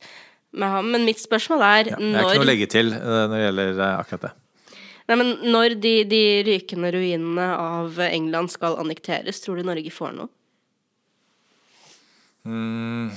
[0.58, 0.90] med ham.
[0.96, 3.36] Men mitt spørsmål er ja, når Det er ikke noe å legge til eh, når
[3.36, 4.34] det gjelder eh, akkurat det.
[5.08, 10.18] Nei, men når de, de rykende ruinene av England skal annekteres, tror du Norge får
[10.18, 10.32] noe?
[12.48, 13.08] Mm,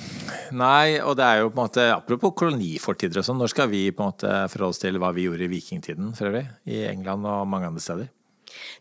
[0.59, 3.85] nei, og det er jo på en måte Apropos kolonifortider og sånn, når skal vi
[3.95, 6.49] på en måte forholde oss til hva vi gjorde i vikingtiden for øvrig?
[6.67, 8.11] I England og mange andre steder?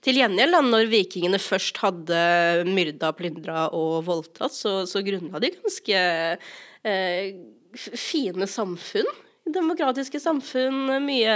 [0.02, 2.20] Til gjengjeld, da, når vikingene først hadde
[2.66, 7.26] myrda, plyndra og voldtatt, så, så grunnla de ganske eh,
[7.78, 9.10] fine samfunn.
[9.50, 11.36] Demokratiske samfunn, mye,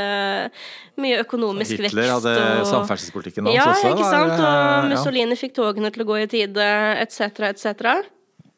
[1.01, 1.95] mye økonomisk vekst.
[1.95, 2.65] Hitler hadde og...
[2.69, 3.93] samferdselspolitikken hans ja, også.
[3.95, 4.33] ikke sant?
[4.35, 4.89] Og ja.
[4.91, 6.67] Mussolini fikk togene til å gå i tide,
[7.01, 7.87] etc., etc.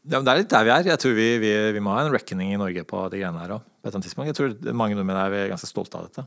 [0.06, 0.90] Ja, det er litt der vi er.
[0.92, 3.56] Jeg tror vi, vi, vi må ha en reckoning i Norge på de greiene her
[3.58, 3.70] òg.
[3.86, 6.26] Jeg tror mange nordmenn er ganske stolte av dette.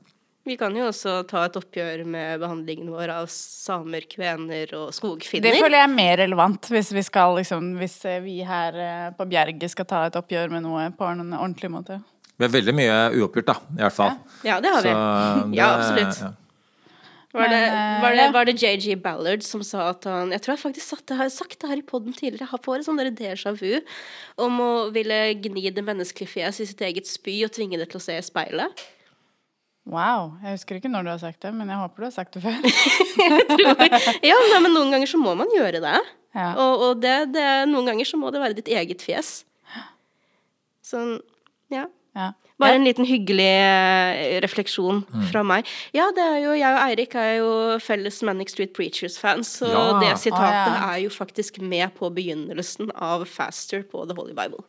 [0.48, 5.44] Vi kan jo også ta et oppgjør med behandlingen vår av samer, kvener og skogfinner.
[5.44, 9.26] Det føler jeg er mer relevant hvis vi skal liksom Hvis vi her eh, på
[9.28, 11.98] Bjerget skal ta et oppgjør med noe på en ordentlig måte.
[12.38, 13.56] Vi har veldig mye uoppgjort, da.
[13.74, 14.18] I hvert fall.
[14.46, 14.92] Ja, det har vi.
[15.50, 16.20] Det, Ja, absolutt.
[16.22, 16.34] ja.
[17.38, 20.54] Var det, eh, var det, var det JG Ballard som sa at han Jeg tror
[20.54, 22.46] jeg faktisk satt, jeg har sagt det her i poden tidligere.
[22.46, 23.82] Jeg har får et sånn déjà vu
[24.40, 28.00] om å ville gni det menneskelige fjes i sitt eget spy og tvinge det til
[28.00, 28.86] å se i speilet.
[29.88, 30.38] Wow.
[30.44, 32.44] Jeg husker ikke når du har sagt det, men jeg håper du har sagt det
[32.44, 32.56] før.
[34.28, 35.98] Ja, nei, men noen ganger så må man gjøre det.
[36.36, 36.50] Ja.
[36.60, 39.42] Og, og det, det, noen ganger så må det være ditt eget fjes.
[40.84, 41.18] Sånn,
[41.72, 41.86] ja.
[42.18, 42.32] Ja.
[42.58, 43.52] Bare en liten hyggelig
[44.42, 44.48] refleksjon
[44.98, 45.68] refleksjon fra meg.
[45.94, 49.84] Ja, det er jo, jeg og Eirik er jo felles Manic Street Preachers-fans, så Ja.
[50.02, 50.94] det sitatet ah, ja.
[50.94, 54.64] er jo faktisk med på begynnelsen av Faster på The Holy Bible.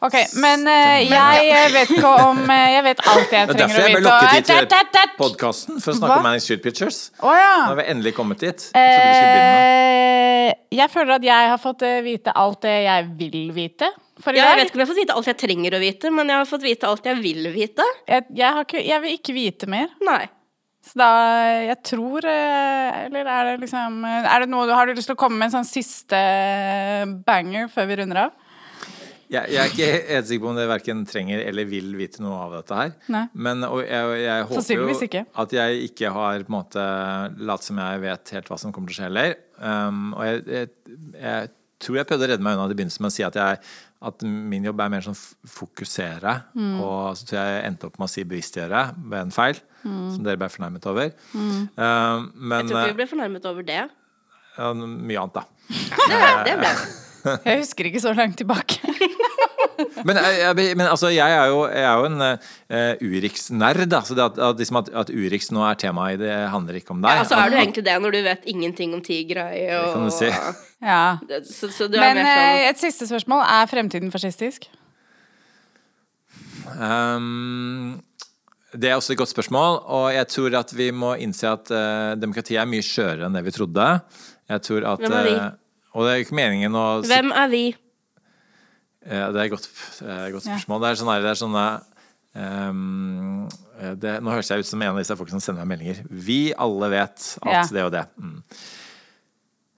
[0.00, 3.56] Ok, men uh, jeg eh, vet ikke om uh, Jeg vet alt jeg Det er
[3.56, 6.62] trenger derfor jeg ble lukket lokket hit til podkasten, for å snakke om Manic Street
[6.62, 6.98] Pictures.
[7.22, 7.54] Oh, ja.
[7.62, 8.66] Nå har vi endelig kommet dit.
[8.74, 10.50] Jeg.
[10.50, 13.88] Eh, jeg føler at jeg har fått eh, vite alt det jeg vil vite
[14.22, 15.82] for i Ja, jeg vet ikke om jeg har fått vite alt jeg trenger å
[15.82, 17.86] vite, men jeg har fått vite alt jeg vil vite.
[18.08, 19.92] Jeg, jeg, har ikke, jeg vil ikke vite mer.
[20.06, 20.24] Nei.
[20.86, 21.10] Så da
[21.66, 25.16] Jeg tror eh, Eller er det liksom eh, Er det noe Har du lyst til
[25.16, 26.20] å komme med en sånn siste
[27.26, 28.36] banger før vi runder av?
[29.26, 32.36] Jeg, jeg er ikke helt sikker på om det verken trenger eller vil vite noe
[32.44, 32.92] av dette her.
[33.10, 33.24] Nei.
[33.34, 36.84] Men og jeg, jeg håper jo at jeg ikke har på en måte
[37.50, 39.34] latt som jeg vet helt hva som kommer til å skje heller.
[39.58, 40.70] Um, og jeg, jeg,
[41.18, 41.50] jeg
[41.82, 43.58] tror jeg prøvde å redde meg unna i begynnelsen med å si at, jeg,
[44.02, 45.16] at min jobb er mer sånn
[45.48, 46.34] fokusere.
[46.54, 46.74] Mm.
[46.84, 50.20] Og så tror jeg jeg endte opp med å si bevisstgjøre ved en feil, som
[50.26, 51.12] dere ble fornærmet over.
[51.34, 52.58] Um, men Mm.
[52.58, 53.82] Jeg tror ikke eh, vi ble fornærmet over det.
[54.58, 55.44] Uh, mye annet, da.
[55.68, 56.86] Det, det ble det.
[57.48, 58.78] Jeg husker ikke så langt tilbake.
[60.04, 63.86] Men, jeg, men altså, jeg er jo, jeg er jo en uh, Urix-nerd.
[63.86, 67.00] Altså, at, at, liksom at, at Urix nå er tema i det, handler ikke om
[67.04, 67.14] deg.
[67.14, 70.14] Ja, altså er du egentlig det når du vet ingenting om Tigray og kan du
[70.14, 70.32] si.
[70.84, 71.18] Ja.
[71.48, 73.44] Så, så du Men sånn eh, et siste spørsmål.
[73.56, 74.68] Er fremtiden fascistisk?
[76.76, 78.02] Um,
[78.76, 82.12] det er også et godt spørsmål, og jeg tror at vi må innse at uh,
[82.18, 83.86] demokratiet er mye skjørere enn det vi trodde.
[84.50, 85.36] Jeg tror at, Hvem er vi?
[85.40, 87.64] uh, og det er jo ikke meningen å Hvem er vi?
[89.06, 89.68] Ja, det er et godt,
[90.02, 90.80] eh, godt spørsmål.
[90.82, 91.66] Det er sånne, det er sånne
[92.34, 93.46] um,
[94.02, 96.02] det, Nå høres jeg ut som en av disse folk som sender meg meldinger.
[96.10, 97.62] Vi alle vet at Ja.
[97.70, 98.04] det og det.
[98.18, 98.42] Mm.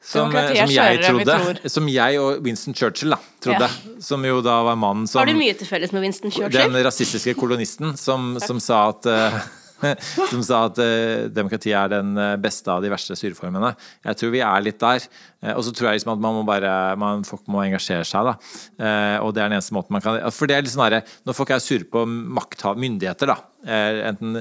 [0.09, 1.35] Som, eh, som jeg trodde.
[1.45, 1.69] tror.
[1.69, 3.69] Som jeg og Winston Churchill da, trodde.
[4.01, 6.73] Som jo da var mannen som Har du mye til felles med Winston Churchill?
[6.73, 9.41] den rasistiske kolonisten som, som sa at eh,
[10.31, 13.73] som sa at uh, demokrati er den eh, beste av de verste styreformene.
[14.07, 15.05] Jeg tror vi er litt der.
[15.45, 18.27] Uh, og så tror jeg liksom at man må bare man, Folk må engasjere seg,
[18.27, 18.35] da.
[18.81, 21.03] Uh, og det er den eneste måten man kan For det er litt sånn herre
[21.29, 23.39] Når folk er sure på makthav, myndigheter, da.
[24.09, 24.39] Enten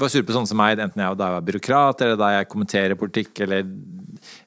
[0.00, 2.48] var sure på sånne som meg, enten jeg da jeg var byråkrat, eller da jeg
[2.52, 3.66] kommenterer politikk, eller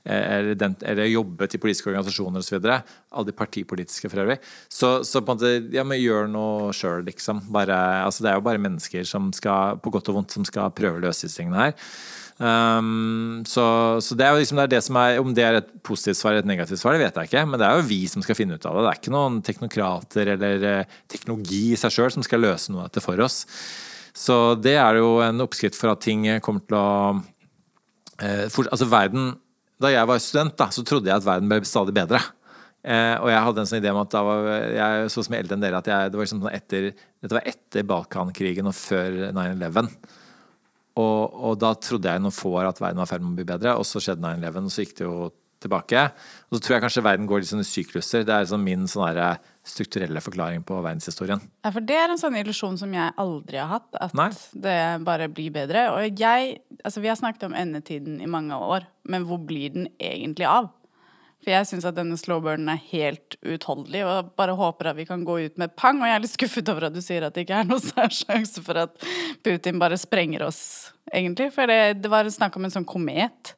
[0.03, 2.59] eller, den, eller jobbet i politiske organisasjoner osv.
[2.67, 4.39] Alle de partipolitiske for øvrig.
[4.69, 7.45] Så, så på en måte, ja, men gjør noe sjøl, liksom.
[7.53, 10.73] Bare, altså, det er jo bare mennesker som skal, på godt og vondt, som skal
[10.75, 11.75] prøve å løse disse tingene her.
[12.37, 13.63] Um, så,
[14.03, 16.19] så det er jo liksom det, er det som er Om det er et positivt
[16.19, 17.45] svar eller et negativt svar, det vet jeg ikke.
[17.49, 18.83] Men det er jo vi som skal finne ut av det.
[18.85, 22.85] Det er ikke noen teknokrater eller eh, teknologi i seg sjøl som skal løse noe
[22.85, 23.41] av dette for oss.
[24.17, 26.87] Så det er jo en oppskrift for at ting kommer til å
[28.21, 29.33] eh, for, Altså verden
[29.81, 32.21] Da jeg var student, da, så trodde jeg at verden ble stadig bedre.
[32.87, 35.43] Eh, og jeg hadde en sånn idé om at da var jeg så som jeg
[35.43, 38.77] eldre enn dere, at jeg, det var liksom sånn etter, dette var etter Balkankrigen og
[38.77, 39.91] før 9-11.
[40.97, 43.39] Og, og da trodde jeg noen få år at verden var i ferd med å
[43.41, 45.17] bli bedre, og så skjedde 9-11, og så gikk det jo
[45.61, 46.05] tilbake.
[46.47, 48.25] Og så tror jeg kanskje verden går litt sånn i sykluser.
[48.25, 51.41] Det er liksom min sånn der strukturelle forklaring på verdenshistorien.
[51.65, 54.29] Ja, for det er en sånn illusjon som jeg aldri har hatt, at Nei.
[54.55, 54.77] det
[55.07, 55.89] bare blir bedre.
[55.95, 59.87] Og jeg Altså, vi har snakket om endetiden i mange år, men hvor blir den
[59.99, 60.69] egentlig av?
[61.41, 65.25] For jeg syns at denne slowburnen er helt uutholdelig, og bare håper at vi kan
[65.25, 65.99] gå ut med pang.
[66.01, 68.19] Og jeg er litt skuffet over at du sier at det ikke er noe særlig
[68.21, 69.07] sjanse for at
[69.45, 70.61] Putin bare sprenger oss,
[71.11, 71.49] egentlig.
[71.55, 73.53] For det, det var snakk om en sånn komet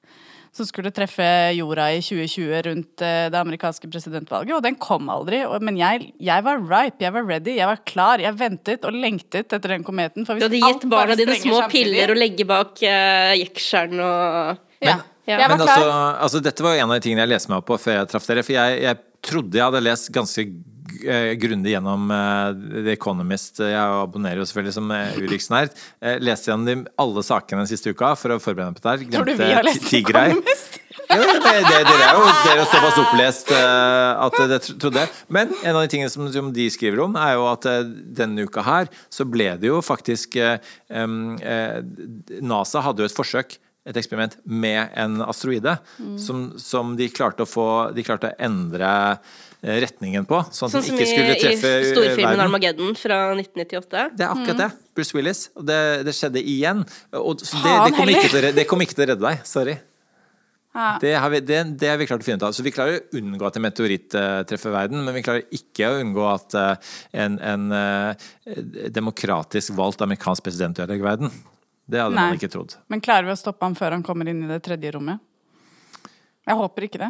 [0.55, 5.41] som skulle treffe jorda i 2020 rundt eh, det amerikanske presidentvalget, og den kom aldri.
[5.63, 8.23] Men jeg, jeg var ripe, jeg var ready, jeg var klar.
[8.23, 10.25] Jeg ventet og lengtet etter den kometen.
[10.27, 14.57] For Du hadde gitt barna dine små samtidig- piller å legge bak uh, jekselen og
[14.79, 14.97] ja.
[15.29, 15.37] Ja.
[15.37, 15.89] Jeg Men altså,
[16.25, 18.25] altså, dette var en av de tingene jeg leste meg opp på før jeg traff
[18.25, 18.43] dere.
[18.47, 18.97] For jeg, jeg
[19.29, 20.53] trodde jeg hadde lest ganske eh,
[21.41, 23.61] grundig gjennom eh, The Economist.
[23.63, 25.73] Jeg abonnerer jo selvfølgelig som uh, Urix-nerd.
[26.01, 28.93] Eh, leste gjennom de, alle sakene den siste uka for å forberede meg på det
[28.93, 29.07] her.
[29.17, 30.79] Tror du vi har lest The Economist?
[31.09, 35.13] Ja, dere er jo dere er såpass opplest eh, at det trodde jeg.
[35.33, 37.87] Men en av de tingene som, som de skriver om, er jo at eh,
[38.19, 41.81] denne uka her så ble det jo faktisk um, eh,
[42.45, 43.57] NASA hadde jo et forsøk
[43.89, 45.77] et eksperiment med en asteroide
[46.19, 50.85] som, som de klarte å få De klarte å endre eh, retningen på, sånn Sånn
[50.85, 52.43] som ikke i, skulle i treffe eh, storfilmen verden.
[52.45, 54.05] Armageddon fra 1998.
[54.15, 54.69] Det er akkurat det.
[54.95, 55.43] Bruce Willis.
[55.59, 56.85] Og det, det skjedde igjen.
[57.19, 59.45] Og det, det, kom ikke til, det kom ikke til å redde deg.
[59.49, 59.75] Sorry.
[60.79, 60.89] Ja.
[61.01, 62.55] Det har, vi, det, det har vi klart å finne ut av.
[62.55, 65.89] Så vi klarer å unngå at en meteoritt uh, treffer verden, men vi klarer ikke
[65.89, 68.27] å unngå at uh, en, en uh,
[68.93, 71.33] demokratisk valgt amerikansk president ødelegger verden.
[71.89, 72.27] Det hadde Nei.
[72.29, 72.77] man ikke trodd.
[72.87, 75.25] Men klarer vi å stoppe ham før han kommer inn i det tredje rommet?
[76.45, 77.09] Jeg håper ikke det.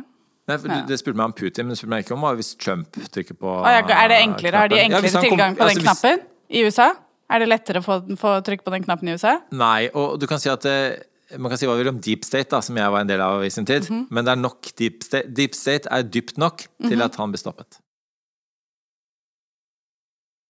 [0.49, 0.79] Nei, for Ja.
[0.81, 2.91] du- Det spurte meg om Putin, men du spurte meg ikke om hva hvis Trump
[3.13, 4.55] trykker på er det enklere?
[4.63, 6.89] Har de enklere Ja, tilgang på altså, den hvis- knappen i USA?
[7.29, 9.39] Er det lettere å få, få trykk på den knappen i USA?
[9.51, 10.97] Nei, og du kan si at eh,
[11.37, 13.21] man kan si hva vi vil om deep state, da, som jeg var en del
[13.21, 13.83] av i sin tid.
[13.85, 14.07] Mhm.
[14.09, 17.37] Men det er nok deep state, deep state er dypt nok til at han blir
[17.37, 17.77] stoppet.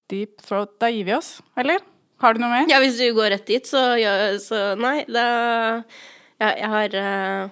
[0.10, 0.80] Deep throat.
[0.80, 1.80] Da gir vi oss, eller?
[2.20, 2.66] Har du noe mer?
[2.72, 5.84] Ja, hvis du går rett dit, så, ja, så nei, da
[6.40, 7.52] ja, Jeg har eng-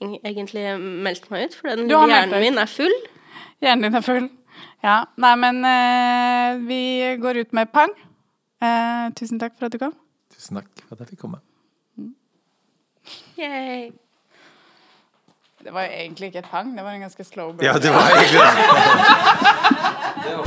[0.00, 2.94] egentlig meldt meg ut, for den hjernen min er full.
[3.62, 4.28] Hjernen din er full.
[4.84, 5.00] Ja.
[5.18, 6.80] Nei, men uh, vi
[7.22, 7.92] går ut med pang.
[8.62, 9.94] Uh, tusen takk for at du kom.
[10.34, 11.38] Tusen takk for at jeg fikk komme.
[13.38, 13.90] Yay.
[15.64, 17.64] Det var jo egentlig ikke et pang, det var en ganske slow burn.
[17.66, 18.46] Ja, det var egentlig det.
[20.18, 20.44] Det var-